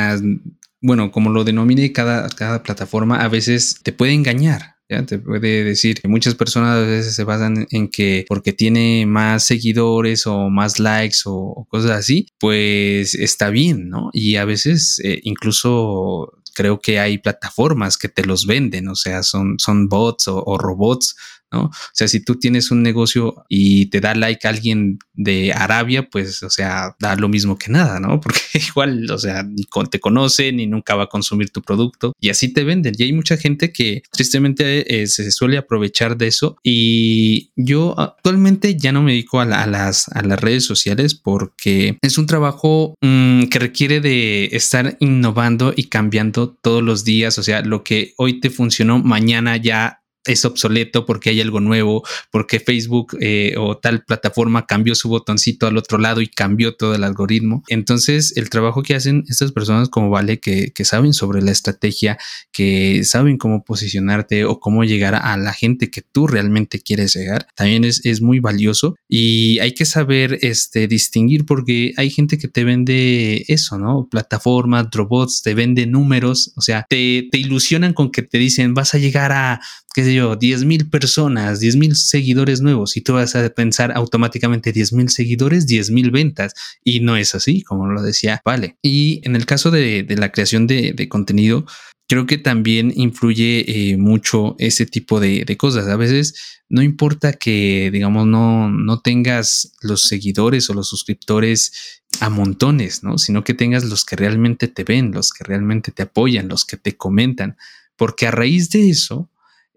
bueno, 0.81 1.12
como 1.12 1.29
lo 1.29 1.43
denomine 1.43 1.91
cada, 1.91 2.29
cada 2.29 2.63
plataforma, 2.63 3.21
a 3.21 3.27
veces 3.27 3.79
te 3.83 3.91
puede 3.91 4.13
engañar. 4.13 4.75
¿ya? 4.89 5.05
Te 5.05 5.19
puede 5.19 5.63
decir 5.63 5.99
muchas 6.05 6.35
personas 6.35 6.77
a 6.77 6.81
veces 6.81 7.15
se 7.15 7.23
basan 7.23 7.67
en 7.71 7.89
que 7.89 8.25
porque 8.27 8.53
tiene 8.53 9.05
más 9.05 9.45
seguidores 9.45 10.25
o 10.25 10.49
más 10.49 10.79
likes 10.79 11.19
o, 11.25 11.67
cosas 11.69 11.91
así, 11.91 12.27
pues 12.39 13.13
está 13.13 13.49
bien, 13.49 13.89
¿no? 13.89 14.09
Y 14.13 14.38
a 14.38 14.45
veces 14.45 14.99
eh, 15.03 15.19
incluso 15.23 16.33
creo 16.55 16.79
que 16.79 16.99
hay 16.99 17.19
plataformas 17.19 17.97
que 17.97 18.09
te 18.09 18.25
los 18.25 18.45
venden, 18.45 18.88
o 18.89 18.95
sea, 18.95 19.23
son, 19.23 19.59
son 19.59 19.88
bots 19.88 20.27
o 20.27 20.57
robots 20.57 21.15
¿no? 21.51 21.65
O 21.65 21.71
sea, 21.93 22.07
si 22.07 22.23
tú 22.23 22.35
tienes 22.35 22.71
un 22.71 22.83
negocio 22.83 23.45
y 23.49 23.88
te 23.88 24.01
da 24.01 24.15
like 24.15 24.47
a 24.47 24.51
alguien 24.51 24.99
de 25.13 25.51
Arabia, 25.53 26.09
pues, 26.09 26.43
o 26.43 26.49
sea, 26.49 26.95
da 26.99 27.15
lo 27.15 27.27
mismo 27.29 27.57
que 27.57 27.71
nada, 27.71 27.99
¿no? 27.99 28.19
Porque 28.21 28.39
igual, 28.53 29.09
o 29.12 29.17
sea, 29.17 29.43
ni 29.43 29.65
te 29.89 29.99
conoce 29.99 30.51
ni 30.51 30.67
nunca 30.67 30.95
va 30.95 31.03
a 31.03 31.07
consumir 31.07 31.49
tu 31.49 31.62
producto 31.62 32.13
y 32.19 32.29
así 32.29 32.53
te 32.53 32.63
venden. 32.63 32.95
Y 32.97 33.03
hay 33.03 33.13
mucha 33.13 33.38
gente 33.38 33.71
que 33.71 34.03
tristemente 34.12 35.01
eh, 35.01 35.07
se 35.07 35.31
suele 35.31 35.57
aprovechar 35.57 36.17
de 36.17 36.27
eso 36.27 36.57
y 36.63 37.51
yo 37.55 37.99
actualmente 37.99 38.77
ya 38.77 38.91
no 38.91 39.01
me 39.01 39.12
dedico 39.12 39.39
a, 39.39 39.45
las, 39.45 40.09
a 40.09 40.21
las 40.21 40.39
redes 40.39 40.65
sociales 40.65 41.15
porque 41.15 41.97
es 42.01 42.17
un 42.17 42.25
trabajo 42.25 42.95
mm, 43.01 43.45
que 43.45 43.59
requiere 43.59 44.01
de 44.01 44.45
estar 44.51 44.97
innovando 44.99 45.73
y 45.75 45.85
cambiando 45.85 46.49
todos 46.62 46.83
los 46.83 47.03
días. 47.03 47.38
O 47.38 47.43
sea, 47.43 47.62
lo 47.62 47.83
que 47.83 48.13
hoy 48.17 48.39
te 48.39 48.49
funcionó, 48.49 48.99
mañana 48.99 49.57
ya 49.57 50.01
es 50.25 50.45
obsoleto 50.45 51.05
porque 51.05 51.29
hay 51.29 51.41
algo 51.41 51.60
nuevo, 51.60 52.03
porque 52.32 52.60
Facebook 52.60 53.17
eh, 53.19 53.55
o 53.58 53.77
tal 53.77 54.03
plataforma 54.03 54.65
cambió 54.65 54.95
su 54.95 55.10
botoncito 55.10 55.67
al 55.67 55.77
otro 55.77 55.97
lado 55.97 56.21
y 56.21 56.27
cambió 56.27 56.75
todo 56.75 56.95
el 56.95 57.03
algoritmo. 57.03 57.63
Entonces, 57.67 58.36
el 58.36 58.49
trabajo 58.49 58.84
que 58.84 58.95
hacen 58.95 59.23
estas 59.29 59.51
personas 59.51 59.89
como 59.89 60.10
Vale, 60.10 60.39
que, 60.39 60.71
saben 60.84 61.13
sobre 61.13 61.41
la 61.41 61.51
estrategia, 61.51 62.17
que 62.51 63.03
saben 63.03 63.38
cómo 63.38 63.63
posicionarte 63.63 64.45
o 64.45 64.60
cómo 64.60 64.84
llegar 64.84 65.13
a 65.13 65.38
la 65.38 65.53
gente 65.53 65.91
que 65.91 66.01
tú 66.01 66.25
realmente 66.25 66.79
quieres 66.79 67.15
llegar, 67.15 67.47
también 67.55 67.84
es, 67.84 68.03
es 68.05 68.21
muy 68.21 68.39
valioso 68.39 68.95
y 69.08 69.60
hay 69.60 69.73
que 69.73 69.86
saber 69.86 70.39
este, 70.41 70.88
distinguir 70.88 71.45
porque 71.45 71.93
hay 71.97 72.10
gente 72.10 72.38
que 72.38 72.47
te 72.47 72.63
vende 72.63 73.45
eso, 73.47 73.77
¿no? 73.77 74.08
Plataformas, 74.10 74.88
robots, 74.91 75.41
te 75.43 75.53
vende 75.53 75.86
números, 75.86 76.53
o 76.55 76.62
sea, 76.62 76.86
te, 76.89 77.27
te 77.32 77.38
ilusionan 77.38 77.93
con 77.93 78.12
que 78.12 78.23
te 78.23 78.38
dicen 78.38 78.73
vas 78.73 78.93
a 78.93 78.97
llegar 78.97 79.32
a 79.32 79.60
qué 79.93 80.04
sé 80.04 80.13
yo, 80.13 80.36
10 80.36 80.65
mil 80.65 80.89
personas, 80.89 81.60
10 81.60 81.75
mil 81.75 81.95
seguidores 81.95 82.62
nuevos 82.62 82.95
y 82.95 83.02
tú 83.02 83.13
vas 83.13 83.36
a 83.36 83.49
pensar 83.49 83.91
automáticamente 83.91 84.71
10 84.71 84.93
mil 84.93 85.10
seguidores, 85.10 85.65
10 85.67 85.91
mil 85.91 86.12
ventas 86.12 86.54
y 86.84 86.99
no 86.99 87.17
es 87.17 87.36
así, 87.36 87.63
como 87.63 87.88
lo 87.88 88.02
decía, 88.02 88.41
vale. 88.45 88.78
Y 88.82 89.21
en 89.23 89.36
el 89.36 89.45
caso 89.45 89.71
de, 89.71 90.06
la 90.10 90.32
creación 90.32 90.67
de, 90.67 91.08
contenido, 91.10 91.65
creo 92.08 92.25
que 92.25 92.38
también 92.38 92.93
influye 92.95 93.91
eh, 93.91 93.97
mucho 93.97 94.56
ese 94.60 94.86
tipo 94.86 95.19
de, 95.19 95.45
cosas. 95.58 95.88
A 95.88 95.95
veces 95.95 96.36
no 96.69 96.82
importa 96.84 97.34
que, 97.34 97.89
digamos, 97.91 98.28
no, 98.28 98.69
no 98.69 98.99
tengas 99.02 99.73
los 99.82 100.04
seguidores 100.04 100.69
o 100.69 100.73
los 100.73 100.88
suscriptores 100.88 102.02
a 102.19 102.30
montones, 102.30 103.04
¿no? 103.04 103.17
Sino 103.17 103.43
que 103.43 103.54
tengas 103.54 103.86
los 103.86 104.06
que 104.06 104.15
realmente 104.15 104.67
te 104.67 104.84
ven, 104.84 105.12
los 105.12 105.32
que 105.32 105.43
realmente 105.43 105.91
te 105.91 106.04
apoyan, 106.04 106.47
los 106.47 106.65
que 106.65 106.78
te 106.78 106.95
comentan, 106.95 107.58
porque 107.95 108.28
a 108.28 108.32
raíz 108.32 108.69
de 108.69 108.89
eso, 108.89 109.30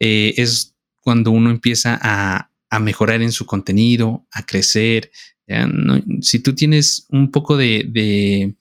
eh, 0.05 0.35
es 0.37 0.75
cuando 0.99 1.31
uno 1.31 1.49
empieza 1.49 1.97
a, 2.03 2.49
mejorar 2.81 3.23
en 3.23 3.31
su 3.31 3.47
contenido, 3.47 4.27
a 4.33 4.45
crecer. 4.45 5.13
si 6.23 6.39
tú 6.41 6.55
tienes 6.55 7.07
un 7.11 7.31
poco 7.31 7.57
de, 7.57 8.57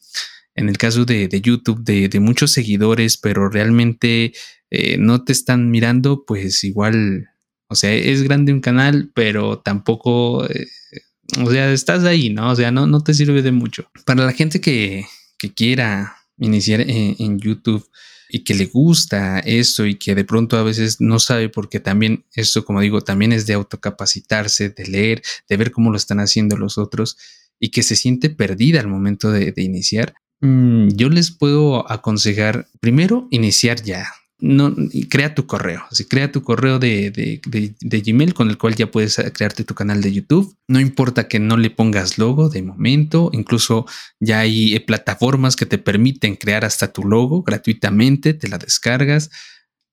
en 0.54 0.70
el 0.70 0.78
caso 0.78 1.06
de, 1.06 1.42
YouTube, 1.42 1.84
de, 1.84 2.20
muchos 2.20 2.52
seguidores, 2.52 3.18
pero 3.18 3.50
realmente 3.50 4.34
eh, 4.70 4.98
no 5.00 5.24
te 5.24 5.32
están 5.32 5.72
mirando, 5.72 6.26
pues 6.26 6.64
igual, 6.64 7.30
o 7.70 7.76
sea, 7.76 7.92
es 7.92 8.22
grande 8.22 8.54
un 8.54 8.62
canal, 8.62 9.10
pero 9.16 9.60
tampoco, 9.60 10.46
eh, 10.48 10.68
o 11.44 11.50
sea, 11.50 11.72
estás 11.72 12.04
ahí, 12.04 12.30
¿no? 12.30 12.52
O 12.52 12.56
sea, 12.56 12.70
no, 12.70 12.86
no 12.86 13.02
te 13.02 13.16
sirve 13.16 13.42
de 13.42 13.54
mucho. 13.54 13.90
Para 14.06 14.26
la 14.26 14.34
gente 14.34 14.62
que, 14.62 15.06
quiera 15.56 16.18
iniciar 16.38 16.82
en 16.82 17.40
YouTube, 17.40 17.84
y 18.32 18.44
que 18.44 18.56
le 18.56 18.68
gusta 18.68 19.40
esto 19.40 19.86
y 19.86 19.96
que 19.96 20.16
de 20.16 20.24
pronto 20.24 20.58
a 20.58 20.64
veces 20.64 21.02
no 21.02 21.20
sabe 21.20 21.50
porque 21.50 21.82
también 21.82 22.26
esto, 22.34 22.64
como 22.64 22.80
digo, 22.80 23.02
también 23.02 23.34
es 23.34 23.46
de 23.46 23.54
autocapacitarse, 23.54 24.70
de 24.70 24.88
leer, 24.88 25.22
de 25.50 25.58
ver 25.58 25.72
cómo 25.72 25.92
lo 25.92 25.98
están 25.98 26.20
haciendo 26.22 26.56
los 26.56 26.78
otros 26.78 27.18
y 27.60 27.70
que 27.70 27.84
se 27.84 27.96
siente 27.96 28.30
perdida 28.30 28.80
al 28.80 28.88
momento 28.88 29.32
de, 29.32 29.54
iniciar. 29.58 30.14
Mm, 30.40 30.90
yo 30.96 31.10
les 31.10 31.32
puedo 31.32 31.92
aconsejar 31.92 32.68
primero 32.80 33.28
iniciar 33.32 33.84
ya, 33.84 34.08
no, 34.42 34.76
crea 35.08 35.36
tu 35.36 35.46
correo. 35.46 35.84
Si 35.92 36.06
crea 36.06 36.32
tu 36.32 36.44
correo 36.44 36.80
de, 36.80 37.40
Gmail 37.82 38.34
con 38.34 38.50
el 38.50 38.58
cual 38.58 38.76
ya 38.76 38.90
puedes 38.90 39.22
crearte 39.34 39.64
tu 39.64 39.76
canal 39.76 40.02
de 40.02 40.12
YouTube. 40.12 40.58
No 40.68 40.80
importa 40.80 41.28
que 41.28 41.40
no 41.40 41.58
le 41.58 41.70
pongas 41.70 42.18
logo 42.18 42.50
de 42.50 42.64
momento. 42.64 43.30
Incluso 43.34 43.86
ya 44.20 44.40
hay 44.40 44.76
eh, 44.76 44.80
plataformas 44.82 45.56
que 45.56 45.68
te 45.68 45.78
permiten 45.78 46.36
crear 46.36 46.66
hasta 46.66 46.92
tu 46.92 47.04
logo 47.04 47.44
gratuitamente. 47.44 48.34
Te 48.34 48.48
la 48.48 48.58
descargas 48.58 49.30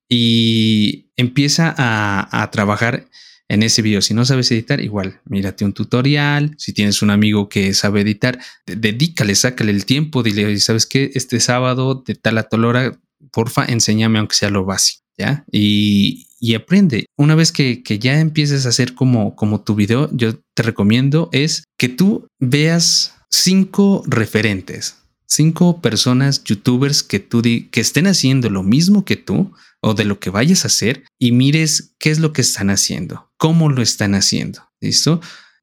y 0.08 1.10
empieza 1.16 1.74
a, 1.76 2.42
a 2.42 2.50
trabajar 2.50 3.06
en 3.48 3.62
ese 3.62 3.82
video. 3.82 4.00
Si 4.00 4.14
no 4.14 4.24
sabes 4.24 4.50
editar, 4.50 4.80
igual, 4.80 5.20
mírate 5.26 5.66
un 5.66 5.74
tutorial. 5.74 6.54
Si 6.56 6.72
tienes 6.72 7.02
un 7.02 7.10
amigo 7.10 7.50
que 7.50 7.74
sabe 7.74 8.00
editar, 8.00 8.38
dedícale, 8.66 9.34
sácale 9.34 9.72
el 9.72 9.84
tiempo. 9.84 10.22
Dile, 10.22 10.58
¿sabes 10.58 10.86
qué? 10.86 11.10
Este 11.14 11.38
sábado 11.40 12.02
de 12.06 12.14
tal 12.14 12.38
a 12.38 12.44
tal 12.44 12.64
hora 12.64 12.98
porfa, 13.32 13.64
enséñame 13.64 14.18
aunque 14.18 14.36
sea 14.36 14.50
lo 14.50 14.64
básico, 14.64 15.04
¿ya? 15.16 15.44
Y, 15.50 16.26
aprende. 16.54 17.06
Una 17.16 17.34
vez 17.34 17.52
que, 17.52 17.82
ya 18.00 18.20
empieces 18.20 18.64
a 18.64 18.70
hacer 18.70 18.94
como, 18.94 19.34
como 19.36 19.60
tu 19.60 19.74
video, 19.74 20.08
yo 20.12 20.38
te 20.54 20.62
recomiendo 20.62 21.28
es 21.32 21.64
que 21.76 21.88
tú 21.88 22.28
veas 22.38 23.14
cinco 23.30 24.02
referentes, 24.06 24.96
cinco 25.26 25.80
personas, 25.80 26.44
youtubers 26.44 27.02
que 27.02 27.18
tú 27.18 27.42
que 27.42 27.80
estén 27.80 28.06
haciendo 28.06 28.50
lo 28.50 28.62
mismo 28.62 29.04
que 29.04 29.16
tú 29.16 29.52
o 29.80 29.94
de 29.94 30.04
lo 30.04 30.18
que 30.20 30.30
vayas 30.30 30.64
a 30.64 30.68
hacer 30.68 31.04
y 31.18 31.32
mires 31.32 31.94
qué 31.98 32.10
es 32.10 32.18
lo 32.18 32.32
que 32.32 32.42
están 32.42 32.70
haciendo, 32.70 33.30
cómo 33.36 33.68
lo 33.68 33.82
están 33.82 34.14
haciendo. 34.14 34.62
¿Listo? 34.80 35.20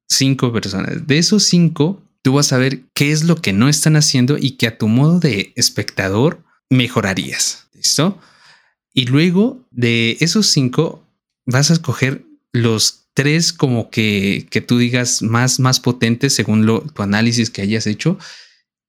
Cinco 0.08 0.52
personas. 0.52 1.06
De 1.06 1.18
esos 1.18 1.44
cinco, 1.44 2.02
tú 2.22 2.34
vas 2.34 2.52
a 2.52 2.58
ver 2.58 2.84
qué 2.94 3.12
es 3.12 3.24
lo 3.24 3.36
que 3.36 3.52
no 3.52 3.68
están 3.68 3.96
haciendo 3.96 4.36
y 4.38 4.52
que 4.52 4.66
a 4.66 4.78
tu 4.78 4.88
modo 4.88 5.20
de 5.20 5.52
espectador 5.56 6.44
mejorarías. 6.70 7.68
¿Listo? 7.74 8.18
Y 8.92 9.06
luego 9.06 9.66
de 9.70 10.16
esos 10.20 10.46
cinco 10.46 11.06
vas 11.44 11.70
a 11.70 11.74
escoger 11.74 12.24
los 12.52 13.08
tres 13.14 13.52
como 13.52 13.90
que, 13.90 14.46
que 14.50 14.60
tú 14.60 14.78
digas 14.78 15.22
más, 15.22 15.60
más 15.60 15.80
potentes 15.80 16.34
según 16.34 16.66
lo, 16.66 16.80
tu 16.80 17.02
análisis 17.02 17.50
que 17.50 17.62
hayas 17.62 17.86
hecho 17.86 18.18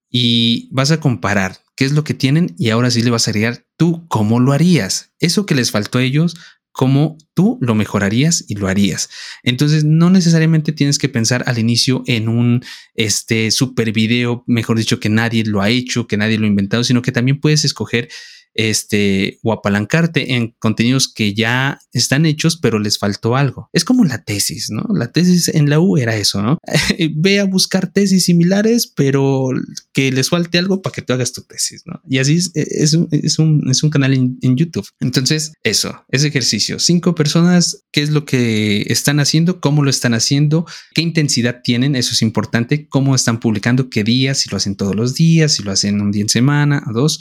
y 0.09 0.69
vas 0.71 0.91
a 0.91 0.99
comparar 0.99 1.59
qué 1.75 1.86
es 1.86 1.91
lo 1.91 2.03
que 2.03 2.13
tienen 2.13 2.55
y 2.57 2.69
ahora 2.69 2.91
sí 2.91 3.01
le 3.03 3.11
vas 3.11 3.28
a 3.28 3.32
agregar 3.32 3.65
tú 3.78 4.07
cómo 4.07 4.39
lo 4.39 4.51
harías. 4.51 5.11
Eso 5.19 5.45
que 5.45 5.55
les 5.55 5.71
faltó 5.71 5.99
a 5.99 6.03
ellos, 6.03 6.36
cómo 6.78 7.17
tú 7.34 7.57
lo 7.59 7.73
mejorarías 7.73 8.45
y 8.47 8.53
lo 8.53 8.67
harías. 8.67 9.09
Entonces, 9.41 9.84
no 9.84 10.11
necesariamente 10.11 10.71
tienes 10.71 10.99
que 10.99 11.09
pensar 11.09 11.43
al 11.47 11.57
inicio 11.57 12.03
en 12.05 12.30
un 12.30 12.63
este 12.93 13.49
super 13.49 13.91
video, 13.91 14.43
mejor 14.45 14.78
dicho, 14.78 14.99
que 14.99 15.09
nadie 15.09 15.43
lo 15.43 15.63
ha 15.63 15.71
hecho, 15.71 16.05
que 16.05 16.17
nadie 16.17 16.38
lo 16.38 16.45
ha 16.45 16.49
inventado, 16.49 16.84
sino 16.84 17.01
que 17.01 17.11
también 17.11 17.39
puedes 17.39 17.65
escoger 17.65 18.09
este, 18.58 19.39
o 19.43 19.53
apalancarte 19.53 20.34
en 20.34 20.55
contenidos 20.60 21.08
que 21.08 21.34
ya 21.34 21.80
están 21.93 22.26
hechos, 22.26 22.58
pero 22.58 22.80
les 22.80 22.97
faltó 22.97 23.38
algo. 23.38 23.70
Es 23.72 23.86
como 23.86 24.03
la 24.03 24.24
tesis, 24.24 24.70
¿no? 24.72 24.84
La 24.93 25.12
tesis 25.12 25.47
en 25.47 25.70
la 25.70 25.80
U 25.80 25.97
era 25.97 26.16
eso, 26.16 26.41
¿no? 26.41 26.58
Ve 27.16 27.39
a 27.39 27.45
buscar 27.45 27.93
tesis 27.93 28.26
similares, 28.26 28.91
pero 28.93 29.49
que 29.93 30.12
les 30.12 30.30
falte 30.30 30.58
algo 30.58 30.82
para 30.82 30.93
que 30.93 31.03
tú 31.03 31.14
hagas 31.14 31.34
tu 31.34 31.43
tesis, 31.43 31.84
¿no? 31.86 32.01
Y 32.10 32.18
así 32.18 32.36
es, 32.36 32.51
es, 32.55 32.93
un, 32.93 33.08
es, 33.12 33.39
un, 33.39 33.70
es 33.70 33.84
un, 33.84 33.89
canal 33.91 34.14
en, 34.14 34.58
YouTube. 34.58 34.88
Entonces, 34.99 35.53
eso, 35.64 36.03
ese 36.10 36.28
ejercicio. 36.28 36.80
Cinco 36.80 37.14
personas, 37.14 37.84
¿qué 37.91 38.01
es 38.01 38.10
lo 38.10 38.26
que 38.26 38.86
están 38.88 39.20
haciendo? 39.20 39.62
¿Cómo 39.62 39.84
lo 39.84 39.91
están 39.91 40.16
haciendo? 40.16 40.66
¿Qué 40.95 41.01
intensidad 41.01 41.62
tienen? 41.64 41.95
Eso 41.95 42.14
es 42.14 42.24
importante. 42.24 42.88
¿Cómo 42.88 43.14
están 43.14 43.39
publicando? 43.39 43.91
¿Qué 43.91 44.03
días? 44.03 44.39
Si 44.39 44.49
lo 44.49 44.58
hacen 44.58 44.76
todos 44.76 44.95
los 44.95 45.14
días, 45.14 45.53
si 45.53 45.64
lo 45.64 45.72
hacen 45.72 46.01
un 46.01 46.12
día 46.12 46.24
en 46.24 46.30
semana, 46.30 46.82
a 46.88 46.91
dos 46.91 47.20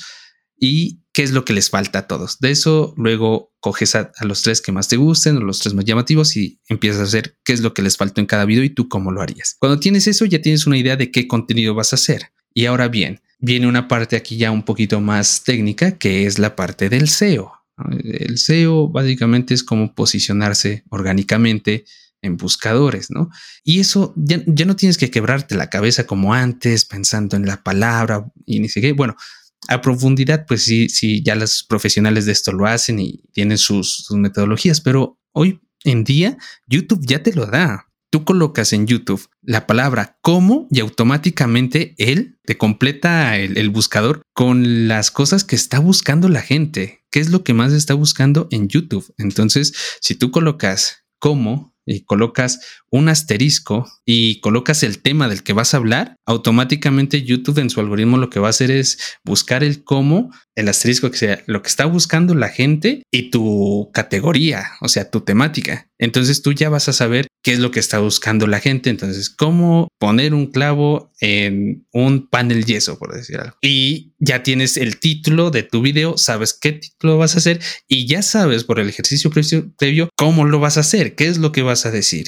y 0.58 1.00
qué 1.12 1.22
es 1.22 1.32
lo 1.32 1.44
que 1.44 1.52
les 1.52 1.70
falta 1.70 2.00
a 2.00 2.06
todos. 2.06 2.40
De 2.40 2.50
eso 2.50 2.94
luego 2.96 3.52
coges 3.60 3.94
a, 3.94 4.12
los 4.20 4.42
tres 4.42 4.60
que 4.60 4.72
más 4.72 4.88
te 4.88 4.96
gusten 4.96 5.36
o 5.38 5.40
los 5.40 5.60
tres 5.60 5.74
más 5.74 5.84
llamativos 5.84 6.36
y 6.36 6.60
empiezas 6.68 7.00
a 7.00 7.04
hacer 7.04 7.38
qué 7.44 7.52
es 7.52 7.60
lo 7.60 7.74
que 7.74 7.82
les 7.82 7.96
falta 7.96 8.20
en 8.20 8.26
cada 8.26 8.44
video 8.44 8.64
y 8.64 8.70
tú 8.70 8.88
cómo 8.88 9.12
lo 9.12 9.22
harías. 9.22 9.56
Cuando 9.58 9.80
tienes 9.80 10.06
eso 10.06 10.24
ya 10.24 10.42
tienes 10.42 10.66
una 10.66 10.76
idea 10.76 10.96
de 10.96 11.10
qué 11.10 11.26
contenido 11.26 11.74
vas 11.74 11.92
a 11.92 11.96
hacer. 11.96 12.32
Y 12.52 12.66
ahora 12.66 12.88
bien, 12.88 13.20
viene 13.38 13.66
una 13.66 13.88
parte 13.88 14.16
aquí 14.16 14.36
ya 14.36 14.50
un 14.50 14.62
poquito 14.62 15.00
más 15.00 15.42
técnica 15.44 15.98
que 15.98 16.26
es 16.26 16.38
la 16.38 16.56
parte 16.56 16.88
del 16.88 17.08
SEO. 17.08 17.52
El 18.04 18.38
SEO 18.38 18.88
básicamente 18.88 19.54
es 19.54 19.62
como 19.62 19.94
posicionarse 19.94 20.84
orgánicamente 20.90 21.84
en 22.22 22.36
buscadores, 22.36 23.10
¿no? 23.10 23.30
Y 23.64 23.80
eso 23.80 24.12
ya, 24.16 24.42
ya, 24.46 24.64
no 24.64 24.76
tienes 24.76 24.98
que 24.98 25.10
quebrarte 25.10 25.54
la 25.54 25.70
cabeza 25.70 26.06
como 26.06 26.34
antes 26.34 26.84
pensando 26.84 27.36
en 27.36 27.46
la 27.46 27.62
palabra 27.62 28.26
y 28.46 28.60
ni 28.60 28.68
siquiera, 28.68 28.96
bueno, 28.96 29.16
a 29.68 29.80
profundidad, 29.80 30.46
pues 30.46 30.64
sí, 30.64 30.88
sí, 30.88 31.22
ya 31.22 31.34
los 31.34 31.64
profesionales 31.64 32.26
de 32.26 32.32
esto 32.32 32.52
lo 32.52 32.66
hacen 32.66 32.98
y 32.98 33.22
tienen 33.32 33.58
sus, 33.58 34.06
metodologías, 34.10 34.80
pero 34.80 35.18
hoy 35.32 35.60
en 35.84 36.04
día 36.04 36.38
YouTube 36.66 37.04
ya 37.06 37.22
te 37.22 37.32
lo 37.32 37.46
da. 37.46 37.86
Tú 38.10 38.24
colocas 38.24 38.72
en 38.72 38.86
YouTube 38.86 39.28
la 39.42 39.66
palabra 39.66 40.18
cómo 40.22 40.68
y 40.70 40.80
automáticamente 40.80 41.94
él 41.98 42.38
te 42.44 42.56
completa 42.56 43.36
el, 43.36 43.58
el, 43.58 43.68
buscador 43.68 44.22
con 44.32 44.86
las 44.88 45.10
cosas 45.10 45.44
que 45.44 45.56
está 45.56 45.80
buscando 45.80 46.28
la 46.28 46.40
gente. 46.40 47.04
¿Qué 47.10 47.20
es 47.20 47.30
lo 47.30 47.42
que 47.42 47.52
más 47.52 47.72
está 47.72 47.94
buscando 47.94 48.46
en 48.50 48.68
YouTube? 48.68 49.12
Entonces, 49.18 49.74
si 50.00 50.14
tú 50.14 50.30
colocas 50.30 51.04
cómo 51.18 51.76
y 51.86 52.04
colocas 52.04 52.60
un 52.96 53.08
asterisco 53.08 53.90
y 54.04 54.40
colocas 54.40 54.82
el 54.82 55.00
tema 55.00 55.28
del 55.28 55.42
que 55.42 55.52
vas 55.52 55.74
a 55.74 55.76
hablar, 55.76 56.16
automáticamente 56.26 57.22
YouTube 57.22 57.58
en 57.58 57.70
su 57.70 57.80
algoritmo 57.80 58.16
lo 58.18 58.30
que 58.30 58.40
va 58.40 58.48
a 58.48 58.50
hacer 58.50 58.70
es 58.70 58.98
buscar 59.24 59.62
el 59.62 59.84
cómo, 59.84 60.30
el 60.54 60.68
asterisco 60.68 61.10
que 61.10 61.18
sea 61.18 61.42
lo 61.46 61.62
que 61.62 61.68
está 61.68 61.84
buscando 61.86 62.34
la 62.34 62.48
gente 62.48 63.02
y 63.10 63.30
tu 63.30 63.90
categoría, 63.92 64.72
o 64.80 64.88
sea, 64.88 65.10
tu 65.10 65.20
temática. 65.20 65.88
Entonces 65.98 66.42
tú 66.42 66.52
ya 66.52 66.68
vas 66.68 66.88
a 66.88 66.92
saber 66.92 67.26
qué 67.42 67.52
es 67.52 67.58
lo 67.58 67.70
que 67.70 67.80
está 67.80 68.00
buscando 68.00 68.46
la 68.46 68.58
gente. 68.58 68.90
Entonces, 68.90 69.30
cómo 69.30 69.88
poner 69.98 70.34
un 70.34 70.46
clavo 70.46 71.12
en 71.20 71.86
un 71.92 72.28
panel 72.28 72.64
yeso, 72.64 72.98
por 72.98 73.14
decir 73.14 73.38
algo. 73.38 73.56
Y 73.62 74.14
ya 74.18 74.42
tienes 74.42 74.76
el 74.76 74.98
título 74.98 75.50
de 75.50 75.62
tu 75.62 75.80
video, 75.80 76.18
sabes 76.18 76.58
qué 76.60 76.72
título 76.72 77.18
vas 77.18 77.34
a 77.34 77.38
hacer 77.38 77.60
y 77.86 78.06
ya 78.06 78.22
sabes 78.22 78.64
por 78.64 78.80
el 78.80 78.88
ejercicio 78.88 79.30
previo 79.78 80.08
cómo 80.16 80.44
lo 80.44 80.58
vas 80.58 80.76
a 80.76 80.80
hacer, 80.80 81.14
qué 81.14 81.28
es 81.28 81.38
lo 81.38 81.52
que 81.52 81.62
vas 81.62 81.86
a 81.86 81.90
decir. 81.90 82.26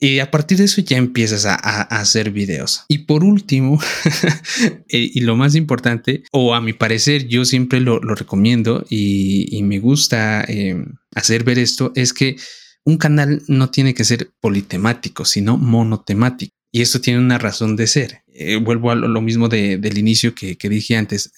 Y 0.00 0.18
a 0.18 0.30
partir 0.30 0.58
de 0.58 0.64
eso 0.64 0.80
ya 0.80 0.96
empiezas 0.96 1.46
a, 1.46 1.54
hacer 1.54 2.30
videos. 2.30 2.84
Y 2.88 2.98
por 2.98 3.24
último, 3.24 3.80
eh, 4.88 5.10
y 5.14 5.20
lo 5.20 5.36
más 5.36 5.54
importante, 5.54 6.24
o 6.32 6.54
a 6.54 6.60
mi 6.60 6.72
parecer 6.72 7.28
yo 7.28 7.44
siempre 7.44 7.80
lo, 7.80 7.98
recomiendo 8.00 8.84
y, 8.90 9.62
me 9.62 9.78
gusta 9.78 10.44
em, 10.46 10.96
hacer 11.14 11.44
ver 11.44 11.58
esto, 11.58 11.92
es 11.94 12.12
que 12.12 12.36
un 12.84 12.98
canal 12.98 13.42
no 13.48 13.70
tiene 13.70 13.94
que 13.94 14.04
ser 14.04 14.30
politemático, 14.40 15.24
sino 15.24 15.56
monotemático. 15.56 16.54
Y 16.74 16.80
esto 16.80 17.00
tiene 17.00 17.20
una 17.20 17.38
razón 17.38 17.76
de 17.76 17.86
ser. 17.86 18.24
Eh, 18.34 18.56
vuelvo 18.56 18.90
a 18.90 18.96
lo, 18.96 19.20
mismo 19.20 19.48
del 19.48 19.96
inicio 19.96 20.34
que, 20.34 20.56
dije 20.60 20.96
antes. 20.96 21.30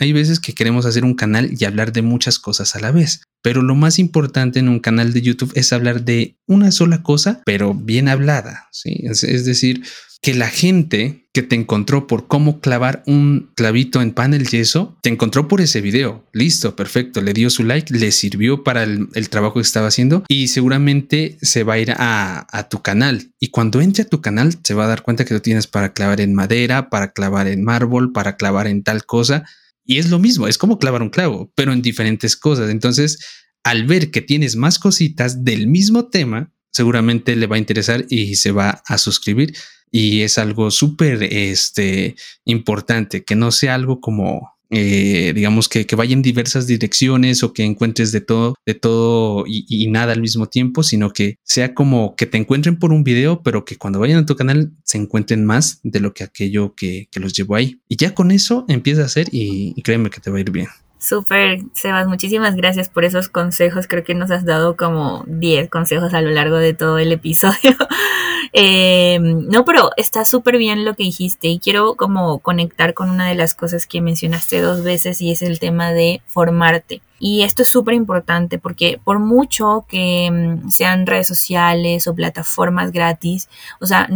Hay, 0.00 0.12
veces 0.12 0.40
que 0.40 0.52
queremos 0.52 0.84
hacer 0.84 1.04
un 1.04 1.14
canal 1.14 1.48
y 1.56 1.64
hablar 1.64 1.92
de 1.92 2.02
muchas 2.02 2.40
cosas 2.40 2.74
a 2.74 2.80
la 2.80 2.90
vez. 2.90 3.20
Pero 3.40 3.62
lo 3.62 3.76
más 3.76 4.00
importante 4.00 4.58
en 4.58 4.68
un 4.68 4.80
canal 4.80 5.12
de 5.12 5.22
YouTube 5.22 5.52
es 5.54 5.72
hablar 5.72 6.04
de 6.04 6.38
una 6.46 6.72
sola 6.72 7.04
cosa, 7.04 7.40
pero 7.46 7.72
bien 7.72 8.08
hablada. 8.08 8.66
¿sí? 8.72 9.04
es 9.04 9.44
decir, 9.44 9.84
que 10.22 10.34
la 10.34 10.48
gente 10.48 11.28
que 11.32 11.42
te 11.42 11.54
encontró 11.54 12.06
por 12.06 12.26
cómo 12.26 12.60
clavar 12.60 13.02
un 13.06 13.52
clavito 13.54 14.02
en 14.02 14.12
panel 14.12 14.48
yeso, 14.48 14.98
te 15.02 15.08
encontró 15.08 15.48
por 15.48 15.60
ese 15.60 15.80
video. 15.80 16.26
Listo, 16.32 16.76
perfecto. 16.76 17.22
Le 17.22 17.32
dio 17.32 17.48
su 17.50 17.62
like, 17.62 17.94
le 17.96 18.12
sirvió 18.12 18.64
para 18.64 18.82
el, 18.82 19.28
trabajo 19.30 19.54
que 19.54 19.60
estaba 19.60 19.86
haciendo 19.86 20.24
y 20.28 20.48
seguramente 20.48 21.38
se 21.40 21.62
va 21.62 21.74
a 21.74 21.78
ir 21.78 21.92
a, 21.92 22.46
a, 22.50 22.68
tu 22.68 22.82
canal. 22.82 23.32
Y 23.38 23.48
cuando 23.48 23.80
entre 23.80 24.02
a 24.02 24.08
tu 24.08 24.20
canal, 24.20 24.58
se 24.62 24.74
va 24.74 24.84
a 24.84 24.88
dar 24.88 25.02
cuenta 25.02 25.24
que 25.24 25.34
lo 25.34 25.40
tienes 25.40 25.66
para 25.66 25.92
clavar 25.92 26.20
en 26.20 26.34
madera, 26.34 26.90
para 26.90 27.12
clavar 27.12 27.46
en 27.46 27.62
mármol, 27.62 28.12
para 28.12 28.36
clavar 28.36 28.66
en 28.66 28.82
tal 28.82 29.06
cosa. 29.06 29.44
Y 29.84 29.98
es 29.98 30.10
lo 30.10 30.18
mismo, 30.18 30.48
es 30.48 30.58
como 30.58 30.78
clavar 30.78 31.02
un 31.02 31.10
clavo, 31.10 31.52
pero 31.54 31.72
en 31.72 31.80
diferentes 31.80 32.36
cosas. 32.36 32.70
Entonces, 32.70 33.18
al 33.62 33.86
ver 33.86 34.10
que 34.10 34.20
tienes 34.20 34.56
más 34.56 34.78
cositas 34.78 35.44
del 35.44 35.68
mismo 35.68 36.08
tema, 36.08 36.52
seguramente 36.72 37.36
le 37.36 37.46
va 37.46 37.56
a 37.56 37.60
interesar 37.60 38.04
y 38.08 38.34
se 38.34 38.52
va 38.52 38.82
a 38.86 38.98
suscribir 38.98 39.54
y 39.90 40.22
es 40.22 40.38
algo 40.38 40.70
súper 40.70 41.22
este, 41.22 42.16
importante, 42.44 43.24
que 43.24 43.34
no 43.34 43.50
sea 43.50 43.74
algo 43.74 44.00
como, 44.00 44.52
eh, 44.70 45.32
digamos, 45.34 45.68
que, 45.68 45.86
que, 45.86 45.96
vaya 45.96 46.12
en 46.12 46.22
diversas 46.22 46.66
direcciones 46.66 47.42
o 47.42 47.52
que 47.52 47.64
encuentres 47.64 48.12
de 48.12 48.20
todo, 48.20 48.54
de 48.64 48.74
todo 48.74 49.44
y, 49.46 49.86
nada 49.88 50.12
al 50.12 50.20
mismo 50.20 50.46
tiempo, 50.46 50.82
sino 50.82 51.12
que 51.12 51.38
sea 51.42 51.74
como 51.74 52.14
que 52.14 52.26
te 52.26 52.38
encuentren 52.38 52.78
por 52.78 52.92
un 52.92 53.02
video, 53.02 53.42
pero 53.42 53.64
que 53.64 53.76
cuando 53.76 53.98
vayan 53.98 54.22
a 54.22 54.26
tu 54.26 54.36
canal 54.36 54.72
se 54.84 54.98
encuentren 54.98 55.44
más 55.44 55.80
de 55.82 56.00
lo 56.00 56.14
que 56.14 56.24
aquello 56.24 56.74
que, 56.74 57.08
que 57.10 57.20
los 57.20 57.32
llevó 57.32 57.56
ahí. 57.56 57.80
Y 57.88 57.96
ya 57.96 58.14
con 58.14 58.30
eso 58.30 58.64
empieza 58.68 59.02
a 59.02 59.06
hacer 59.06 59.28
y, 59.32 59.74
y 59.76 59.82
créeme 59.82 60.10
que 60.10 60.20
te 60.20 60.30
va 60.30 60.38
a 60.38 60.40
ir 60.40 60.50
bien. 60.50 60.68
Súper, 61.00 61.60
Sebas, 61.72 62.06
muchísimas 62.06 62.54
gracias 62.56 62.90
por 62.90 63.06
esos 63.06 63.30
consejos. 63.30 63.88
Creo 63.88 64.04
que 64.04 64.14
nos 64.14 64.30
has 64.30 64.44
dado 64.44 64.76
como 64.76 65.24
10 65.26 65.70
consejos 65.70 66.12
a 66.12 66.20
lo 66.20 66.30
largo 66.30 66.58
de 66.58 66.74
todo 66.74 66.98
el 66.98 67.10
episodio. 67.10 67.74
eh, 68.52 69.18
no, 69.20 69.64
pero 69.64 69.90
está 69.96 70.24
súper 70.24 70.58
bien 70.58 70.84
lo 70.84 70.94
que 70.94 71.04
dijiste 71.04 71.48
y 71.48 71.58
quiero 71.58 71.94
como 71.94 72.40
conectar 72.40 72.94
con 72.94 73.10
una 73.10 73.28
de 73.28 73.34
las 73.34 73.54
cosas 73.54 73.86
que 73.86 74.00
mencionaste 74.00 74.60
dos 74.60 74.82
veces 74.82 75.20
y 75.20 75.30
es 75.30 75.42
el 75.42 75.58
tema 75.58 75.92
de 75.92 76.22
formarte. 76.26 77.00
Y 77.20 77.42
esto 77.42 77.62
es 77.62 77.68
súper 77.68 77.94
importante 77.94 78.58
porque 78.58 78.98
por 79.04 79.18
mucho 79.18 79.84
que 79.88 80.30
mm, 80.30 80.70
sean 80.70 81.06
redes 81.06 81.28
sociales 81.28 82.06
o 82.06 82.14
plataformas 82.14 82.92
gratis, 82.92 83.48
o 83.78 83.86
sea, 83.86 84.08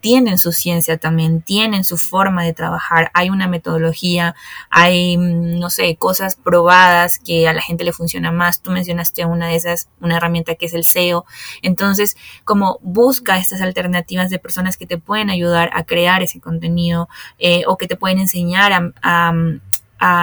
tienen 0.00 0.38
su 0.38 0.52
ciencia 0.52 0.96
también, 0.96 1.42
tienen 1.42 1.84
su 1.84 1.98
forma 1.98 2.42
de 2.44 2.54
trabajar, 2.54 3.10
hay 3.12 3.28
una 3.28 3.46
metodología, 3.46 4.34
hay, 4.70 5.18
mm, 5.18 5.58
no 5.60 5.68
sé, 5.68 5.96
cosas 5.96 6.36
probadas 6.36 7.18
que 7.18 7.46
a 7.46 7.52
la 7.52 7.60
gente 7.60 7.84
le 7.84 7.92
funciona 7.92 8.32
más. 8.32 8.62
Tú 8.62 8.70
mencionaste 8.70 9.26
una 9.26 9.48
de 9.48 9.56
esas, 9.56 9.88
una 10.00 10.16
herramienta 10.16 10.54
que 10.54 10.66
es 10.66 10.72
el 10.72 10.84
SEO. 10.84 11.26
Entonces, 11.60 12.16
como 12.44 12.78
busca 12.82 13.36
estas 13.36 13.60
alternativas 13.60 14.30
de 14.30 14.38
personas 14.38 14.78
que 14.78 14.86
te 14.86 14.96
pueden 14.98 15.28
ayudar 15.28 15.70
a 15.74 15.84
crear 15.84 16.22
ese 16.22 16.40
contenido 16.40 17.08
eh, 17.38 17.64
o 17.66 17.76
que 17.76 17.86
te 17.86 17.96
pueden 17.96 18.18
enseñar 18.18 18.72
a 18.72 18.92
a 19.02 19.32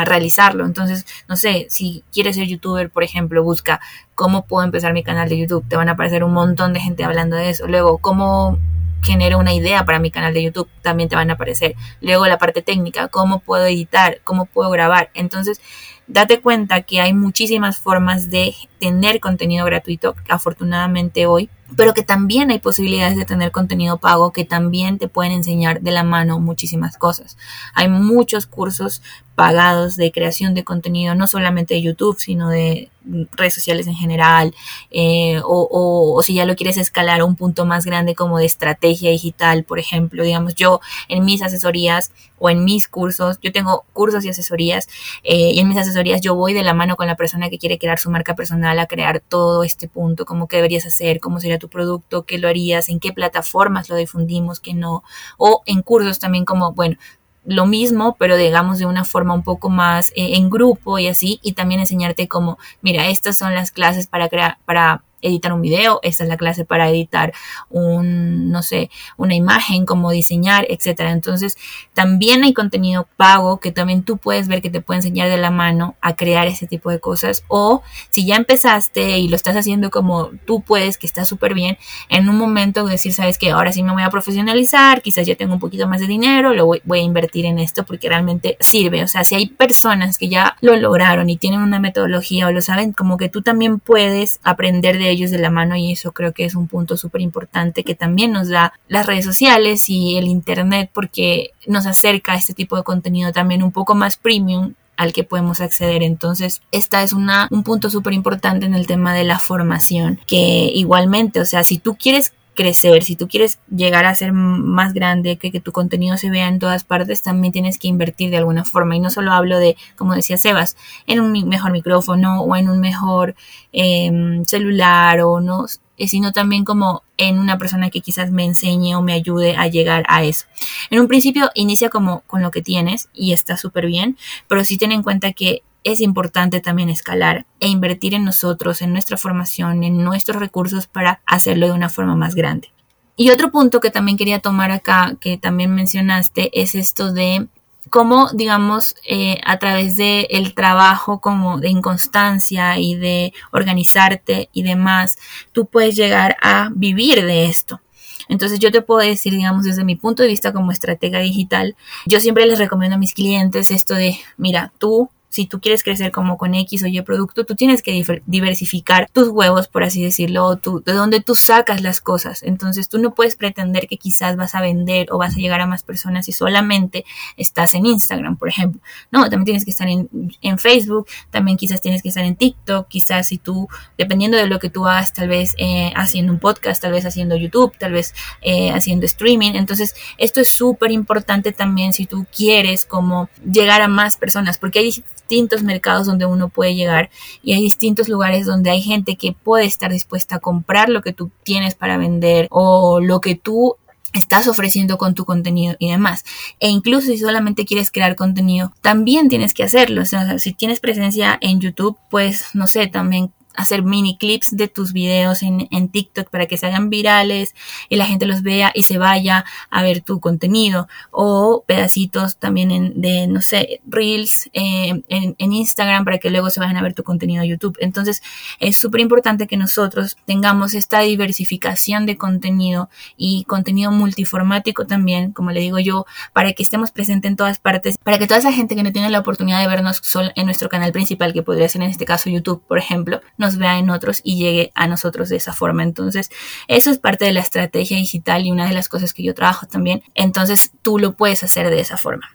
realizarlo. 0.06 0.66
Entonces, 0.66 1.06
no 1.28 1.36
sé, 1.36 1.68
si 1.70 2.04
quieres 2.12 2.36
ser 2.36 2.48
youtuber, 2.48 2.90
por 2.90 3.04
ejemplo, 3.04 3.44
busca 3.44 3.80
cómo 4.16 4.46
puedo 4.46 4.64
empezar 4.66 4.94
mi 4.94 5.04
canal 5.04 5.30
de 5.30 5.38
YouTube. 5.38 5.68
Te 5.68 5.76
van 5.76 5.90
a 5.90 5.94
aparecer 5.94 6.24
un 6.24 6.34
montón 6.34 6.74
de 6.74 6.80
gente 6.80 7.04
hablando 7.04 7.36
de 7.36 7.50
eso. 7.50 7.68
Luego, 7.68 7.98
cómo 7.98 8.60
genero 9.02 9.38
una 9.38 9.54
idea 9.54 9.86
para 9.86 10.00
mi 10.00 10.12
canal 10.12 10.34
de 10.34 10.44
YouTube, 10.44 10.70
también 10.82 11.10
te 11.10 11.16
van 11.16 11.30
a 11.30 11.34
aparecer. 11.34 11.76
Luego 12.02 12.26
la 12.26 12.38
parte 12.38 12.62
técnica, 12.62 13.10
cómo 13.10 13.40
puedo 13.40 13.66
editar, 13.66 14.20
cómo 14.24 14.46
puedo 14.46 14.70
grabar. 14.70 15.10
Entonces, 15.14 15.62
date 16.08 16.40
cuenta 16.40 16.82
que 16.82 17.02
hay 17.02 17.14
muchísimas 17.14 17.80
formas 17.80 18.30
de 18.30 18.56
tener 18.80 19.20
contenido 19.20 19.66
gratuito. 19.66 20.16
Afortunadamente 20.30 21.26
hoy 21.26 21.50
pero 21.76 21.94
que 21.94 22.04
también 22.04 22.52
hay 22.52 22.60
posibilidades 22.60 23.18
de 23.18 23.26
tener 23.26 23.52
contenido 23.52 23.98
pago 23.98 24.32
que 24.32 24.46
también 24.46 24.98
te 24.98 25.08
pueden 25.08 25.32
enseñar 25.32 25.82
de 25.82 25.92
la 25.92 26.04
mano 26.04 26.40
muchísimas 26.40 26.98
cosas. 26.98 27.38
Hay 27.74 27.90
muchos 27.90 28.46
cursos 28.46 29.02
pagados 29.36 29.96
de 29.96 30.12
creación 30.12 30.54
de 30.54 30.64
contenido, 30.64 31.16
no 31.16 31.28
solamente 31.28 31.74
de 31.74 31.82
YouTube, 31.82 32.20
sino 32.20 32.50
de 32.50 32.90
redes 33.34 33.54
sociales 33.54 33.88
en 33.88 33.96
general, 33.96 34.54
eh, 34.92 35.42
o, 35.44 36.22
si 36.24 36.36
ya 36.36 36.46
lo 36.46 36.56
quieres 36.56 36.78
escalar 36.78 37.22
a 37.22 37.26
un 37.26 37.36
punto 37.36 37.66
más 37.66 37.86
grande 37.86 38.16
como 38.16 38.38
de 38.38 38.46
estrategia 38.46 39.10
digital, 39.10 39.64
por 39.64 39.80
ejemplo, 39.80 40.24
digamos, 40.24 40.56
yo 40.56 40.80
en 41.10 41.26
mis 41.26 41.42
asesorías 41.42 42.12
o 42.40 42.50
en 42.50 42.64
mis 42.64 42.88
cursos, 42.88 43.40
yo 43.42 43.52
tengo 43.52 43.84
cursos 43.94 44.24
y 44.24 44.30
asesorías, 44.30 44.88
eh, 45.24 45.52
y 45.54 45.60
en 45.60 45.68
mis 45.68 45.78
asesorías 45.78 46.22
yo 46.22 46.36
voy 46.36 46.54
de 46.54 46.64
la 46.64 46.74
mano 46.74 46.96
con 46.96 47.08
la 47.08 47.16
persona 47.16 47.50
que 47.50 47.58
quiere 47.58 47.78
crear 47.78 48.00
su 48.00 48.10
marca 48.10 48.36
personal 48.36 48.80
a 48.80 48.86
crear 48.86 49.20
todo 49.20 49.64
este 49.64 49.88
punto, 49.88 50.26
como 50.26 50.48
qué 50.48 50.58
deberías 50.58 50.86
hacer, 50.86 51.20
cómo 51.20 51.40
sería 51.40 51.60
tu 51.60 51.70
producto, 51.70 52.24
qué 52.24 52.38
lo 52.38 52.48
harías, 52.48 52.88
en 52.90 53.00
qué 53.00 53.12
plataformas 53.12 53.90
lo 53.90 53.96
difundimos, 53.96 54.60
qué 54.60 54.74
no, 54.74 55.04
o 55.38 55.64
en 55.66 55.82
cursos 55.82 56.20
también 56.20 56.46
como, 56.46 56.74
bueno, 56.74 56.98
lo 57.46 57.66
mismo, 57.66 58.16
pero 58.18 58.38
digamos 58.38 58.80
de 58.80 58.86
una 58.86 59.06
forma 59.06 59.34
un 59.34 59.44
poco 59.44 59.70
más 59.70 60.12
eh, 60.12 60.36
en 60.36 60.50
grupo 60.50 61.00
y 61.00 61.08
así, 61.08 61.39
y 61.41 61.54
también 61.54 61.80
enseñarte 61.80 62.28
como, 62.28 62.58
mira, 62.82 63.08
estas 63.08 63.38
son 63.38 63.54
las 63.54 63.72
clases 63.72 64.08
para 64.08 64.30
crear, 64.30 64.58
para 64.66 65.04
editar 65.24 65.54
un 65.54 65.62
video, 65.62 66.00
esta 66.04 66.24
es 66.24 66.30
la 66.30 66.38
clase 66.38 66.66
para 66.66 66.90
editar 66.90 67.34
un, 67.70 68.52
no 68.52 68.62
sé, 68.62 68.92
una 69.18 69.36
imagen, 69.36 69.86
cómo 69.86 70.12
diseñar, 70.12 70.66
etcétera. 70.70 71.12
Entonces, 71.12 71.58
también 71.94 72.44
hay 72.44 72.54
contenido 72.54 73.08
pago 73.18 73.60
que 73.60 73.72
también 73.72 74.04
tú 74.04 74.18
puedes 74.18 74.48
ver 74.48 74.62
que 74.62 74.70
te 74.70 74.82
puede 74.82 75.00
enseñar 75.00 75.30
de 75.30 75.38
la 75.38 75.52
mano 75.52 75.96
a 76.02 76.16
crear 76.16 76.48
ese 76.48 76.68
tipo 76.68 76.92
de 76.92 77.00
cosas. 77.00 77.44
O 77.48 77.82
si 78.10 78.26
ya 78.26 78.36
empezaste 78.36 79.20
y 79.20 79.28
lo 79.28 79.36
estás 79.36 79.56
haciendo 79.56 79.90
como 79.90 80.30
tú 80.46 80.62
puedes, 80.62 80.98
que 80.98 81.08
está 81.08 81.26
súper 81.26 81.54
bien, 81.54 81.78
en 82.10 82.30
un 82.30 82.38
momento 82.38 82.86
decir, 82.86 83.14
sabes 83.14 83.38
que 83.38 83.52
ahora 83.52 83.72
sí 83.72 83.84
me 83.84 83.94
voy 83.94 84.04
a 84.04 84.10
profesionalizar, 84.10 85.02
quizás 85.02 85.26
ya 85.26 85.36
tengo 85.36 85.54
un 85.54 85.60
poquito 85.60 85.88
más 85.88 86.02
de 86.02 86.08
dinero, 86.08 86.54
lo 86.54 86.66
voy, 86.66 86.82
voy 86.84 87.00
a 87.00 87.04
invertir 87.04 87.46
en 87.46 87.60
esto 87.60 87.84
porque 87.86 88.10
realmente 88.10 88.58
sirve. 88.60 89.04
O 89.04 89.08
sea, 89.08 89.24
si 89.24 89.36
hay 89.36 89.48
personas 89.48 90.18
que 90.18 90.30
ya 90.30 90.58
lo 90.62 90.76
lograron 90.76 91.30
y 91.30 91.38
tienen 91.38 91.62
una 91.62 91.80
metodología 91.80 92.48
o 92.48 92.52
lo 92.52 92.62
saben, 92.62 92.92
como 92.92 93.18
que 93.18 93.30
tú 93.30 93.42
también 93.42 93.80
puedes 93.80 94.40
aprender 94.44 94.98
de 94.98 95.10
ellos 95.14 95.32
de 95.32 95.39
la 95.39 95.49
mano 95.49 95.76
y 95.76 95.91
eso 95.91 96.11
creo 96.11 96.34
que 96.34 96.45
es 96.45 96.55
un 96.55 96.68
punto 96.68 96.97
súper 96.97 97.22
importante 97.22 97.84
que 97.84 97.95
también 97.95 98.32
nos 98.32 98.49
da 98.49 98.74
las 98.88 99.05
redes 99.05 99.26
sociales 99.26 99.89
y 99.89 100.18
el 100.18 100.28
internet 100.28 100.89
porque 100.93 101.51
nos 101.68 101.86
acerca 101.86 102.34
a 102.34 102.38
este 102.38 102.53
tipo 102.53 102.76
de 102.76 102.84
contenido 102.84 103.32
también 103.32 103.64
un 103.64 103.72
poco 103.72 103.95
más 103.95 104.18
premium 104.18 104.74
al 104.97 105.14
que 105.14 105.24
podemos 105.24 105.61
acceder. 105.61 106.03
Entonces, 106.03 106.61
esta 106.72 107.03
es 107.03 107.14
una, 107.14 107.47
un 107.51 107.64
punto 107.64 107.89
súper 107.89 108.14
importante 108.14 108.66
en 108.66 108.74
el 108.74 108.88
tema 108.88 109.14
de 109.14 109.24
la 109.24 109.39
formación, 109.39 110.20
que 110.28 110.72
igualmente, 110.74 111.39
o 111.39 111.45
sea, 111.45 111.64
si 111.64 111.78
tú 111.78 111.95
quieres 111.95 112.34
crecer, 112.54 113.04
si 113.04 113.16
tú 113.16 113.28
quieres 113.28 113.60
llegar 113.76 114.06
a 114.06 114.16
ser 114.16 114.34
más 114.34 114.93
grande, 114.93 115.38
que, 115.38 115.51
que, 115.51 115.60
tu 115.60 115.72
contenido 115.72 116.18
se 116.18 116.30
vea 116.30 116.47
en 116.47 116.60
todas 116.60 116.84
partes, 116.84 117.22
también 117.22 117.51
tienes 117.51 117.80
que 117.80 117.88
invertir 117.88 118.30
de 118.30 118.38
alguna 118.38 118.64
forma. 118.64 118.95
Y 118.95 118.99
no 118.99 119.10
solo 119.10 119.32
hablo 119.32 119.58
de, 119.60 119.76
como 119.95 120.14
decía 120.16 120.38
Sebas, 120.38 120.78
en 121.08 121.20
un 121.20 121.32
mejor 121.47 121.72
micrófono 121.72 122.41
o 122.41 122.56
en 122.56 122.70
un 122.70 122.80
mejor 122.80 123.36
em, 123.72 124.45
celular 124.45 125.22
o 125.22 125.39
no, 125.41 125.66
eh, 125.97 126.08
sino 126.08 126.32
también 126.32 126.66
como 126.66 127.04
en 127.18 127.38
una 127.38 127.58
persona 127.58 127.89
que 127.89 128.01
quizás 128.01 128.32
me 128.32 128.43
enseñe 128.43 128.95
o 128.95 129.01
me 129.01 129.14
ayude 129.14 129.56
a 129.56 129.68
llegar 129.68 130.04
a 130.08 130.24
eso. 130.24 130.45
En 130.89 130.99
un 130.99 131.08
principio 131.08 131.51
inicia 131.54 131.89
como 131.89 132.22
con 132.22 132.41
lo 132.41 132.51
que 132.51 132.62
tienes 132.62 133.10
y 133.14 133.34
está 133.34 133.58
súper 133.58 133.86
bien, 133.86 134.18
pero 134.47 134.66
sí 134.66 134.78
ten 134.78 134.91
en 134.91 135.04
cuenta 135.04 135.34
que 135.34 135.64
es 135.84 136.02
importante 136.02 136.60
también 136.60 136.90
escalar 136.90 137.46
e 137.60 137.68
invertir 137.68 138.14
en 138.14 138.24
nosotros, 138.24 138.82
en 138.82 138.94
nuestra 138.94 139.18
formación, 139.18 139.84
en 139.84 140.04
nuestros 140.04 140.40
recursos 140.40 140.88
para 140.88 141.22
hacerlo 141.26 141.68
de 141.68 141.74
una 141.74 141.90
forma 141.90 142.16
más 142.16 142.36
grande. 142.36 142.72
Y 143.16 143.30
otro 143.30 143.52
punto 143.52 143.80
que 143.80 143.92
también 143.92 144.18
quería 144.18 144.40
tomar 144.40 144.72
acá, 144.72 145.16
que 145.20 145.38
también 145.38 145.76
mencionaste, 145.76 146.50
es 146.60 146.74
esto 146.74 147.14
de 147.14 147.48
cómo, 147.90 148.30
digamos, 148.32 148.96
eh, 149.08 149.40
a 149.46 149.60
través 149.60 149.98
del 149.98 150.26
el 150.30 150.54
trabajo 150.54 151.20
como 151.20 151.60
de 151.60 151.70
inconstancia 151.70 152.80
y 152.80 152.96
de 152.96 153.34
organizarte 153.52 154.50
y 154.52 154.64
demás, 154.64 155.18
tú 155.52 155.66
puedes 155.66 155.96
llegar 155.96 156.38
a 156.42 156.70
vivir 156.74 157.24
de 157.24 157.46
esto. 157.46 157.82
Entonces 158.30 158.60
yo 158.60 158.72
te 158.72 158.82
puedo 158.82 159.08
decir, 159.08 159.34
digamos, 159.34 159.66
desde 159.66 159.84
mi 159.84 159.96
punto 159.96 160.24
de 160.24 160.30
vista 160.30 160.54
como 160.54 160.72
estratega 160.72 161.20
digital, 161.20 161.76
yo 162.06 162.20
siempre 162.20 162.46
les 162.46 162.58
recomiendo 162.58 162.96
a 162.96 163.00
mis 163.00 163.14
clientes 163.14 163.70
esto 163.70 163.96
de, 163.96 164.18
mira, 164.38 164.72
tú 164.80 165.10
si 165.34 165.48
tú 165.48 165.60
quieres 165.60 165.82
crecer 165.82 166.12
como 166.12 166.38
con 166.38 166.54
X 166.54 166.84
o 166.84 166.88
Y 166.88 167.02
producto, 167.02 167.44
tú 167.44 167.56
tienes 167.56 167.82
que 167.82 168.06
diversificar 168.28 169.10
tus 169.12 169.30
huevos, 169.30 169.68
por 169.68 169.84
así 169.84 170.04
decirlo, 170.04 170.58
de 170.58 170.94
dónde 170.94 171.22
tú 171.22 171.34
sacas 171.34 171.82
las 171.82 172.02
cosas. 172.02 172.44
Entonces 172.44 172.88
tú 172.88 173.00
no 173.00 173.16
puedes 173.16 173.36
pretender 173.36 173.88
que 173.88 173.98
quizás 173.98 174.36
vas 174.36 174.54
a 174.54 174.62
vender 174.62 175.08
o 175.12 175.18
vas 175.18 175.36
a 175.36 175.40
llegar 175.40 175.60
a 175.60 175.66
más 175.66 175.82
personas 175.82 176.28
si 176.28 176.34
solamente 176.34 177.04
estás 177.36 177.74
en 177.74 177.88
Instagram, 177.88 178.38
por 178.38 178.50
ejemplo. 178.50 178.80
No, 179.10 179.22
también 179.24 179.46
tienes 179.46 179.66
que 179.66 179.72
estar 179.72 179.88
en, 179.90 180.60
Facebook, 180.60 181.08
también 181.32 181.58
quizás 181.58 181.82
tienes 181.82 182.04
que 182.04 182.10
estar 182.10 182.24
en 182.24 182.36
TikTok, 182.36 182.88
quizás 182.88 183.26
si 183.26 183.40
tú, 183.40 183.68
dependiendo 183.98 184.38
de 184.38 184.46
lo 184.46 184.60
que 184.60 184.70
tú 184.70 184.86
hagas, 184.86 185.14
tal 185.14 185.30
vez 185.30 185.56
eh, 185.58 185.92
haciendo 185.96 186.32
un 186.32 186.38
podcast, 186.38 186.80
tal 186.80 186.92
vez 186.92 187.08
haciendo 187.08 187.36
YouTube, 187.36 187.76
tal 187.80 187.94
vez 187.94 188.14
eh, 188.44 188.70
haciendo 188.70 189.08
streaming. 189.08 189.54
Entonces 189.56 189.96
esto 190.20 190.42
es 190.42 190.50
súper 190.50 190.92
importante 190.92 191.54
también 191.54 191.92
si 191.92 192.06
tú 192.06 192.28
quieres 192.32 192.86
como 192.86 193.30
llegar 193.44 193.82
a 193.82 193.88
más 193.88 194.18
personas, 194.18 194.60
porque 194.60 194.78
hay 194.78 195.04
distintos 195.28 195.64
mercados 195.64 196.06
donde 196.06 196.26
uno 196.26 196.50
puede 196.50 196.76
llegar 196.76 197.10
y 197.42 197.54
hay 197.54 197.62
distintos 197.62 198.10
lugares 198.10 198.46
donde 198.46 198.70
hay 198.70 198.82
gente 198.82 199.16
que 199.16 199.34
puede 199.34 199.66
estar 199.66 199.92
dispuesta 199.92 200.36
a 200.36 200.40
comprar 200.40 200.90
lo 200.90 201.02
que 201.02 201.14
tú 201.14 201.32
tienes 201.44 201.76
para 201.76 201.98
vender 201.98 202.48
o 202.52 203.00
lo 203.00 203.20
que 203.22 203.36
tú 203.36 203.78
estás 204.14 204.48
ofreciendo 204.48 204.98
con 204.98 205.16
tu 205.16 205.26
contenido 205.26 205.76
y 205.80 205.90
demás. 205.90 206.24
E 206.60 206.70
incluso 206.70 207.08
si 207.08 207.18
solamente 207.18 207.66
quieres 207.66 207.92
crear 207.92 208.16
contenido, 208.16 208.72
también 208.82 209.28
tienes 209.28 209.54
que 209.54 209.64
hacerlo. 209.64 210.04
O 210.04 210.06
sea, 210.06 210.38
si 210.38 210.54
tienes 210.54 210.80
presencia 210.80 211.38
en 211.42 211.60
YouTube, 211.60 211.98
pues 212.10 212.54
no 212.54 212.68
sé, 212.68 212.88
también 212.88 213.32
hacer 213.56 213.84
mini 213.84 214.18
clips 214.18 214.56
de 214.56 214.68
tus 214.68 214.93
videos 214.93 215.43
en, 215.43 215.68
en, 215.72 215.89
TikTok 215.89 216.30
para 216.30 216.47
que 216.47 216.58
se 216.58 216.66
hagan 216.66 216.89
virales 216.89 217.54
y 217.89 217.97
la 217.97 218.06
gente 218.06 218.26
los 218.26 218.41
vea 218.41 218.72
y 218.74 218.84
se 218.84 218.97
vaya 218.97 219.45
a 219.70 219.84
ver 219.84 220.01
tu 220.01 220.20
contenido 220.20 220.88
o 221.12 221.64
pedacitos 221.68 222.38
también 222.38 222.72
en, 222.72 223.01
de, 223.01 223.28
no 223.28 223.41
sé, 223.41 223.82
reels 223.86 224.49
eh, 224.54 225.01
en, 225.08 225.36
en, 225.38 225.54
Instagram 225.54 226.06
para 226.06 226.18
que 226.18 226.30
luego 226.30 226.49
se 226.49 226.60
vayan 226.60 226.78
a 226.78 226.82
ver 226.82 226.93
tu 226.93 227.04
contenido 227.04 227.43
a 227.43 227.45
YouTube. 227.45 227.78
Entonces 227.80 228.24
es 228.60 228.78
súper 228.78 229.01
importante 229.01 229.47
que 229.47 229.58
nosotros 229.58 230.18
tengamos 230.26 230.74
esta 230.74 231.01
diversificación 231.01 232.06
de 232.06 232.18
contenido 232.18 232.89
y 233.18 233.43
contenido 233.45 233.91
multiformático 233.91 234.86
también, 234.88 235.32
como 235.32 235.51
le 235.51 235.60
digo 235.60 235.80
yo, 235.80 236.06
para 236.34 236.54
que 236.54 236.64
estemos 236.64 236.91
presentes 236.91 237.30
en 237.30 237.36
todas 237.36 237.60
partes, 237.60 237.97
para 237.97 238.18
que 238.18 238.28
toda 238.28 238.39
esa 238.39 238.51
gente 238.51 238.76
que 238.76 238.84
no 238.84 238.91
tiene 238.91 239.10
la 239.10 239.20
oportunidad 239.20 239.62
de 239.62 239.68
vernos 239.68 239.99
solo 240.04 240.32
en 240.36 240.45
nuestro 240.45 240.70
canal 240.70 240.91
principal, 240.91 241.34
que 241.34 241.43
podría 241.43 241.70
ser 241.70 241.84
en 241.84 241.89
este 241.89 242.06
caso 242.06 242.30
YouTube, 242.30 242.64
por 242.68 242.78
ejemplo, 242.78 243.22
nos 243.44 243.58
vea 243.58 243.78
en 243.78 243.89
otros 243.89 244.22
y 244.24 244.38
llegue 244.38 244.72
a 244.74 244.88
nosotros 244.88 245.30
de 245.30 245.36
esa 245.36 245.54
forma. 245.54 245.84
Entonces, 245.84 246.30
eso 246.68 246.89
es 246.89 246.98
parte 246.98 247.26
de 247.26 247.34
la 247.34 247.41
estrategia 247.41 247.98
digital 247.98 248.46
y 248.46 248.52
una 248.52 248.68
de 248.68 248.74
las 248.74 248.89
cosas 248.89 249.14
que 249.14 249.24
yo 249.24 249.34
trabajo 249.34 249.68
también. 249.68 250.02
Entonces, 250.16 250.72
tú 250.82 250.98
lo 250.98 251.16
puedes 251.16 251.44
hacer 251.44 251.70
de 251.70 251.80
esa 251.80 251.98
forma. 251.98 252.30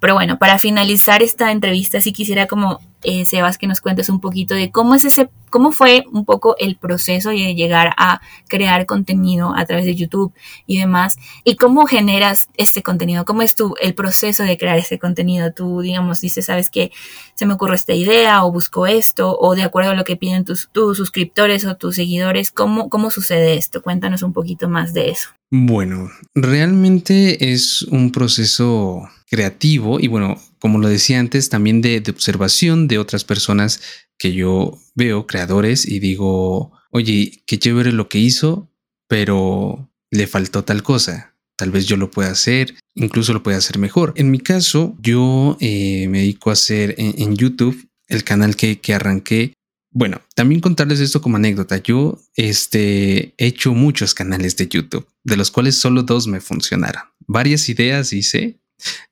Pero 0.00 0.14
bueno, 0.14 0.38
para 0.38 0.58
finalizar 0.58 1.22
esta 1.22 1.50
entrevista, 1.52 2.00
sí 2.00 2.12
quisiera 2.12 2.46
como, 2.46 2.80
eh, 3.02 3.24
Sebas, 3.26 3.58
que 3.58 3.66
nos 3.66 3.80
cuentes 3.80 4.08
un 4.08 4.20
poquito 4.20 4.54
de 4.54 4.70
cómo 4.70 4.94
es 4.94 5.04
ese, 5.04 5.30
cómo 5.50 5.72
fue 5.72 6.04
un 6.10 6.24
poco 6.24 6.56
el 6.58 6.76
proceso 6.76 7.30
de 7.30 7.54
llegar 7.54 7.94
a 7.96 8.20
crear 8.48 8.86
contenido 8.86 9.54
a 9.56 9.66
través 9.66 9.84
de 9.84 9.94
YouTube 9.94 10.32
y 10.66 10.78
demás, 10.78 11.16
y 11.44 11.56
cómo 11.56 11.86
generas 11.86 12.48
este 12.56 12.82
contenido, 12.82 13.24
cómo 13.24 13.42
es 13.42 13.54
tu, 13.54 13.74
el 13.80 13.94
proceso 13.94 14.42
de 14.42 14.58
crear 14.58 14.78
ese 14.78 14.98
contenido. 14.98 15.52
Tú, 15.52 15.80
digamos, 15.80 16.20
dices, 16.20 16.46
sabes 16.46 16.70
que 16.70 16.92
se 17.34 17.46
me 17.46 17.54
ocurre 17.54 17.76
esta 17.76 17.92
idea 17.94 18.44
o 18.44 18.52
busco 18.52 18.86
esto, 18.86 19.36
o 19.38 19.54
de 19.54 19.62
acuerdo 19.62 19.90
a 19.90 19.94
lo 19.94 20.04
que 20.04 20.16
piden 20.16 20.44
tus, 20.44 20.68
tus 20.72 20.96
suscriptores 20.96 21.64
o 21.66 21.76
tus 21.76 21.96
seguidores, 21.96 22.50
¿cómo, 22.50 22.88
¿cómo 22.88 23.10
sucede 23.10 23.54
esto? 23.54 23.82
Cuéntanos 23.82 24.22
un 24.22 24.32
poquito 24.32 24.68
más 24.68 24.94
de 24.94 25.10
eso. 25.10 25.30
Bueno, 25.50 26.10
realmente 26.34 27.52
es 27.52 27.82
un 27.82 28.10
proceso 28.10 29.08
creativo 29.28 30.00
y 30.00 30.08
bueno, 30.08 30.40
como 30.58 30.78
lo 30.78 30.88
decía 30.88 31.20
antes, 31.20 31.50
también 31.50 31.82
de, 31.82 32.02
observación 32.08 32.88
de 32.88 32.98
otras 32.98 33.24
personas 33.24 33.82
que 34.18 34.32
yo 34.32 34.78
veo, 34.94 35.26
creadores, 35.26 35.86
y 35.86 35.98
digo, 35.98 36.72
oye, 36.90 37.42
qué 37.46 37.58
chévere 37.58 37.92
lo 37.92 38.08
que 38.08 38.18
hizo, 38.18 38.70
pero 39.08 39.90
le 40.10 40.26
faltó 40.26 40.64
tal 40.64 40.82
cosa. 40.82 41.36
Tal 41.56 41.70
vez 41.70 41.86
yo 41.86 41.96
lo 41.96 42.10
pueda 42.10 42.30
hacer, 42.30 42.74
incluso 42.94 43.32
lo 43.32 43.42
pueda 43.42 43.58
hacer 43.58 43.78
mejor. 43.78 44.12
En 44.16 44.30
mi 44.30 44.38
caso, 44.38 44.96
yo 45.00 45.56
eh, 45.60 46.08
me 46.08 46.20
dedico 46.20 46.50
a 46.50 46.54
hacer 46.54 46.94
en, 46.98 47.36
YouTube 47.36 47.88
el 48.08 48.24
canal 48.24 48.56
que, 48.56 48.80
que 48.80 48.94
arranqué 48.94 49.52
bueno, 49.94 50.20
también 50.34 50.60
contarles 50.60 50.98
esto 50.98 51.22
como 51.22 51.36
anécdota. 51.36 51.78
Yo 51.78 52.20
este, 52.34 53.32
he 53.38 53.46
hecho 53.46 53.74
muchos 53.74 54.12
canales 54.12 54.56
de 54.56 54.66
YouTube, 54.66 55.06
de 55.22 55.36
los 55.36 55.52
cuales 55.52 55.76
solo 55.76 56.02
dos 56.02 56.26
me 56.26 56.40
funcionaron. 56.40 57.04
Varias 57.28 57.68
ideas 57.68 58.12
hice, 58.12 58.58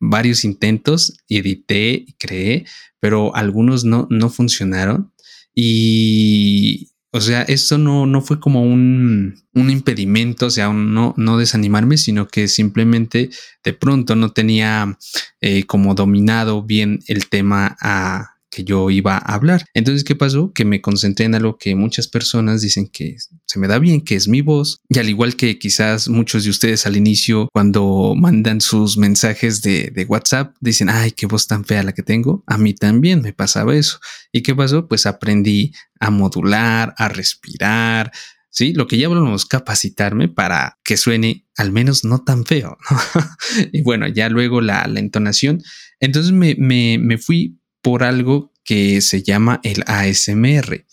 varios 0.00 0.44
intentos, 0.44 1.16
edité 1.28 2.04
y 2.04 2.14
creé, 2.18 2.66
pero 2.98 3.34
algunos 3.36 3.84
no, 3.84 4.08
no 4.10 4.28
funcionaron. 4.28 5.12
Y 5.54 6.92
o 7.12 7.20
sea, 7.20 7.42
esto 7.42 7.78
no, 7.78 8.06
no 8.06 8.20
fue 8.20 8.40
como 8.40 8.64
un, 8.64 9.40
un 9.52 9.70
impedimento, 9.70 10.46
o 10.46 10.50
sea, 10.50 10.70
no, 10.72 11.14
no 11.16 11.36
desanimarme, 11.36 11.98
sino 11.98 12.26
que 12.26 12.48
simplemente 12.48 13.30
de 13.62 13.72
pronto 13.74 14.16
no 14.16 14.32
tenía 14.32 14.98
eh, 15.40 15.64
como 15.64 15.94
dominado 15.94 16.62
bien 16.62 17.00
el 17.06 17.28
tema 17.28 17.76
a 17.80 18.31
que 18.52 18.64
yo 18.64 18.90
iba 18.90 19.16
a 19.16 19.34
hablar. 19.34 19.64
Entonces, 19.72 20.04
¿qué 20.04 20.14
pasó? 20.14 20.52
Que 20.52 20.66
me 20.66 20.82
concentré 20.82 21.24
en 21.24 21.34
algo 21.34 21.56
que 21.56 21.74
muchas 21.74 22.06
personas 22.06 22.60
dicen 22.60 22.86
que 22.86 23.16
se 23.46 23.58
me 23.58 23.66
da 23.66 23.78
bien, 23.78 24.02
que 24.02 24.14
es 24.14 24.28
mi 24.28 24.42
voz. 24.42 24.82
Y 24.90 24.98
al 24.98 25.08
igual 25.08 25.36
que 25.36 25.58
quizás 25.58 26.08
muchos 26.08 26.44
de 26.44 26.50
ustedes 26.50 26.86
al 26.86 26.96
inicio, 26.96 27.48
cuando 27.52 28.14
mandan 28.14 28.60
sus 28.60 28.98
mensajes 28.98 29.62
de, 29.62 29.90
de 29.90 30.04
WhatsApp, 30.04 30.54
dicen, 30.60 30.90
ay, 30.90 31.12
qué 31.12 31.26
voz 31.26 31.46
tan 31.46 31.64
fea 31.64 31.82
la 31.82 31.94
que 31.94 32.02
tengo. 32.02 32.44
A 32.46 32.58
mí 32.58 32.74
también 32.74 33.22
me 33.22 33.32
pasaba 33.32 33.74
eso. 33.74 33.98
¿Y 34.30 34.42
qué 34.42 34.54
pasó? 34.54 34.86
Pues 34.86 35.06
aprendí 35.06 35.72
a 35.98 36.10
modular, 36.10 36.94
a 36.98 37.08
respirar, 37.08 38.12
¿sí? 38.52 38.74
Lo 38.74 38.86
que 38.86 38.98
ya 38.98 39.06
hablamos, 39.06 39.46
capacitarme 39.46 40.28
para 40.28 40.78
que 40.84 40.96
suene 40.96 41.46
al 41.56 41.72
menos 41.72 42.04
no 42.04 42.22
tan 42.22 42.44
feo, 42.44 42.76
y 43.72 43.82
bueno, 43.82 44.06
ya 44.08 44.28
luego 44.28 44.60
la, 44.60 44.86
la 44.86 45.00
entonación. 45.00 45.62
Entonces 46.00 46.32
me, 46.32 46.54
me, 46.58 46.98
me, 46.98 47.18
fui 47.18 47.58
por 47.82 48.04
algo 48.04 48.52
que 48.64 49.00
se 49.00 49.22
llama 49.22 49.60
el 49.64 49.84
ASMR. 49.86 50.86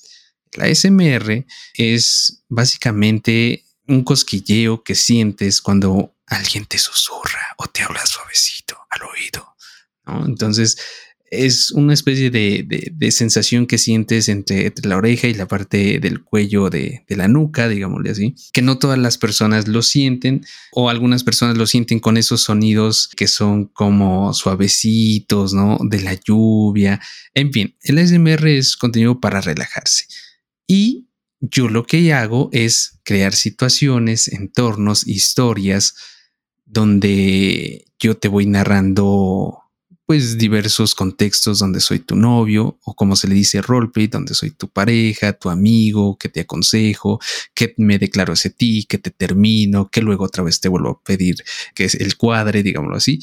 El 0.52 0.62
ASMR 0.62 1.46
es 1.76 2.44
básicamente 2.50 3.64
un 3.88 4.04
cosquilleo 4.04 4.84
que 4.84 4.96
sientes 4.96 5.62
cuando 5.62 6.16
alguien 6.26 6.66
te 6.66 6.78
susurra 6.78 7.56
o 7.58 7.68
te 7.68 7.84
habla 7.84 8.06
suavecito 8.06 8.78
al 8.90 9.04
oído. 9.04 9.56
Entonces, 10.26 10.78
es 11.32 11.72
una 11.72 11.94
especie 11.94 12.30
de, 12.32 13.12
sensación 13.12 13.68
que 13.68 13.78
sientes 13.78 14.30
entre, 14.30 14.72
la 14.84 14.98
oreja 14.98 15.28
y 15.28 15.34
la 15.34 15.48
parte 15.48 16.00
del 16.00 16.24
cuello 16.24 16.70
de, 16.70 17.04
la 17.10 17.28
nuca, 17.28 17.68
digámosle 17.68 18.12
así, 18.12 18.36
que 18.54 18.62
no 18.62 18.78
todas 18.78 18.98
las 18.98 19.18
personas 19.18 19.68
lo 19.68 19.82
sienten 19.82 20.46
o 20.72 20.90
algunas 20.90 21.24
personas 21.24 21.58
lo 21.58 21.68
sienten 21.68 22.00
con 22.00 22.18
esos 22.18 22.42
sonidos 22.42 23.10
que 23.16 23.28
son 23.28 23.66
como 23.66 24.34
suavecitos, 24.34 25.54
¿no? 25.54 25.78
De 25.82 26.02
la 26.02 26.14
lluvia. 26.14 27.00
En 27.34 27.52
fin, 27.52 27.76
el 27.84 27.98
ASMR 27.98 28.48
es 28.48 28.76
contenido 28.76 29.20
para 29.20 29.42
relajarse. 29.42 30.06
Y 30.68 31.08
yo 31.42 31.70
lo 31.70 31.86
que 31.86 32.14
hago 32.14 32.50
es 32.52 33.00
crear 33.04 33.34
situaciones, 33.34 34.28
entornos, 34.28 35.08
historias 35.08 35.96
donde 36.66 37.86
yo 38.00 38.18
te 38.18 38.28
voy 38.28 38.46
narrando 38.46 39.69
pues 40.10 40.40
diversos 40.40 40.96
contextos 40.96 41.60
donde 41.60 41.80
soy 41.80 42.00
tu 42.00 42.16
novio 42.16 42.80
o 42.84 42.96
como 42.96 43.16
se 43.16 43.28
le 43.28 43.36
dice 43.36 43.62
roleplay, 43.62 44.08
donde 44.08 44.34
soy 44.34 44.50
tu 44.50 44.68
pareja, 44.68 45.34
tu 45.34 45.52
amigo, 45.52 46.18
que 46.18 46.30
te 46.30 46.40
aconsejo, 46.40 47.20
que 47.54 47.76
me 47.78 48.00
declaro 48.00 48.34
hacia 48.34 48.50
ti, 48.50 48.88
que 48.90 48.98
te 48.98 49.12
termino, 49.12 49.92
que 49.92 50.02
luego 50.02 50.26
otra 50.26 50.44
vez 50.44 50.62
te 50.62 50.68
vuelvo 50.68 50.90
a 50.90 51.04
pedir 51.04 51.36
que 51.76 51.86
es 51.86 51.94
el 51.94 52.18
cuadre, 52.18 52.64
digámoslo 52.64 52.98
así. 52.98 53.20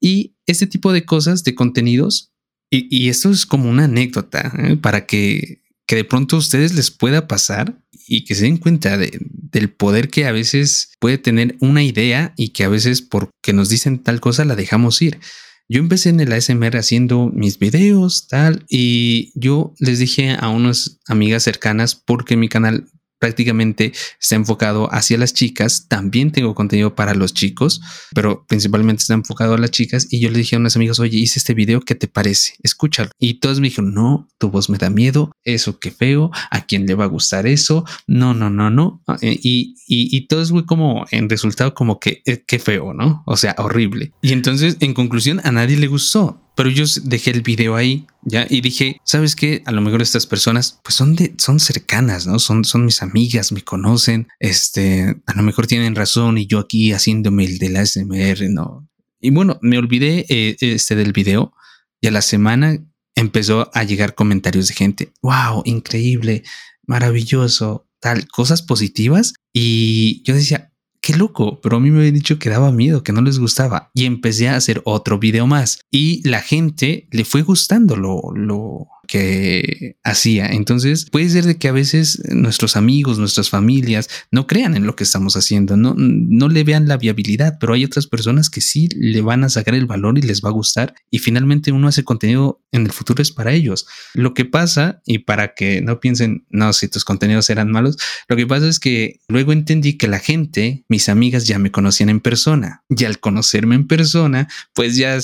Y 0.00 0.34
este 0.44 0.66
tipo 0.66 0.92
de 0.92 1.04
cosas, 1.04 1.44
de 1.44 1.54
contenidos, 1.54 2.32
y, 2.68 3.08
esto 3.10 3.30
es 3.30 3.46
como 3.46 3.70
una 3.70 3.84
anécdota 3.84 4.52
¿eh? 4.58 4.74
para 4.74 5.06
que, 5.06 5.62
que 5.86 5.94
de 5.94 6.04
pronto 6.04 6.34
a 6.34 6.40
ustedes 6.40 6.74
les 6.74 6.90
pueda 6.90 7.28
pasar 7.28 7.78
y 8.08 8.24
que 8.24 8.34
se 8.34 8.46
den 8.46 8.56
cuenta 8.56 8.98
del 8.98 9.70
poder 9.70 10.08
que 10.08 10.26
a 10.26 10.32
veces 10.32 10.94
puede 10.98 11.16
tener 11.18 11.54
una 11.60 11.84
idea 11.84 12.34
y 12.36 12.48
que 12.48 12.64
a 12.64 12.68
veces 12.68 13.02
porque 13.02 13.52
nos 13.52 13.68
dicen 13.68 14.02
tal 14.02 14.20
cosa 14.20 14.44
la 14.44 14.56
dejamos 14.56 15.00
ir. 15.00 15.20
Yo 15.68 15.80
empecé 15.80 16.10
en 16.10 16.20
el 16.20 16.32
ASMR 16.32 16.76
haciendo 16.76 17.30
mis 17.32 17.58
videos, 17.58 18.28
tal, 18.28 18.64
y 18.68 19.32
yo 19.34 19.74
les 19.78 19.98
dije 19.98 20.36
a 20.38 20.48
unas 20.48 20.98
amigas 21.06 21.42
cercanas 21.42 21.94
porque 21.94 22.36
mi 22.36 22.48
canal 22.48 22.86
prácticamente 23.18 23.92
está 24.20 24.36
enfocado 24.36 24.92
hacia 24.92 25.18
las 25.18 25.34
chicas. 25.34 25.86
También 25.88 26.32
tengo 26.32 26.54
contenido 26.54 26.94
para 26.94 27.14
los 27.14 27.34
chicos, 27.34 27.80
pero 28.14 28.44
principalmente 28.46 29.02
está 29.02 29.14
enfocado 29.14 29.54
a 29.54 29.58
las 29.58 29.70
chicas. 29.70 30.06
Y 30.10 30.20
yo 30.20 30.30
le 30.30 30.38
dije 30.38 30.56
a 30.56 30.58
unas 30.58 30.76
amigas, 30.76 30.98
oye, 30.98 31.18
hice 31.18 31.38
este 31.38 31.54
video, 31.54 31.80
¿qué 31.80 31.94
te 31.94 32.08
parece? 32.08 32.54
Escúchalo. 32.62 33.10
Y 33.18 33.34
todos 33.34 33.60
me 33.60 33.68
dijeron, 33.68 33.94
no, 33.94 34.28
tu 34.38 34.50
voz 34.50 34.70
me 34.70 34.78
da 34.78 34.90
miedo, 34.90 35.32
eso 35.44 35.78
qué 35.78 35.90
feo, 35.90 36.30
¿a 36.50 36.66
quién 36.66 36.86
le 36.86 36.94
va 36.94 37.04
a 37.04 37.08
gustar 37.08 37.46
eso? 37.46 37.84
No, 38.06 38.34
no, 38.34 38.50
no, 38.50 38.70
no. 38.70 39.02
Ah, 39.06 39.16
eh, 39.22 39.38
y, 39.42 39.76
y, 39.86 40.16
y 40.16 40.26
todo 40.26 40.42
es 40.42 40.52
como 40.66 41.06
en 41.10 41.28
resultado 41.28 41.74
como 41.74 41.98
que 41.98 42.22
eh, 42.26 42.44
qué 42.46 42.58
feo, 42.58 42.94
¿no? 42.94 43.22
O 43.26 43.36
sea, 43.36 43.54
horrible. 43.58 44.12
Y 44.22 44.32
entonces, 44.32 44.76
en 44.80 44.94
conclusión, 44.94 45.40
a 45.44 45.52
nadie 45.52 45.76
le 45.76 45.86
gustó 45.86 46.43
pero 46.54 46.70
yo 46.70 46.84
dejé 47.02 47.30
el 47.30 47.42
video 47.42 47.76
ahí 47.76 48.06
ya 48.22 48.46
y 48.48 48.60
dije, 48.60 49.00
¿sabes 49.04 49.34
qué? 49.36 49.62
A 49.66 49.72
lo 49.72 49.80
mejor 49.80 50.02
estas 50.02 50.26
personas 50.26 50.80
pues 50.82 50.94
son 50.94 51.16
de, 51.16 51.34
son 51.38 51.60
cercanas, 51.60 52.26
¿no? 52.26 52.38
Son, 52.38 52.64
son 52.64 52.84
mis 52.84 53.02
amigas, 53.02 53.52
me 53.52 53.62
conocen, 53.62 54.28
este, 54.38 55.16
a 55.26 55.34
lo 55.34 55.42
mejor 55.42 55.66
tienen 55.66 55.94
razón 55.94 56.38
y 56.38 56.46
yo 56.46 56.58
aquí 56.58 56.92
haciéndome 56.92 57.44
el 57.44 57.58
del 57.58 57.76
ASMR, 57.76 58.50
¿no? 58.50 58.88
Y 59.20 59.30
bueno, 59.30 59.58
me 59.62 59.78
olvidé 59.78 60.26
eh, 60.28 60.56
este 60.60 60.96
del 60.96 61.12
video 61.12 61.54
y 62.00 62.08
a 62.08 62.10
la 62.10 62.22
semana 62.22 62.78
empezó 63.14 63.70
a 63.72 63.84
llegar 63.84 64.14
comentarios 64.14 64.68
de 64.68 64.74
gente, 64.74 65.12
wow, 65.22 65.62
increíble, 65.64 66.42
maravilloso, 66.86 67.88
tal, 68.00 68.28
cosas 68.28 68.62
positivas. 68.62 69.34
Y 69.52 70.22
yo 70.24 70.34
decía, 70.34 70.73
qué 71.04 71.14
loco, 71.14 71.60
pero 71.60 71.76
a 71.76 71.80
mí 71.80 71.90
me 71.90 71.98
habían 71.98 72.14
dicho 72.14 72.38
que 72.38 72.48
daba 72.48 72.72
miedo, 72.72 73.02
que 73.02 73.12
no 73.12 73.20
les 73.20 73.38
gustaba. 73.38 73.90
Y 73.92 74.06
empecé 74.06 74.48
a 74.48 74.56
hacer 74.56 74.80
otro 74.86 75.18
video 75.18 75.46
más. 75.46 75.80
Y 75.90 76.26
la 76.26 76.40
gente 76.40 77.06
le 77.10 77.26
fue 77.26 77.42
gustando 77.42 77.94
lo, 77.94 78.22
lo, 78.34 78.86
que 79.06 79.96
hacía. 80.02 80.46
Entonces 80.46 81.06
puede 81.10 81.28
ser 81.28 81.44
de 81.44 81.56
que 81.56 81.68
a 81.68 81.72
veces 81.72 82.22
nuestros 82.30 82.76
amigos, 82.76 83.18
nuestras 83.18 83.50
familias 83.50 84.08
no 84.30 84.46
crean 84.46 84.76
en 84.76 84.86
lo 84.86 84.96
que 84.96 85.04
estamos 85.04 85.36
haciendo, 85.36 85.76
no, 85.76 85.94
no 85.96 86.48
le 86.48 86.64
vean 86.64 86.88
la 86.88 86.96
viabilidad, 86.96 87.58
pero 87.60 87.74
hay 87.74 87.84
otras 87.84 88.06
personas 88.06 88.50
que 88.50 88.60
sí 88.60 88.88
le 88.96 89.20
van 89.20 89.44
a 89.44 89.48
sacar 89.48 89.74
el 89.74 89.86
valor 89.86 90.18
y 90.18 90.22
les 90.22 90.42
va 90.42 90.48
a 90.48 90.52
gustar 90.52 90.94
y 91.10 91.18
finalmente 91.18 91.72
uno 91.72 91.88
hace 91.88 92.04
contenido 92.04 92.62
en 92.72 92.86
el 92.86 92.92
futuro 92.92 93.22
es 93.22 93.32
para 93.32 93.52
ellos. 93.52 93.86
Lo 94.14 94.34
que 94.34 94.44
pasa, 94.44 95.00
y 95.06 95.18
para 95.18 95.54
que 95.54 95.80
no 95.80 96.00
piensen, 96.00 96.46
no, 96.50 96.72
si 96.72 96.88
tus 96.88 97.04
contenidos 97.04 97.50
eran 97.50 97.70
malos, 97.70 97.96
lo 98.28 98.36
que 98.36 98.46
pasa 98.46 98.68
es 98.68 98.80
que 98.80 99.20
luego 99.28 99.52
entendí 99.52 99.96
que 99.96 100.08
la 100.08 100.18
gente, 100.18 100.84
mis 100.88 101.08
amigas 101.08 101.46
ya 101.46 101.58
me 101.58 101.70
conocían 101.70 102.08
en 102.08 102.20
persona 102.20 102.82
y 102.88 103.04
al 103.04 103.20
conocerme 103.20 103.74
en 103.74 103.86
persona, 103.86 104.48
pues 104.72 104.96
ya 104.96 105.18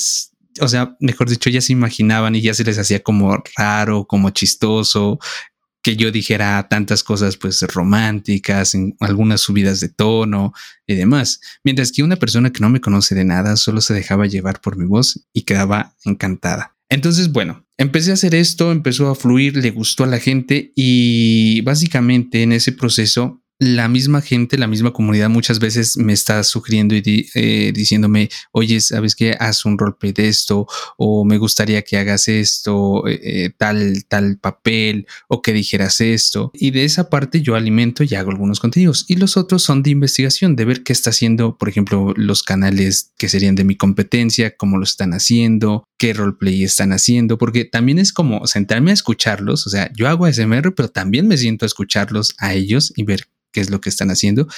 o 0.61 0.69
sea, 0.69 0.97
mejor 1.01 1.29
dicho, 1.29 1.51
ya 1.51 1.61
se 1.61 1.73
imaginaban 1.73 2.35
y 2.35 2.41
ya 2.41 2.55
se 2.55 2.65
les 2.65 2.79
hacía 2.79 3.03
como 3.03 3.43
raro, 3.57 4.07
como 4.07 4.31
chistoso, 4.31 5.19
que 5.83 5.97
yo 5.97 6.11
dijera 6.11 6.67
tantas 6.69 7.03
cosas 7.03 7.37
pues 7.37 7.63
románticas, 7.63 8.75
en 8.75 8.97
algunas 9.01 9.41
subidas 9.41 9.81
de 9.81 9.89
tono 9.89 10.53
y 10.87 10.95
demás. 10.95 11.41
Mientras 11.65 11.93
que 11.93 12.03
una 12.03 12.17
persona 12.17 12.53
que 12.53 12.61
no 12.61 12.69
me 12.69 12.81
conoce 12.81 13.15
de 13.15 13.25
nada 13.25 13.57
solo 13.57 13.81
se 13.81 13.95
dejaba 13.95 14.27
llevar 14.27 14.61
por 14.61 14.77
mi 14.77 14.87
voz 14.87 15.27
y 15.33 15.43
quedaba 15.43 15.95
encantada. 16.05 16.77
Entonces, 16.91 17.31
bueno, 17.31 17.65
empecé 17.79 18.11
a 18.11 18.15
hacer 18.15 18.35
esto, 18.35 18.73
empezó 18.73 19.09
a 19.09 19.15
fluir, 19.15 19.57
le 19.57 19.71
gustó 19.71 20.05
a 20.05 20.09
la 20.09 20.19
gente 20.19 20.73
y 20.75 21.61
básicamente 21.63 22.43
en 22.43 22.53
ese 22.53 22.73
proceso 22.73 23.40
la 23.61 23.89
misma 23.89 24.23
gente, 24.23 24.57
la 24.57 24.67
misma 24.67 24.91
comunidad 24.93 25.29
muchas 25.29 25.59
veces 25.59 25.99
me 25.99 26.15
está 26.15 26.43
sugiriendo 26.45 26.95
y 26.95 27.29
eh, 27.35 27.73
diciéndome, 27.75 28.31
oye, 28.53 28.81
¿sabes 28.81 29.15
qué? 29.15 29.37
Haz 29.39 29.67
un 29.67 29.77
roleplay 29.77 30.13
de 30.13 30.29
esto 30.29 30.67
o 30.97 31.27
me 31.27 31.37
gustaría 31.37 31.83
que 31.83 31.99
hagas 31.99 32.27
esto, 32.29 33.07
eh, 33.07 33.21
eh, 33.23 33.51
tal, 33.55 34.07
tal 34.09 34.39
papel 34.39 35.07
o 35.29 35.43
que 35.43 35.53
dijeras 35.53 36.01
esto. 36.01 36.51
Y 36.55 36.71
de 36.71 36.87
esa 36.87 37.11
parte 37.11 37.43
yo 37.43 37.55
alimento 37.55 38.03
y 38.03 38.15
hago 38.15 38.31
algunos 38.31 38.61
contenidos. 38.61 39.05
Y 39.09 39.17
los 39.17 39.37
otros 39.37 39.63
son 39.63 39.83
de 39.83 39.91
investigación, 39.91 40.57
de 40.57 40.65
ver 40.65 40.83
qué 40.83 40.95
está 40.95 41.11
haciendo, 41.11 41.59
por 41.59 41.69
ejemplo, 41.69 42.15
los 42.17 42.43
canales 42.43 43.13
que 43.19 43.29
serían 43.29 43.57
de 43.57 43.65
mi 43.65 43.77
competencia, 43.77 44.57
cómo 44.57 44.79
lo 44.79 44.85
están 44.85 45.13
haciendo, 45.13 45.85
qué 45.99 46.15
roleplay 46.15 46.65
están 46.65 46.93
haciendo, 46.95 47.37
porque 47.37 47.67
también 47.67 47.99
es 47.99 48.15
como 48.15 48.47
sentarme 48.47 48.91
a 48.91 48.95
escucharlos. 48.95 49.67
O 49.67 49.71
sea, 49.71 49.93
yo 49.95 50.09
hago 50.09 50.25
ASMR, 50.25 50.75
pero 50.75 50.89
también 50.89 51.29
me 51.29 51.37
siento 51.37 51.67
a 51.67 51.69
escucharlos 51.69 52.35
a 52.39 52.55
ellos 52.55 52.95
y 52.97 53.03
ver 53.03 53.29
qué 53.53 53.61
es 53.61 53.71
lo 53.71 53.81
que 53.81 53.89
están 53.89 54.11
haciendo 54.11 54.49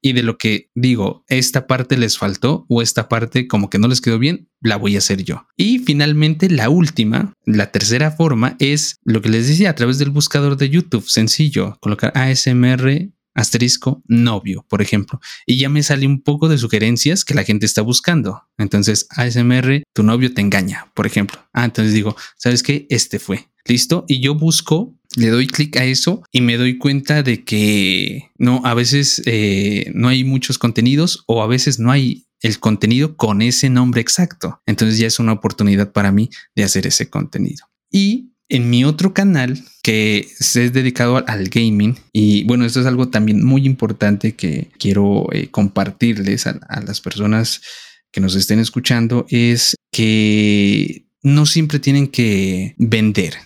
y 0.00 0.12
de 0.12 0.22
lo 0.22 0.36
que 0.36 0.70
digo, 0.74 1.24
esta 1.28 1.66
parte 1.66 1.96
les 1.96 2.18
faltó 2.18 2.66
o 2.68 2.82
esta 2.82 3.08
parte 3.08 3.46
como 3.46 3.70
que 3.70 3.78
no 3.78 3.88
les 3.88 4.00
quedó 4.00 4.18
bien, 4.18 4.48
la 4.60 4.76
voy 4.76 4.96
a 4.96 4.98
hacer 4.98 5.22
yo. 5.22 5.46
Y 5.56 5.78
finalmente 5.78 6.50
la 6.50 6.68
última, 6.68 7.32
la 7.44 7.70
tercera 7.70 8.10
forma 8.10 8.56
es 8.58 8.96
lo 9.04 9.22
que 9.22 9.28
les 9.28 9.48
decía 9.48 9.70
a 9.70 9.74
través 9.74 9.98
del 9.98 10.10
buscador 10.10 10.56
de 10.56 10.70
YouTube, 10.70 11.08
sencillo, 11.08 11.76
colocar 11.80 12.12
ASMR 12.16 13.12
asterisco 13.34 14.02
novio, 14.06 14.66
por 14.68 14.82
ejemplo, 14.82 15.20
y 15.46 15.58
ya 15.58 15.68
me 15.68 15.82
sale 15.82 16.06
un 16.06 16.22
poco 16.22 16.48
de 16.48 16.58
sugerencias 16.58 17.24
que 17.24 17.34
la 17.34 17.44
gente 17.44 17.66
está 17.66 17.82
buscando. 17.82 18.42
Entonces, 18.58 19.06
ASMR, 19.10 19.82
tu 19.94 20.02
novio 20.02 20.34
te 20.34 20.40
engaña, 20.40 20.92
por 20.94 21.06
ejemplo. 21.06 21.40
Ah, 21.52 21.64
entonces 21.64 21.94
digo, 21.94 22.16
¿sabes 22.36 22.62
qué? 22.62 22.86
Este 22.90 23.18
fue. 23.18 23.48
Listo. 23.64 24.04
Y 24.08 24.20
yo 24.20 24.34
busco 24.34 24.94
le 25.16 25.28
doy 25.28 25.46
clic 25.46 25.76
a 25.76 25.84
eso 25.84 26.22
y 26.32 26.40
me 26.40 26.56
doy 26.56 26.78
cuenta 26.78 27.22
de 27.22 27.44
que 27.44 28.30
no, 28.38 28.62
a 28.64 28.74
veces 28.74 29.22
eh, 29.26 29.90
no 29.94 30.08
hay 30.08 30.24
muchos 30.24 30.58
contenidos 30.58 31.24
o 31.26 31.42
a 31.42 31.46
veces 31.46 31.78
no 31.78 31.90
hay 31.90 32.26
el 32.40 32.58
contenido 32.58 33.16
con 33.16 33.42
ese 33.42 33.70
nombre 33.70 34.00
exacto. 34.00 34.60
Entonces 34.66 34.98
ya 34.98 35.06
es 35.06 35.18
una 35.18 35.32
oportunidad 35.32 35.92
para 35.92 36.12
mí 36.12 36.30
de 36.56 36.64
hacer 36.64 36.86
ese 36.86 37.08
contenido. 37.08 37.66
Y 37.90 38.30
en 38.48 38.68
mi 38.68 38.84
otro 38.84 39.14
canal 39.14 39.62
que 39.82 40.28
es 40.38 40.54
dedicado 40.72 41.24
al 41.26 41.48
gaming 41.48 41.96
y 42.12 42.44
bueno, 42.44 42.64
esto 42.64 42.80
es 42.80 42.86
algo 42.86 43.08
también 43.08 43.44
muy 43.44 43.64
importante 43.64 44.34
que 44.34 44.68
quiero 44.78 45.26
eh, 45.32 45.48
compartirles 45.50 46.46
a, 46.46 46.58
las 46.84 47.00
personas 47.00 47.62
que 48.10 48.20
nos 48.20 48.34
estén 48.34 48.58
escuchando 48.58 49.24
es 49.30 49.74
que 49.90 51.06
no 51.22 51.46
siempre 51.46 51.78
tienen 51.78 52.08
que 52.08 52.74
vender, 52.76 53.36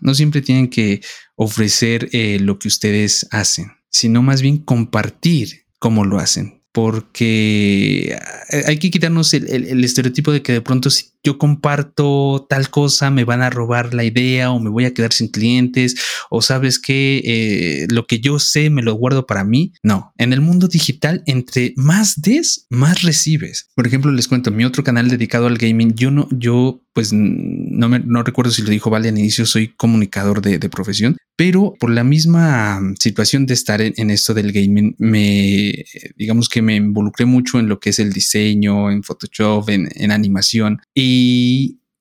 no 0.00 0.14
siempre 0.14 0.42
tienen 0.42 0.68
que 0.68 1.00
ofrecer 1.36 2.08
eh, 2.12 2.38
lo 2.40 2.58
que 2.58 2.68
ustedes 2.68 3.26
hacen, 3.30 3.72
sino 3.90 4.22
más 4.22 4.42
bien 4.42 4.58
compartir 4.58 5.66
cómo 5.78 6.04
lo 6.04 6.18
hacen 6.18 6.60
porque 6.72 8.16
hay 8.66 8.78
que 8.78 8.90
quitarnos 8.90 9.34
el, 9.34 9.84
estereotipo 9.84 10.30
de 10.30 10.42
que 10.42 10.52
de 10.52 10.60
pronto 10.60 10.88
si 10.90 11.06
yo 11.22 11.38
comparto 11.38 12.46
tal 12.48 12.70
cosa 12.70 13.10
me 13.10 13.24
van 13.24 13.42
a 13.42 13.50
robar 13.50 13.94
la 13.94 14.04
idea 14.04 14.50
o 14.50 14.60
me 14.60 14.70
voy 14.70 14.84
a 14.84 14.94
quedar 14.94 15.12
sin 15.12 15.28
clientes 15.28 15.96
o 16.30 16.42
sabes 16.42 16.78
que 16.78 17.22
eh, 17.24 17.86
lo 17.90 18.06
que 18.06 18.20
yo 18.20 18.38
sé 18.38 18.70
me 18.70 18.82
lo 18.82 18.94
guardo 18.94 19.26
para 19.26 19.44
mí. 19.44 19.72
No, 19.82 20.12
en 20.16 20.32
el 20.32 20.40
mundo 20.40 20.68
digital 20.68 21.22
entre 21.26 21.74
más 21.76 22.20
des, 22.20 22.66
más 22.70 23.02
recibes. 23.02 23.68
Por 23.74 23.86
ejemplo, 23.86 24.12
les 24.12 24.28
cuento 24.28 24.50
mi 24.50 24.64
otro 24.64 24.84
canal 24.84 25.08
dedicado 25.08 25.46
al 25.46 25.58
gaming. 25.58 25.94
Yo 25.94 26.10
no, 26.10 26.28
yo 26.30 26.82
pues 26.92 27.12
no 27.12 27.88
me 27.88 28.00
no 28.00 28.22
recuerdo 28.22 28.50
si 28.50 28.62
lo 28.62 28.70
dijo 28.70 28.90
Vale 28.90 29.08
al 29.08 29.18
inicio, 29.18 29.46
soy 29.46 29.68
comunicador 29.68 30.42
de, 30.42 30.58
de 30.58 30.68
profesión, 30.68 31.16
pero 31.36 31.74
por 31.78 31.90
la 31.90 32.04
misma 32.04 32.80
situación 32.98 33.46
de 33.46 33.54
estar 33.54 33.80
en, 33.80 34.10
esto 34.10 34.34
del 34.34 34.52
gaming, 34.52 34.96
me 34.98 35.72
digamos 36.16 36.48
que 36.48 36.62
me 36.62 36.76
involucré 36.76 37.24
mucho 37.26 37.58
en 37.58 37.68
lo 37.68 37.78
que 37.78 37.90
es 37.90 37.98
el 37.98 38.12
diseño, 38.12 38.90
en 38.90 39.02
Photoshop, 39.02 39.70
en, 39.70 39.88
en 39.94 40.10
animación 40.10 40.80
y 40.94 41.09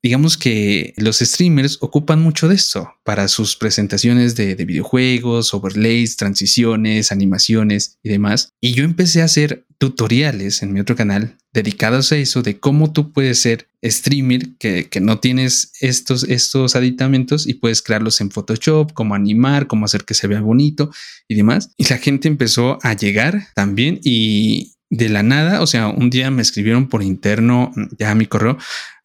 digamos 0.01 0.37
que 0.37 0.93
los 0.97 1.19
streamers 1.19 1.77
ocupan 1.81 2.21
mucho 2.21 2.47
de 2.47 2.55
esto 2.55 2.93
para 3.03 3.27
sus 3.27 3.55
presentaciones 3.55 4.35
de, 4.35 4.55
videojuegos, 4.55 5.53
overlays, 5.53 6.15
transiciones, 6.17 7.11
animaciones 7.11 7.97
y 8.03 8.09
demás. 8.09 8.53
Y 8.61 8.73
yo 8.73 8.83
empecé 8.83 9.21
a 9.21 9.25
hacer 9.25 9.65
tutoriales 9.77 10.61
en 10.61 10.73
mi 10.73 10.79
otro 10.79 10.95
canal 10.95 11.37
dedicados 11.53 12.11
a 12.11 12.17
eso 12.17 12.41
de 12.43 12.59
cómo 12.59 12.91
tú 12.91 13.11
puedes 13.11 13.41
ser 13.41 13.67
streamer 13.83 14.57
que, 14.57 14.87
no 15.01 15.19
tienes 15.19 15.71
estos, 15.79 16.23
estos 16.23 16.75
aditamentos 16.75 17.47
y 17.47 17.55
puedes 17.55 17.81
crearlos 17.81 18.21
en 18.21 18.29
Photoshop, 18.29 18.93
cómo 18.93 19.15
animar, 19.15 19.67
cómo 19.67 19.85
hacer 19.85 20.05
que 20.05 20.13
se 20.13 20.27
vea 20.27 20.41
bonito 20.41 20.91
y 21.27 21.35
demás. 21.35 21.71
Y 21.77 21.87
la 21.89 21.97
gente 21.97 22.27
empezó 22.27 22.77
a 22.83 22.93
llegar 22.93 23.47
también 23.55 23.99
y, 24.03 24.73
de 24.89 25.09
la 25.09 25.21
nada, 25.21 25.61
o 25.61 25.67
sea, 25.67 25.87
un 25.87 26.09
día 26.09 26.31
me 26.31 26.41
escribieron 26.41 26.89
por 26.89 27.03
interno, 27.03 27.71
ya 27.97 28.11
a 28.11 28.15
mi 28.15 28.25
correo, 28.25 28.57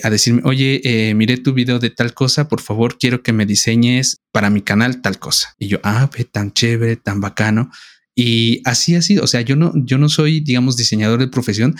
a 0.03 0.11
decirme, 0.11 0.41
oye, 0.45 0.81
eh, 0.85 1.15
miré 1.15 1.37
tu 1.37 1.53
video 1.53 1.79
de 1.79 1.91
tal 1.91 2.15
cosa, 2.15 2.49
por 2.49 2.61
favor, 2.63 2.97
quiero 2.99 3.23
que 3.23 3.33
me 3.33 3.45
diseñes 3.45 4.21
para 4.33 4.49
mi 4.51 4.63
canal 4.63 5.03
tal 5.03 5.19
cosa. 5.19 5.55
Y 5.59 5.69
yo, 5.69 5.81
ah, 5.83 6.09
ve, 6.17 6.25
tan 6.25 6.53
chévere, 6.53 6.97
tan 6.97 7.21
bacano. 7.21 7.71
Y 8.15 8.63
así 8.65 8.95
ha 8.95 9.03
sido, 9.03 9.25
o 9.25 9.27
sea, 9.27 9.43
yo 9.43 9.57
no, 9.57 9.73
yo 9.75 9.99
no 9.99 10.09
soy, 10.09 10.41
digamos, 10.41 10.77
diseñador 10.77 11.21
de 11.21 11.29
profesión, 11.29 11.75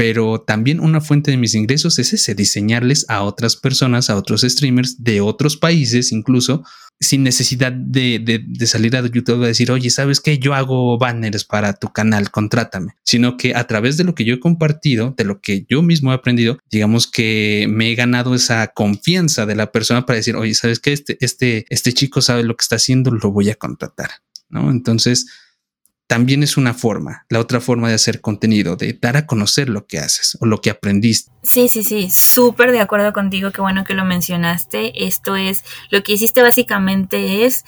pero 0.00 0.40
también 0.40 0.80
una 0.80 1.02
fuente 1.02 1.30
de 1.30 1.36
mis 1.36 1.54
ingresos 1.54 1.98
es 1.98 2.14
ese, 2.14 2.34
diseñarles 2.34 3.04
a 3.10 3.22
otras 3.22 3.54
personas, 3.54 4.08
a 4.08 4.16
otros 4.16 4.40
streamers 4.40 5.04
de 5.04 5.20
otros 5.20 5.58
países 5.58 6.10
incluso, 6.10 6.64
sin 6.98 7.22
necesidad 7.22 7.70
de, 7.70 8.42
salir 8.64 8.96
a 8.96 9.06
YouTube 9.06 9.44
a 9.44 9.48
decir, 9.48 9.70
oye, 9.70 9.90
¿sabes 9.90 10.20
qué? 10.20 10.38
Yo 10.38 10.54
hago 10.54 10.96
banners 10.96 11.44
para 11.44 11.74
tu 11.74 11.88
canal, 11.88 12.30
contrátame, 12.30 12.94
sino 13.04 13.36
que 13.36 13.54
a 13.54 13.66
través 13.66 13.98
de 13.98 14.04
lo 14.04 14.14
que 14.14 14.24
yo 14.24 14.32
he 14.32 14.40
compartido, 14.40 15.12
de 15.18 15.24
lo 15.24 15.42
que 15.42 15.66
yo 15.68 15.82
mismo 15.82 16.12
he 16.12 16.14
aprendido, 16.14 16.56
digamos 16.70 17.06
que 17.06 17.66
me 17.68 17.90
he 17.90 17.94
ganado 17.94 18.34
esa 18.34 18.68
confianza 18.68 19.44
de 19.44 19.54
la 19.54 19.70
persona 19.70 20.06
para 20.06 20.16
decir, 20.16 20.34
oye, 20.34 20.54
¿sabes 20.54 20.80
qué? 20.80 20.94
Este, 20.94 21.18
este, 21.20 21.66
este 21.68 21.92
chico 21.92 22.22
sabe 22.22 22.42
lo 22.44 22.56
que 22.56 22.62
está 22.62 22.76
haciendo, 22.76 23.10
lo 23.10 23.32
voy 23.32 23.50
a 23.50 23.54
contratar, 23.54 24.12
¿no? 24.48 24.70
Entonces, 24.70 25.26
también 26.10 26.42
es 26.42 26.56
una 26.56 26.74
forma, 26.74 27.24
la 27.28 27.38
otra 27.38 27.60
forma 27.60 27.88
de 27.88 27.94
hacer 27.94 28.20
contenido, 28.20 28.74
de 28.74 28.98
dar 29.00 29.16
a 29.16 29.26
conocer 29.26 29.68
lo 29.68 29.86
que 29.86 30.00
haces 30.00 30.36
o 30.40 30.46
lo 30.46 30.60
que 30.60 30.68
aprendiste. 30.68 31.30
Sí, 31.44 31.68
sí, 31.68 31.84
sí, 31.84 32.10
súper 32.10 32.72
de 32.72 32.80
acuerdo 32.80 33.12
contigo, 33.12 33.52
qué 33.52 33.60
bueno 33.60 33.84
que 33.84 33.94
lo 33.94 34.04
mencionaste. 34.04 35.06
Esto 35.06 35.36
es, 35.36 35.64
lo 35.88 36.02
que 36.02 36.14
hiciste 36.14 36.42
básicamente 36.42 37.46
es 37.46 37.64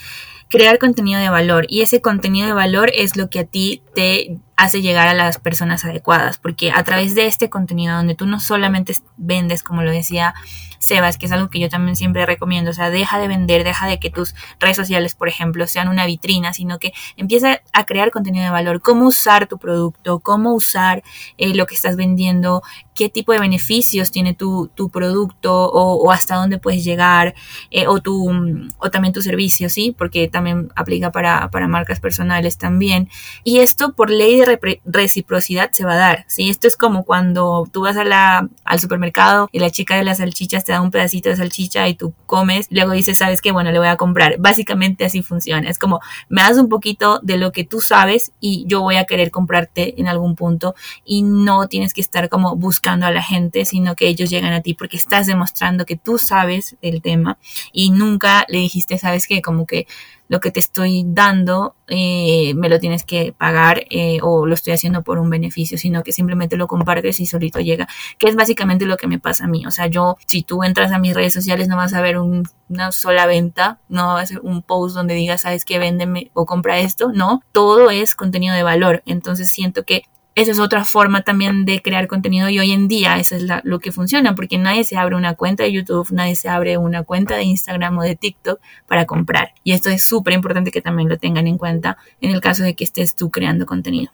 crear 0.49 0.81
contenido 0.81 1.21
de 1.21 1.29
valor 1.29 1.67
y 1.69 1.83
ese 1.83 2.01
contenido 2.01 2.49
de 2.49 2.53
valor 2.53 2.91
es 2.93 3.17
lo 3.17 3.31
que 3.31 3.39
a 3.39 3.45
ti 3.45 3.81
te 3.95 4.37
hace 4.57 4.83
llegar 4.83 5.07
a 5.07 5.15
las 5.15 5.39
personas 5.39 5.85
adecuadas, 5.85 6.39
porque 6.39 6.73
a 6.73 6.83
través 6.83 7.15
de 7.15 7.29
este 7.29 7.49
contenido 7.49 7.95
donde 7.95 8.17
tú 8.17 8.27
no 8.27 8.41
solamente 8.41 8.97
vendes, 9.19 9.63
como 9.63 9.83
lo 9.83 9.93
decía 9.93 10.35
Sebas, 10.83 11.17
que 11.17 11.27
es 11.27 11.33
algo 11.33 11.49
que 11.49 11.61
yo 11.61 11.69
también 11.69 11.95
siempre 11.95 12.27
recomiendo. 12.27 12.73
O 12.73 12.75
sea, 12.75 12.91
deja 12.91 13.19
de 13.21 13.29
vender, 13.29 13.63
deja 13.63 13.87
de 13.87 14.01
que 14.01 14.11
tus 14.11 14.35
redes 14.59 14.77
sociales, 14.77 15.15
por 15.15 15.29
ejemplo, 15.29 15.67
sean 15.69 15.89
una 15.89 16.07
vitrina, 16.07 16.53
sino 16.53 16.79
que 16.79 16.93
empieza 17.17 17.63
a 17.73 17.87
crear 17.87 18.11
contenido 18.11 18.45
de 18.45 18.51
valor, 18.51 18.83
cómo 18.83 19.07
usar 19.07 19.47
tu 19.47 19.59
producto, 19.59 20.19
cómo 20.19 20.55
usar 20.55 21.05
eh, 21.39 21.55
lo 21.55 21.67
que 21.67 21.77
estás 21.77 21.97
vendiendo, 21.97 22.63
qué 22.95 23.09
tipo 23.09 23.33
de 23.33 23.39
beneficios 23.39 24.11
tiene 24.11 24.35
tu, 24.35 24.71
tu 24.75 24.91
producto 24.91 25.71
o, 25.71 26.11
hasta 26.11 26.35
dónde 26.35 26.59
puedes 26.59 26.85
llegar, 26.85 27.35
eh, 27.71 27.87
o, 27.87 28.01
tu, 28.01 28.31
o 28.79 28.91
también 28.91 29.15
tu 29.15 29.23
servicio, 29.23 29.69
¿sí? 29.69 29.95
Porque 29.97 30.29
también 30.29 30.71
aplica 30.75 31.13
para, 31.13 31.49
para 31.51 31.69
marcas 31.69 32.01
personales 32.01 32.59
también. 32.59 33.09
Y 33.45 33.61
esto 33.61 33.93
por 33.93 34.11
ley 34.11 34.37
de 34.37 34.81
reciprocidad 34.85 35.71
se 35.73 35.85
va 35.85 35.93
a 35.93 35.97
dar, 35.97 36.25
¿sí? 36.29 36.51
Esto 36.51 36.67
es 36.67 36.77
como 36.77 37.05
cuando 37.05 37.69
tú 37.73 37.83
vas 37.83 37.97
a 37.97 38.05
la, 38.05 38.49
al 38.65 38.81
supermercado 38.81 39.49
y 39.53 39.61
la 39.61 39.71
chica 39.71 39.97
de 39.97 40.05
las 40.05 40.19
salchichas 40.19 40.65
te 40.65 40.72
un 40.81 40.91
pedacito 40.91 41.29
de 41.29 41.37
salchicha 41.37 41.89
y 41.89 41.95
tú 41.95 42.15
comes, 42.27 42.67
luego 42.71 42.93
dices, 42.93 43.19
¿sabes 43.19 43.41
qué? 43.41 43.53
Bueno, 43.53 43.71
le 43.73 43.79
voy 43.79 43.89
a 43.89 43.97
comprar. 43.97 44.37
Básicamente 44.39 45.05
así 45.05 45.23
funciona. 45.23 45.69
Es 45.69 45.79
como, 45.79 46.01
me 46.29 46.43
das 46.43 46.59
un 46.59 46.69
poquito 46.69 47.21
de 47.23 47.37
lo 47.37 47.53
que 47.53 47.65
tú 47.65 47.81
sabes 47.81 48.33
y 48.41 48.65
yo 48.67 48.81
voy 48.81 48.97
a 48.97 49.05
querer 49.05 49.31
comprarte 49.31 50.01
en 50.01 50.09
algún 50.09 50.37
punto 50.37 50.75
y 51.05 51.23
no 51.23 51.69
tienes 51.69 51.93
que 51.93 52.01
estar 52.01 52.29
como 52.29 52.57
buscando 52.57 53.07
a 53.07 53.11
la 53.11 53.23
gente, 53.23 53.65
sino 53.65 53.97
que 53.97 54.09
ellos 54.09 54.31
llegan 54.31 54.53
a 54.53 54.61
ti 54.61 54.75
porque 54.75 54.97
estás 54.97 55.27
demostrando 55.27 55.85
que 55.85 55.97
tú 55.97 56.19
sabes 56.19 56.77
del 56.81 57.03
tema 57.03 57.39
y 57.73 57.91
nunca 57.91 58.45
le 58.49 58.59
dijiste, 58.59 58.99
¿sabes 58.99 59.27
qué? 59.27 59.43
Como 59.43 59.67
que 59.67 59.87
lo 60.33 60.41
que 60.41 60.51
te 60.51 60.61
estoy 60.61 61.05
dando 61.07 61.77
eh, 61.89 62.55
me 62.55 62.71
lo 62.71 62.81
tienes 62.81 63.05
que 63.05 63.35
pagar 63.37 63.85
eh, 63.91 64.17
o 64.23 64.47
lo 64.47 64.55
estoy 64.55 64.73
haciendo 64.73 65.03
por 65.03 65.19
un 65.19 65.29
beneficio, 65.29 65.77
sino 65.77 66.03
que 66.03 66.11
simplemente 66.11 66.57
lo 66.57 66.69
compartes 66.69 67.21
y 67.21 67.27
solito 67.27 67.61
llega, 67.61 67.87
que 68.17 68.29
es 68.31 68.35
básicamente 68.35 68.87
lo 68.87 68.97
que 68.97 69.07
me 69.07 69.19
pasa 69.19 69.45
a 69.45 69.47
mí. 69.47 69.67
O 69.67 69.71
sea, 69.71 69.89
yo, 69.89 70.17
si 70.25 70.43
tú 70.43 70.65
entras 70.65 70.91
a 70.91 70.99
mis 70.99 71.13
redes 71.13 71.35
sociales, 71.35 71.69
no 71.69 71.77
vas 71.77 71.93
a 71.93 72.01
ver 72.01 72.17
una 72.17 72.93
sola 72.93 73.27
venta, 73.27 73.79
no 73.91 74.15
va 74.15 74.23
a 74.23 74.27
ser 74.27 74.41
un 74.41 74.63
post 74.63 74.95
donde 74.95 75.13
digas, 75.13 75.43
sabes 75.43 75.67
que 75.67 75.79
véndeme 75.79 76.31
o 76.33 76.47
compra 76.47 76.79
esto, 76.79 77.13
no, 77.13 77.43
todo 77.53 77.91
es 77.91 78.15
contenido 78.15 78.55
de 78.55 78.63
valor. 78.63 79.03
Entonces 79.05 79.51
siento 79.51 79.83
que 79.83 80.05
esa 80.35 80.51
es 80.51 80.59
otra 80.59 80.85
forma 80.85 81.23
también 81.23 81.65
de 81.65 81.83
crear 81.83 82.07
contenido 82.07 82.49
y 82.49 82.59
hoy 82.59 82.73
en 82.73 82.89
día 82.89 83.19
eso 83.19 83.37
es 83.37 83.45
lo 83.65 83.79
que 83.81 83.93
funciona 83.93 84.35
porque 84.35 84.57
nadie 84.57 84.85
se 84.85 84.97
abre 84.97 85.17
una 85.17 85.35
cuenta 85.35 85.65
de 85.65 85.73
YouTube, 85.73 86.11
nadie 86.13 86.37
se 86.37 86.49
abre 86.49 86.79
una 86.79 87.03
cuenta 87.03 87.37
de 87.37 87.45
Instagram 87.45 87.99
o 87.99 88.03
de 88.03 88.17
TikTok 88.17 88.61
para 88.87 89.05
comprar. 89.05 89.53
Y 89.63 89.73
esto 89.73 89.91
es 89.91 90.03
súper 90.03 90.35
importante 90.35 90.71
que 90.71 90.81
también 90.81 91.09
lo 91.09 91.19
tengan 91.19 91.47
en 91.47 91.59
cuenta 91.59 91.99
en 92.21 92.31
el 92.31 92.41
caso 92.41 92.63
de 92.63 92.75
que 92.75 92.85
estés 92.85 93.15
tú 93.15 93.31
creando 93.31 93.67
contenido. 93.67 94.11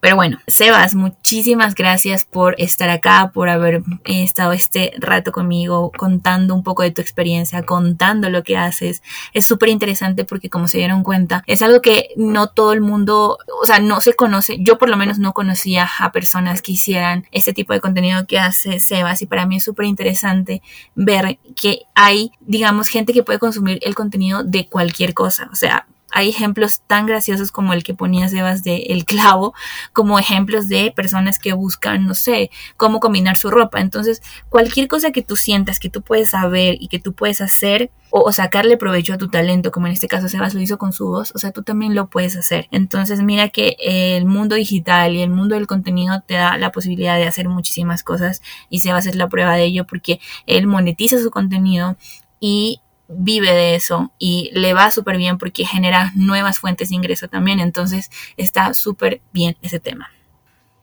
Pero 0.00 0.16
bueno, 0.16 0.38
Sebas, 0.46 0.94
muchísimas 0.94 1.74
gracias 1.74 2.24
por 2.24 2.54
estar 2.58 2.88
acá, 2.88 3.30
por 3.34 3.50
haber 3.50 3.82
eh, 4.04 4.22
estado 4.22 4.52
este 4.52 4.92
rato 4.98 5.30
conmigo 5.30 5.92
contando 5.96 6.54
un 6.54 6.62
poco 6.62 6.82
de 6.82 6.90
tu 6.90 7.02
experiencia, 7.02 7.64
contando 7.64 8.30
lo 8.30 8.42
que 8.42 8.56
haces. 8.56 9.02
Es 9.34 9.44
súper 9.44 9.68
interesante 9.68 10.24
porque 10.24 10.48
como 10.48 10.68
se 10.68 10.78
dieron 10.78 11.02
cuenta, 11.02 11.42
es 11.46 11.60
algo 11.60 11.82
que 11.82 12.08
no 12.16 12.48
todo 12.48 12.72
el 12.72 12.80
mundo, 12.80 13.38
o 13.62 13.66
sea, 13.66 13.78
no 13.80 14.00
se 14.00 14.14
conoce. 14.14 14.56
Yo 14.60 14.78
por 14.78 14.88
lo 14.88 14.96
menos 14.96 15.18
no 15.18 15.34
conocía 15.34 15.88
a 15.98 16.12
personas 16.12 16.62
que 16.62 16.72
hicieran 16.72 17.26
este 17.30 17.52
tipo 17.52 17.74
de 17.74 17.80
contenido 17.80 18.26
que 18.26 18.38
hace 18.38 18.80
Sebas 18.80 19.20
y 19.20 19.26
para 19.26 19.44
mí 19.44 19.56
es 19.56 19.64
súper 19.64 19.84
interesante 19.84 20.62
ver 20.94 21.38
que 21.54 21.82
hay, 21.94 22.32
digamos, 22.40 22.88
gente 22.88 23.12
que 23.12 23.22
puede 23.22 23.38
consumir 23.38 23.78
el 23.82 23.94
contenido 23.94 24.44
de 24.44 24.66
cualquier 24.66 25.12
cosa. 25.12 25.50
O 25.52 25.56
sea, 25.56 25.86
hay 26.12 26.28
ejemplos 26.28 26.82
tan 26.86 27.06
graciosos 27.06 27.52
como 27.52 27.72
el 27.72 27.84
que 27.84 27.94
ponía 27.94 28.28
Sebas 28.28 28.62
de 28.62 28.76
El 28.88 29.04
Clavo, 29.04 29.54
como 29.92 30.18
ejemplos 30.18 30.68
de 30.68 30.92
personas 30.94 31.38
que 31.38 31.52
buscan, 31.52 32.06
no 32.06 32.14
sé, 32.14 32.50
cómo 32.76 33.00
combinar 33.00 33.36
su 33.36 33.50
ropa. 33.50 33.80
Entonces, 33.80 34.22
cualquier 34.48 34.88
cosa 34.88 35.10
que 35.12 35.22
tú 35.22 35.36
sientas 35.36 35.78
que 35.78 35.90
tú 35.90 36.02
puedes 36.02 36.30
saber 36.30 36.76
y 36.80 36.88
que 36.88 36.98
tú 36.98 37.12
puedes 37.12 37.40
hacer 37.40 37.90
o, 38.10 38.32
sacarle 38.32 38.76
provecho 38.76 39.14
a 39.14 39.18
tu 39.18 39.28
talento, 39.28 39.70
como 39.70 39.86
en 39.86 39.92
este 39.92 40.08
caso 40.08 40.28
Sebas 40.28 40.54
lo 40.54 40.60
hizo 40.60 40.78
con 40.78 40.92
su 40.92 41.06
voz, 41.06 41.32
o 41.34 41.38
sea, 41.38 41.52
tú 41.52 41.62
también 41.62 41.94
lo 41.94 42.08
puedes 42.08 42.36
hacer. 42.36 42.66
Entonces, 42.70 43.22
mira 43.22 43.48
que 43.48 43.76
el 43.80 44.26
mundo 44.26 44.56
digital 44.56 45.14
y 45.14 45.22
el 45.22 45.30
mundo 45.30 45.54
del 45.54 45.66
contenido 45.66 46.22
te 46.26 46.34
da 46.34 46.56
la 46.58 46.72
posibilidad 46.72 47.16
de 47.16 47.26
hacer 47.26 47.48
muchísimas 47.48 48.02
cosas 48.02 48.42
y 48.68 48.80
Sebas 48.80 49.06
es 49.06 49.14
la 49.14 49.28
prueba 49.28 49.54
de 49.54 49.64
ello 49.64 49.86
porque 49.86 50.20
él 50.46 50.66
monetiza 50.66 51.18
su 51.20 51.30
contenido 51.30 51.96
y 52.40 52.80
vive 53.10 53.52
de 53.52 53.74
eso 53.74 54.12
y 54.18 54.50
le 54.52 54.72
va 54.72 54.90
súper 54.90 55.16
bien 55.16 55.38
porque 55.38 55.64
genera 55.64 56.12
nuevas 56.14 56.58
fuentes 56.58 56.90
de 56.90 56.96
ingreso 56.96 57.28
también. 57.28 57.60
Entonces 57.60 58.10
está 58.36 58.74
súper 58.74 59.20
bien 59.32 59.56
ese 59.62 59.80
tema. 59.80 60.10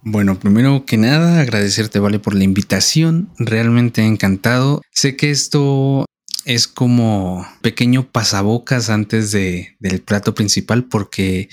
Bueno, 0.01 0.39
primero 0.39 0.85
que 0.85 0.97
nada, 0.97 1.41
agradecerte, 1.41 1.99
Vale, 1.99 2.19
por 2.19 2.35
la 2.35 2.43
invitación. 2.43 3.29
Realmente 3.37 4.05
encantado. 4.05 4.81
Sé 4.91 5.15
que 5.15 5.31
esto 5.31 6.05
es 6.45 6.67
como 6.67 7.45
pequeño 7.61 8.09
pasabocas 8.09 8.89
antes 8.89 9.31
de, 9.31 9.75
del 9.79 10.01
plato 10.01 10.33
principal 10.33 10.85
porque, 10.85 11.49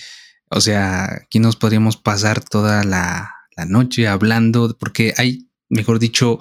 o 0.51 0.61
sea, 0.61 1.22
aquí 1.22 1.41
nos 1.41 1.57
podríamos 1.57 1.97
pasar 1.97 2.45
toda 2.45 2.85
la, 2.85 3.35
la 3.57 3.64
noche 3.64 4.07
hablando 4.07 4.77
porque 4.79 5.12
hay, 5.16 5.49
mejor 5.68 5.99
dicho, 5.99 6.39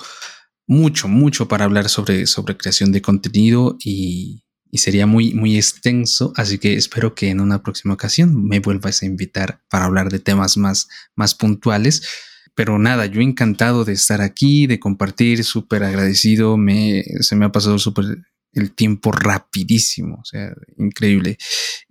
mucho, 0.67 1.07
mucho 1.07 1.47
para 1.47 1.65
hablar 1.65 1.89
sobre, 1.89 2.27
sobre 2.27 2.57
creación 2.57 2.91
de 2.91 3.01
contenido 3.01 3.77
y, 3.83 4.43
y 4.73 4.79
sería 4.79 5.05
muy, 5.05 5.35
muy 5.35 5.55
extenso, 5.55 6.33
así 6.35 6.57
que 6.57 6.73
espero 6.73 7.13
que 7.13 7.29
en 7.29 7.41
una 7.41 7.61
próxima 7.61 7.93
ocasión 7.93 8.47
me 8.47 8.59
vuelvas 8.59 9.03
a 9.03 9.05
invitar 9.05 9.61
para 9.69 9.85
hablar 9.85 10.09
de 10.09 10.19
temas 10.19 10.57
más, 10.57 10.89
más 11.15 11.35
puntuales. 11.35 12.01
Pero 12.55 12.79
nada, 12.79 13.05
yo 13.05 13.21
encantado 13.21 13.85
de 13.85 13.93
estar 13.93 14.21
aquí, 14.21 14.65
de 14.65 14.79
compartir, 14.79 15.43
súper 15.43 15.83
agradecido, 15.83 16.57
me, 16.57 17.03
se 17.19 17.35
me 17.35 17.45
ha 17.45 17.51
pasado 17.51 17.77
súper 17.77 18.17
el 18.53 18.71
tiempo 18.71 19.11
rapidísimo, 19.11 20.19
o 20.21 20.25
sea, 20.25 20.53
increíble. 20.77 21.37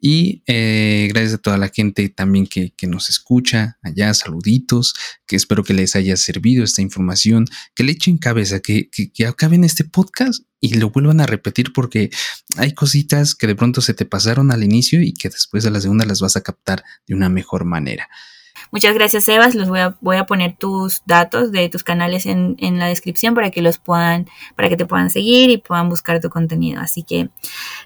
Y 0.01 0.43
eh, 0.47 1.09
gracias 1.11 1.35
a 1.35 1.39
toda 1.39 1.59
la 1.59 1.69
gente 1.69 2.09
también 2.09 2.47
que, 2.47 2.73
nos 2.87 3.11
escucha 3.11 3.79
allá, 3.83 4.13
saluditos, 4.13 4.95
que 5.27 5.37
espero 5.37 5.65
que 5.65 5.75
les 5.75 5.97
haya 5.97 6.17
servido 6.17 6.65
esta 6.65 6.83
información, 6.83 7.47
que 7.75 7.85
le 7.85 7.93
echen 7.93 8.19
cabeza, 8.19 8.61
que, 8.61 8.91
que, 8.91 9.13
que 9.13 9.27
acaben 9.27 9.65
este 9.65 9.85
podcast 9.85 10.45
y 10.61 10.75
lo 10.75 10.91
vuelvan 10.91 11.21
a 11.21 11.27
repetir 11.27 11.73
porque 11.73 12.11
hay 12.57 12.73
cositas 12.73 13.35
que 13.35 13.47
de 13.47 13.57
pronto 13.57 13.81
se 13.81 13.95
te 13.95 14.05
pasaron 14.05 14.53
al 14.53 14.63
inicio 14.63 15.03
y 15.03 15.13
que 15.13 15.29
después 15.29 15.65
de 15.65 15.71
la 15.71 15.81
segunda 15.81 16.07
las 16.07 16.21
vas 16.21 16.37
a 16.37 16.43
captar 16.43 16.85
de 17.07 17.15
una 17.15 17.29
mejor 17.29 17.65
manera. 17.65 18.09
Muchas 18.73 18.95
gracias, 18.95 19.25
Sebas. 19.25 19.55
Los 19.55 19.69
voy 19.69 19.81
a, 19.81 19.97
voy 20.01 20.17
a 20.17 20.25
poner 20.25 20.57
tus 20.57 21.03
datos 21.05 21.53
de 21.53 21.69
tus 21.69 21.85
canales 21.85 22.25
en, 22.25 22.57
en, 22.59 22.79
la 22.79 22.87
descripción 22.87 23.35
para 23.35 23.51
que 23.51 23.61
los 23.61 23.77
puedan, 23.77 24.31
para 24.57 24.71
que 24.71 24.79
te 24.79 24.87
puedan 24.87 25.11
seguir 25.11 25.51
y 25.51 25.59
puedan 25.59 25.91
buscar 25.91 26.21
tu 26.21 26.31
contenido. 26.31 26.81
Así 26.81 27.03
que 27.03 27.29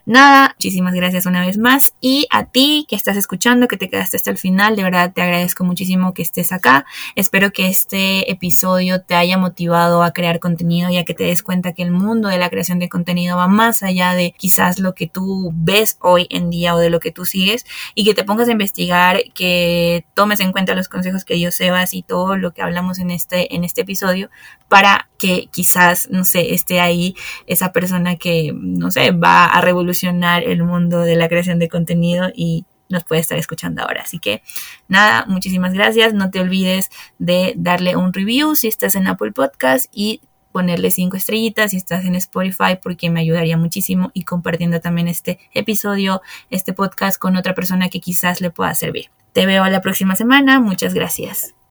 nada, 0.05 0.55
muchísimas 0.57 0.95
gracias 0.95 1.27
una 1.27 1.45
vez 1.45 1.59
más. 1.59 1.95
Y 2.01 2.29
a 2.31 2.45
ti 2.45 2.87
que 2.89 2.95
estás 2.95 3.17
escuchando, 3.17 3.67
que 3.67 3.77
te 3.77 3.91
quedaste 3.91 4.17
hasta 4.17 4.31
el 4.31 4.39
final, 4.39 4.77
de 4.77 4.85
verdad 4.85 5.13
te 5.13 5.23
agradezco 5.23 5.65
muchísimo 5.65 6.15
que 6.15 6.23
estés 6.23 6.53
acá. 6.53 6.87
Espero 7.17 7.51
que 7.51 7.67
este 7.67 8.31
episodio 8.31 9.03
te 9.03 9.17
haya 9.17 9.39
motivado 9.39 10.05
a 10.05 10.13
crear 10.13 10.39
contenido, 10.39 10.89
ya 10.89 11.05
que 11.05 11.15
te 11.15 11.25
des 11.25 11.43
cuenta 11.43 11.73
que 11.73 11.83
el 11.83 11.91
mundo 11.91 12.29
de 12.29 12.39
la 12.39 12.49
creación 12.49 12.79
de 12.79 12.89
contenido 12.89 13.37
va 13.37 13.49
más 13.49 13.83
allá 13.83 14.13
de 14.13 14.37
quizás 14.39 14.79
lo 14.79 14.95
que 14.95 15.09
tú 15.09 15.51
ves 15.53 15.99
hoy 16.01 16.29
en 16.31 16.49
día 16.49 16.77
o 16.77 16.79
de 16.79 16.91
lo 16.91 17.01
que 17.01 17.11
tú 17.11 17.25
sigues 17.25 17.67
y 17.97 18.05
que 18.05 18.15
te 18.15 18.23
pongas 18.23 18.47
a 18.47 18.53
investigar, 18.53 19.19
que 19.35 20.05
tomes 20.15 20.39
en 20.39 20.53
cuenta 20.53 20.76
los 20.77 20.89
consejos 20.89 21.25
que 21.25 21.35
dio 21.35 21.51
Sebas 21.51 21.95
y 21.95 22.03
todo 22.03 22.37
lo 22.37 22.53
que 22.53 22.63
hablamos 22.63 22.99
en 22.99 23.11
este, 23.11 23.55
en 23.55 23.65
este 23.65 23.83
episodio 23.83 24.31
para 24.69 25.09
que 25.19 25.49
quizás, 25.51 26.09
no 26.11 26.25
sé, 26.25 26.55
esté 26.55 26.81
ahí 26.81 27.15
esa 27.47 27.73
persona 27.73 28.17
que, 28.17 28.53
no 28.55 28.91
sé, 28.91 29.11
va 29.11 29.47
a 29.47 29.61
revolucionar 29.61 30.45
el 30.45 30.63
mundo 30.63 31.01
de 31.01 31.17
la 31.17 31.29
creación 31.29 31.59
de 31.59 31.69
contenido 31.69 32.31
y 32.35 32.67
nos 32.89 33.05
puede 33.05 33.21
estar 33.21 33.39
escuchando 33.39 33.83
ahora. 33.83 34.03
Así 34.03 34.19
que 34.19 34.43
nada, 34.89 35.25
muchísimas 35.27 35.73
gracias. 35.73 36.15
No 36.15 36.31
te 36.31 36.41
olvides 36.41 36.91
de 37.19 37.55
darle 37.57 37.97
un 37.97 38.13
review 38.13 38.55
si 38.55 38.69
estás 38.69 38.95
en 38.95 39.07
Apple 39.07 39.33
Podcast 39.33 39.87
y 39.93 40.21
ponerle 40.57 40.91
cinco 40.91 41.19
estrellitas 41.19 41.73
si 41.73 41.77
estás 41.77 42.07
en 42.07 42.15
Spotify 42.15 42.79
porque 42.83 43.11
me 43.11 43.21
ayudaría 43.21 43.59
muchísimo 43.59 44.11
y 44.15 44.23
compartiendo 44.23 44.81
también 44.81 45.07
este 45.07 45.39
episodio, 45.53 46.23
este 46.49 46.73
podcast 46.73 47.19
con 47.19 47.37
otra 47.37 47.55
persona 47.55 47.91
que 47.91 48.01
quizás 48.01 48.41
le 48.41 48.51
pueda 48.51 48.75
servir. 48.75 49.11
Te 49.35 49.45
veo 49.45 49.67
la 49.67 49.83
próxima 49.83 50.17
semana. 50.17 50.59
Muchas 50.59 50.95
gracias. 50.95 51.57